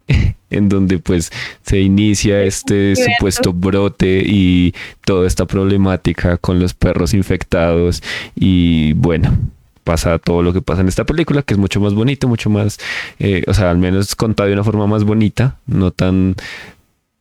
[0.50, 1.30] en donde pues
[1.62, 4.74] se inicia este supuesto brote y
[5.04, 8.02] toda esta problemática con los perros infectados
[8.34, 9.38] y bueno,
[9.84, 12.80] pasa todo lo que pasa en esta película que es mucho más bonito, mucho más,
[13.20, 16.36] eh, o sea, al menos contado de una forma más bonita, no tan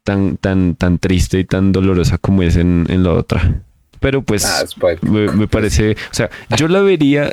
[0.04, 3.62] tan tan tan triste y tan dolorosa como es en, en la otra.
[4.00, 4.64] Pero pues Ah,
[5.02, 7.30] me, me parece, o sea, yo la vería,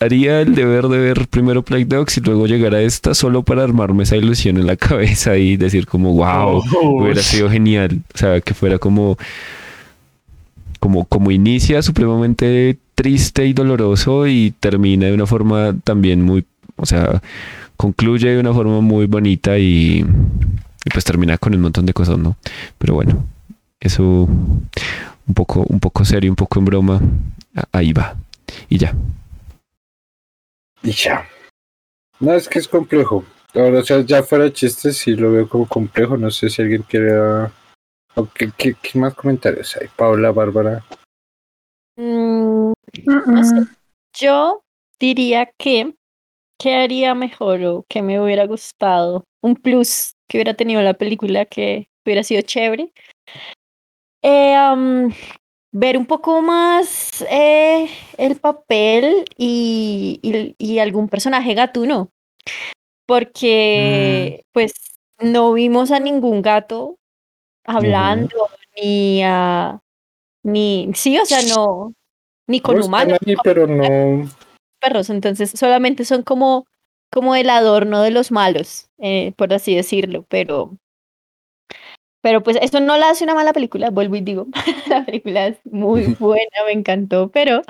[0.00, 3.62] haría el deber de ver primero Plague Dogs y luego llegar a esta solo para
[3.62, 8.18] armarme esa ilusión en la cabeza y decir como, wow, Oh, hubiera sido genial, o
[8.18, 9.18] sea, que fuera como,
[10.80, 16.44] como, como inicia supremamente triste y doloroso y termina de una forma también muy,
[16.76, 17.22] o sea,
[17.76, 20.04] concluye de una forma muy bonita y,
[20.84, 22.36] y pues termina con un montón de cosas, ¿no?
[22.78, 23.24] Pero bueno,
[23.80, 24.28] eso
[25.26, 27.00] un poco, un poco serio, un poco en broma,
[27.72, 28.16] ahí va.
[28.68, 28.94] Y ya.
[30.82, 31.26] Y ya.
[32.20, 33.24] No, es que es complejo.
[33.54, 36.16] Ahora, o sea, ya fuera chistes, sí lo veo como complejo.
[36.16, 37.12] No sé si alguien quiere.
[37.14, 37.50] ah,
[38.14, 39.88] o ¿Qué, qué, qué más comentarios hay?
[39.94, 40.84] Paula, Bárbara.
[41.96, 42.72] Mm,
[43.06, 43.60] Mm, sé.
[43.60, 43.66] mm.
[44.18, 44.62] yo
[44.98, 45.94] diría que,
[46.58, 49.24] ¿qué haría mejor o qué me hubiera gustado?
[49.42, 52.92] Un plus que hubiera tenido la película que hubiera sido chévere.
[54.22, 55.08] Eh,
[55.72, 57.88] ver un poco más eh,
[58.18, 62.10] el papel y, y- y algún personaje gatuno.
[63.06, 64.72] Porque, pues,
[65.18, 66.98] no vimos a ningún gato
[67.64, 68.48] hablando,
[68.80, 69.80] ni a.
[70.42, 70.90] Ni.
[70.94, 71.94] Sí, o sea, no.
[72.48, 74.28] Ni con No están humanos ahí, pero no.
[74.80, 76.66] perros, entonces solamente son como,
[77.10, 80.76] como el adorno de los malos, eh, por así decirlo, pero,
[82.20, 84.46] pero pues esto no la hace una mala película, vuelvo y digo,
[84.88, 87.62] la película es muy buena, me encantó, pero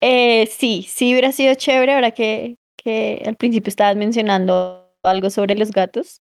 [0.00, 5.56] eh, sí, sí hubiera sido chévere ahora que, que al principio estabas mencionando algo sobre
[5.56, 6.20] los gatos,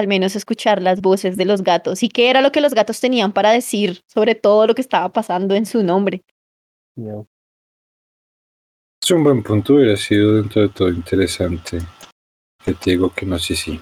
[0.00, 3.00] al menos escuchar las voces de los gatos y qué era lo que los gatos
[3.00, 6.24] tenían para decir sobre todo lo que estaba pasando en su nombre.
[9.02, 11.78] Es un buen punto, hubiera sido dentro de todo interesante.
[12.64, 13.80] Que te digo que no sé si.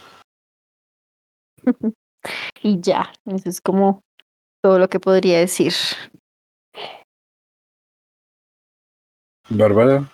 [2.62, 4.02] Y ya, eso es como
[4.60, 5.72] todo lo que podría decir.
[9.48, 10.10] Bárbara.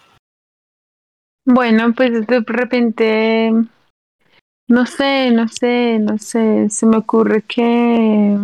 [1.46, 3.52] Bueno, pues de repente,
[4.68, 8.38] no sé, no sé, no sé, se me ocurre que...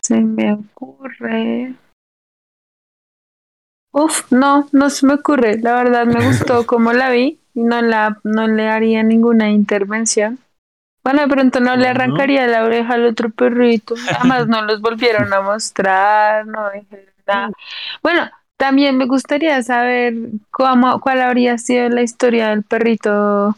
[0.00, 1.74] Se me ocurre...
[3.92, 5.58] Uf, no, no se me ocurre.
[5.58, 10.38] La verdad me gustó como la vi y no la, no le haría ninguna intervención.
[11.04, 13.94] Bueno, de pronto no le arrancaría la oreja al otro perrito.
[14.18, 16.70] Además no los volvieron a mostrar, no
[17.26, 17.50] nada.
[18.02, 18.30] Bueno,
[18.62, 20.14] también me gustaría saber
[20.52, 23.56] cómo, cuál habría sido la historia del perrito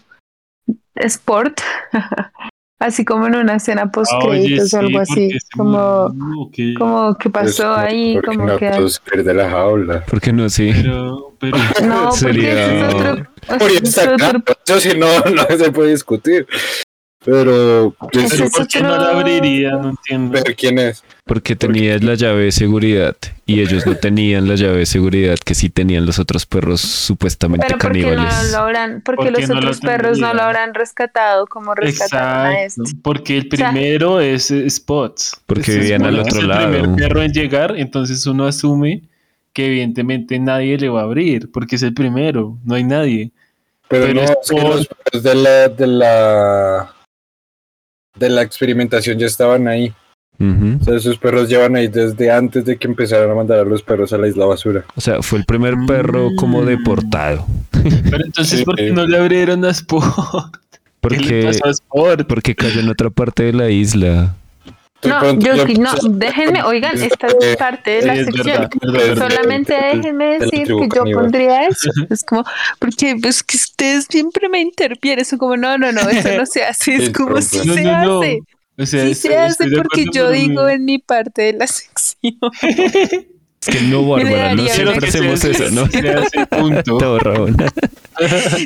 [0.95, 1.61] Sport,
[2.81, 6.15] así como en una escena post oye, créditos o sí, algo así, porque como,
[6.79, 10.07] como qué pues, pasó ahí, porque como no que de la jaula.
[10.07, 10.49] ¿Por qué no?
[10.49, 10.73] Sí.
[10.75, 13.27] Pero, pero, no, porque Sería- ese es otro,
[13.59, 16.47] Por ese es otro- cara, Eso sí, no, no se puede discutir.
[17.25, 17.95] Pero.
[18.13, 19.71] pero es ¿por qué no la abriría?
[19.73, 20.39] No entiendo.
[20.43, 21.03] pero ¿quién es?
[21.25, 25.55] Porque tenías la llave de seguridad y ellos no tenían la llave de seguridad que
[25.55, 28.53] sí tenían los otros perros supuestamente pero porque no caníbales.
[28.53, 31.75] lo habrán, porque ¿Por qué los no lo otros perros no lo habrán rescatado como
[31.75, 32.83] rescataron a este.
[33.03, 35.41] porque el O sea- primero es Spots.
[35.47, 36.75] Porque Este vivían al otro es lado.
[36.75, 39.03] el primer perro en llegar, entonces uno asume
[39.55, 43.31] que evidentemente nadie le va a abrir, porque es el primero, no hay nadie.
[43.89, 46.94] Pero, Pero no, es es que por- los perros de la, de la.
[48.17, 49.93] De la experimentación ya estaban ahí.
[50.41, 53.83] O sea, esos perros llevan ahí desde antes de que empezaron a mandar a los
[53.83, 54.85] perros a la isla basura.
[54.97, 56.67] O sea, fue el primer perro como Mm.
[56.67, 57.47] deportado.
[58.11, 58.65] Pero entonces, Sí.
[58.65, 60.05] ¿por qué no le abrieron a Sport?
[61.05, 62.27] ¿Qué le Porque, pasó a Sport?
[62.29, 64.35] porque cayó en otra parte de la isla.
[65.09, 68.47] No, yo sí, no, déjenme, oigan, esta Eh, es parte de la Sí, es sección.
[68.47, 69.29] verdad, es verdad.
[69.29, 71.23] Solamente déjenme decir que yo caníbal.
[71.25, 71.91] pondría eso.
[72.11, 72.45] Es como,
[72.79, 75.25] porque es que ustedes siempre me intervienen.
[75.25, 76.95] Son como, no, no, no, eso no se hace.
[76.97, 77.83] Es como, sí Interrumpe.
[77.83, 78.21] se No, no, no.
[78.21, 78.39] hace.
[78.77, 82.35] O sea, Sí estoy- se hace porque yo digo en mi parte de la sección.
[82.63, 85.87] Es que no, Bárbara, no daría siempre una hacemos eso, ¿no?
[86.49, 86.83] Punto.
[86.99, 87.57] Todo, Raúl.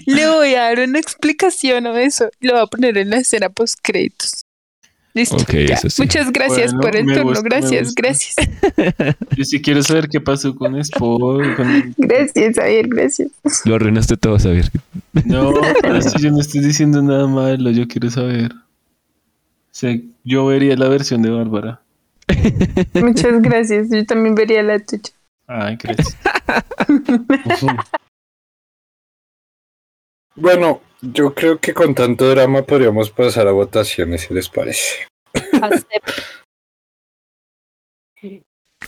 [0.07, 2.31] Le voy a dar una explicación a eso.
[2.41, 4.45] Lo voy a poner en la escena post créditos.
[5.19, 5.35] Listo.
[5.37, 5.75] Ok, ya.
[5.75, 6.03] eso sí.
[6.03, 7.25] Muchas gracias Bueno, por el turno.
[7.25, 8.37] gusta, gracias, gracias.
[9.37, 11.57] Yo sí quiero saber qué pasó con Spock.
[11.57, 13.31] con- Gracias, Javier, gracias.
[13.65, 14.71] Lo arruinaste todo, Xavier.
[15.25, 18.53] No, pero si yo no estoy diciendo nada malo, yo quiero saber.
[18.53, 21.81] O sea, yo vería la versión de Bárbara.
[22.95, 23.89] Muchas gracias.
[23.91, 25.03] Yo también vería la tuya.
[25.49, 26.17] Ay, gracias.
[30.37, 35.07] Bueno, yo creo que con tanto drama podríamos pasar a votaciones, si les parece.
[35.63, 36.13] Acepto.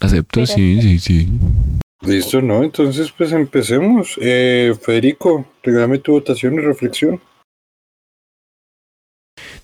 [0.00, 1.28] Acepto, Pero- sí, sí, sí.
[2.02, 2.62] Listo, ¿no?
[2.64, 4.16] Entonces, pues empecemos.
[4.22, 7.20] Eh, Federico, regálame tu votación y reflexión.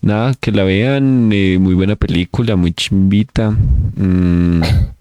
[0.02, 1.31] Nada, que la vean.
[1.32, 3.51] eh, muy buena película, muy chimbita.
[3.51, 4.60] Mm,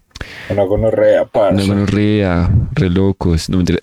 [0.48, 1.66] Una gonorrea, una parce.
[1.66, 3.48] gonorrea, re locos.
[3.48, 3.78] No, mentira.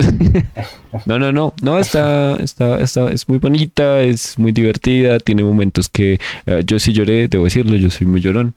[1.05, 1.53] no, no, no.
[1.61, 5.19] No, está, está, está, es muy bonita, es muy divertida.
[5.19, 8.55] Tiene momentos que eh, yo sí lloré, debo decirlo, yo soy muy llorón.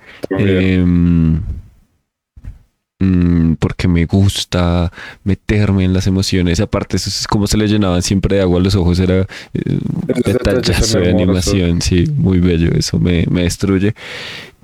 [2.99, 4.91] Mm, porque me gusta
[5.23, 6.61] meterme en las emociones.
[6.61, 8.99] Aparte, eso es como se le llenaban siempre de agua los ojos.
[9.01, 9.79] Era eh,
[10.25, 11.83] detallazo de animación.
[11.83, 12.71] Sí, muy bello.
[12.73, 13.95] Eso me, me destruye.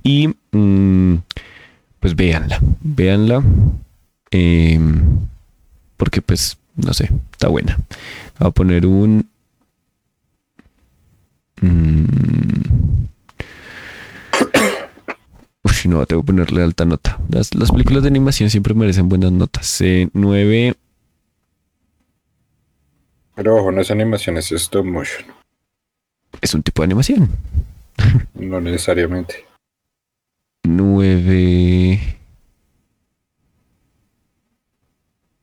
[0.02, 1.16] Y mm,
[2.02, 3.42] pues véanla, véanla.
[4.32, 5.20] em,
[5.96, 7.78] porque pues, no sé, está buena.
[8.40, 9.28] Voy a poner un...
[11.60, 13.04] mm,
[15.64, 17.18] Uy, no, tengo que ponerle alta nota.
[17.30, 19.80] Las, las películas de animación siempre merecen buenas notas.
[19.80, 20.74] Eh, 9,
[23.34, 25.24] Pero ojo, no es animación, es stop motion.
[26.40, 27.30] es un tipo de animación.
[28.34, 29.44] No necesariamente.
[30.64, 31.98] 9,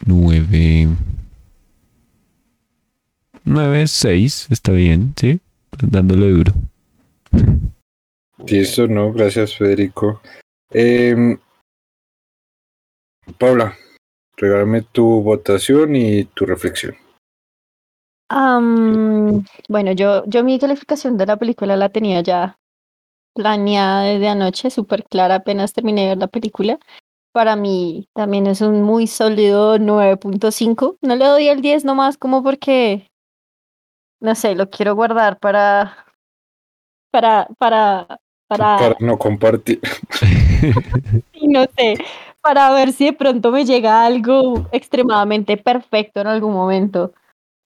[0.06, 0.88] 9,
[3.44, 5.40] 9, 6, está bien, ¿sí?
[5.82, 6.54] Dándole duro.
[8.48, 10.22] Listo, no, gracias, Federico.
[10.72, 11.38] Em,
[13.38, 13.76] Paula,
[14.38, 16.96] regálame tu votación y tu reflexión.
[18.30, 22.60] Am, bueno, yo, yo mi calificación de la película la tenía ya
[23.40, 26.78] planeada desde anoche, súper clara, apenas terminé de ver la película.
[27.32, 30.98] Para mí también es un muy sólido 9.5.
[31.02, 33.08] No le doy el 10 nomás como porque,
[34.20, 36.06] no sé, lo quiero guardar para,
[37.12, 39.80] para, para, para, Para no compartir.
[41.32, 41.96] y no sé,
[42.42, 47.14] para ver si de pronto me llega algo extremadamente perfecto en algún momento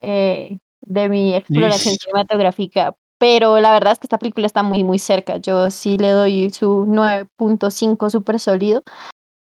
[0.02, 2.94] eh, de mi exploración cinematográfica.
[3.24, 5.38] Pero la verdad es que esta película está muy, muy cerca.
[5.38, 8.84] Yo sí le doy su 9.5 súper sólido.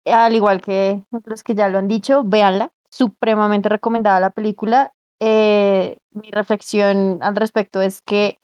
[0.05, 2.71] Al igual que los que ya lo han dicho, véanla.
[2.89, 4.93] Supremamente recomendada la película.
[5.19, 8.39] Eh, mi reflexión al respecto es que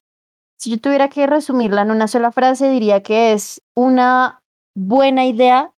[0.59, 4.41] si yo tuviera que resumirla en una sola frase, diría que es una
[4.75, 5.71] buena idea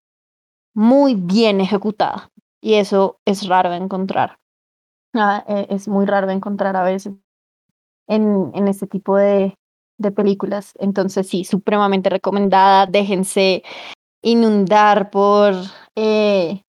[0.74, 2.32] muy bien ejecutada.
[2.62, 4.40] Y eso es raro de encontrar.
[5.14, 7.14] Ah, eh, es muy raro de encontrar a veces
[8.08, 9.56] en, en este tipo de,
[9.98, 10.74] de películas.
[10.80, 12.86] Entonces, sí, supremamente recomendada.
[12.86, 13.64] Déjense
[14.22, 15.54] inundar por
[15.96, 16.62] eh,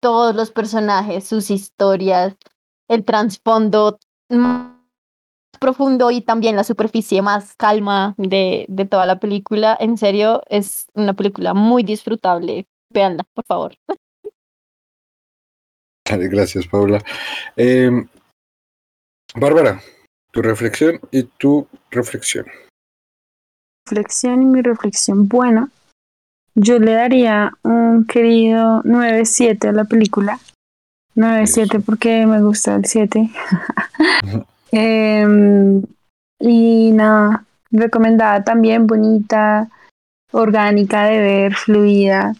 [0.00, 2.36] todos los personajes, sus historias,
[2.88, 3.98] el trasfondo
[4.28, 4.76] más
[5.58, 9.76] profundo y también la superficie más calma de, de toda la película.
[9.78, 12.66] En serio, es una película muy disfrutable.
[12.90, 13.76] Véanla, por favor.
[16.04, 17.02] Gracias, Paula.
[17.56, 18.08] Em,
[19.36, 19.80] Bárbara,
[20.30, 22.46] tu reflexión y tu reflexión.
[23.86, 25.26] reflexión y mi reflexión.
[25.26, 25.68] Bueno,
[26.54, 30.38] yo le daría un querido 9-7 a la película.
[31.16, 33.30] 9-7 porque me gusta el 7.
[34.72, 35.82] Em,
[36.38, 39.68] y nada, recomendada también, bonita,
[40.30, 42.34] orgánica de ver, fluida,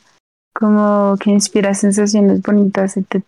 [0.54, 3.24] como que inspira sensaciones bonitas y te,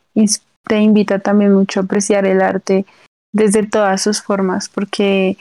[0.69, 2.87] te invita también mucho a apreciar el arte
[3.33, 5.37] desde todas sus formas, porque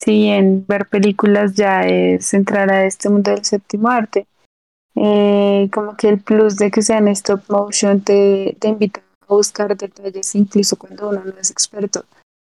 [0.00, 4.26] si bien ver películas ya es entrar a este mundo del séptimo arte,
[4.94, 9.76] eh, como que el plus de que sean stop motion te, te invita a buscar
[9.76, 12.04] detalles incluso cuando uno no es experto,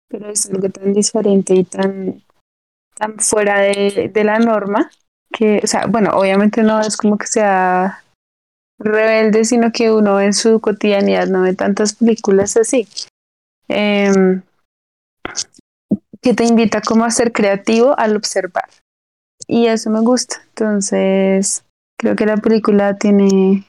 [0.09, 2.23] pero es algo tan diferente y tan,
[2.97, 4.91] tan fuera de, de la norma
[5.33, 8.03] que, o sea, bueno, obviamente no es como que sea
[8.79, 12.89] rebelde, sino que uno en su cotidianidad no ve tantas películas así.
[13.69, 14.43] Em,
[16.23, 18.69] que te invita como a ser creativo al observar.
[19.47, 20.43] Y eso me gusta.
[20.49, 21.65] Entonces,
[21.99, 23.65] creo que la película tiene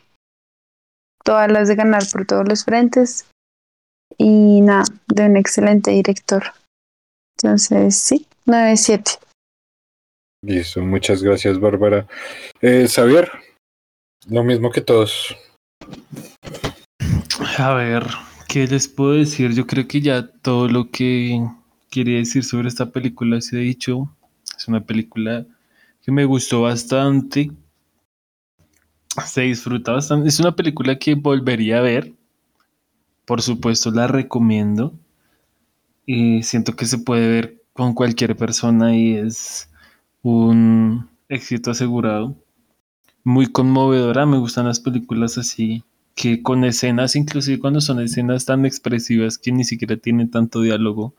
[1.23, 3.25] todas las de ganar por todos los frentes.
[4.17, 6.43] Y nada, de un excelente director.
[7.37, 9.19] Entonces, sí, 9-7.
[10.43, 12.07] Listo, muchas gracias, Bárbara.
[12.61, 13.31] Eh, Xavier,
[14.27, 15.35] lo mismo que todos.
[17.57, 18.05] A ver,
[18.51, 19.53] ¿qué les puedo decir?
[19.53, 21.41] Yo creo que ya todo lo que
[21.89, 24.13] quería decir sobre esta película se ha dicho.
[24.57, 25.45] Es una película
[26.03, 27.49] que me gustó bastante.
[29.25, 30.27] Se disfruta bastante.
[30.27, 32.11] Es una película que volvería a ver.
[33.23, 34.93] Por supuesto, la recomiendo.
[36.05, 39.69] Y siento que se puede ver con cualquier persona y es
[40.23, 42.35] un éxito asegurado.
[43.23, 44.25] Muy conmovedora.
[44.25, 45.85] Me gustan las películas así
[46.21, 51.15] que con escenas, inclusive cuando son escenas tan expresivas que ni siquiera tienen tanto diálogo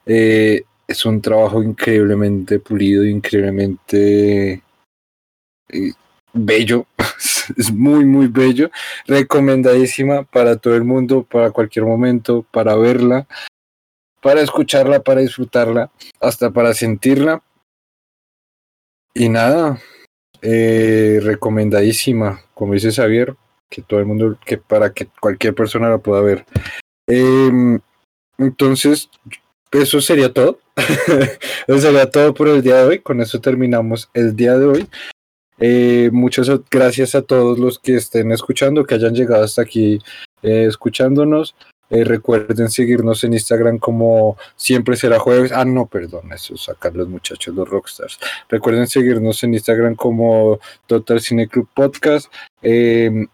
[0.05, 4.63] Eh, es un trabajo increíblemente pulido, increíblemente
[5.69, 5.93] eh,
[6.33, 6.87] bello.
[7.57, 8.71] es muy, muy bello.
[9.05, 13.27] Recomendadísima para todo el mundo, para cualquier momento, para verla
[14.21, 17.43] para escucharla, para disfrutarla, hasta para sentirla.
[19.13, 19.79] Y nada,
[20.41, 23.35] eh, recomendadísima, como dice Xavier,
[23.69, 26.45] que todo el mundo, que para que cualquier persona la pueda ver.
[27.07, 27.79] Eh,
[28.37, 29.09] entonces,
[29.71, 30.59] eso sería todo.
[31.67, 32.99] eso sería todo por el día de hoy.
[32.99, 34.89] Con eso terminamos el día de hoy.
[35.59, 39.99] Eh, muchas gracias a todos los que estén escuchando, que hayan llegado hasta aquí
[40.41, 41.55] eh, escuchándonos.
[41.89, 45.51] Eh, recuerden seguirnos en Instagram como siempre será jueves.
[45.51, 48.19] Ah, no, perdón, eso es sacar los muchachos, los rockstars.
[48.49, 52.31] Recuerden seguirnos en Instagram como Total Cine Club Podcast.
[52.61, 53.25] Eh,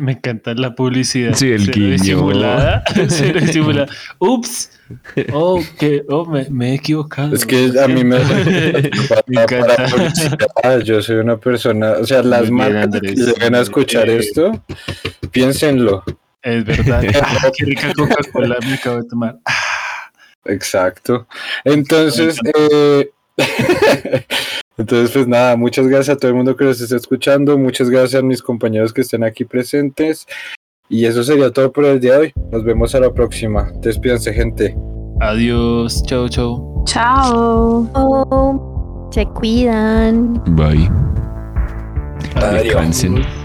[0.00, 1.34] Me encanta la publicidad.
[1.34, 1.90] Sí, el guiño.
[1.92, 3.88] disimulada, cero disimulada.
[4.18, 4.70] Ups.
[5.32, 7.34] Oh, que, oh me, me he equivocado.
[7.34, 8.18] es que a mí me,
[9.26, 9.76] Me encanta.
[9.76, 14.18] para publicidad, yo soy una persona, o sea, las marcas que lleguen a escuchar Eh,
[14.18, 14.62] esto,
[15.30, 16.02] piénsenlo.
[16.44, 17.02] Es verdad.
[17.56, 19.38] Qué rica Coca-Cola me acabo de tomar.
[20.44, 21.26] Exacto.
[21.64, 23.10] Entonces, eh,
[24.76, 28.22] entonces, pues nada, muchas gracias a todo el mundo que nos está escuchando, muchas gracias
[28.22, 30.26] a mis compañeros que estén aquí presentes.
[30.90, 32.32] Y eso sería todo por el día de hoy.
[32.52, 33.72] Nos vemos a la próxima.
[33.80, 34.76] Despídense, gente.
[35.20, 36.02] Adiós.
[36.06, 36.84] Chau, chau.
[36.86, 37.88] Chao.
[37.94, 40.34] Oh, se cuidan.
[40.54, 40.90] Bye.
[42.36, 42.64] Adiós.
[42.64, 43.43] Descansen.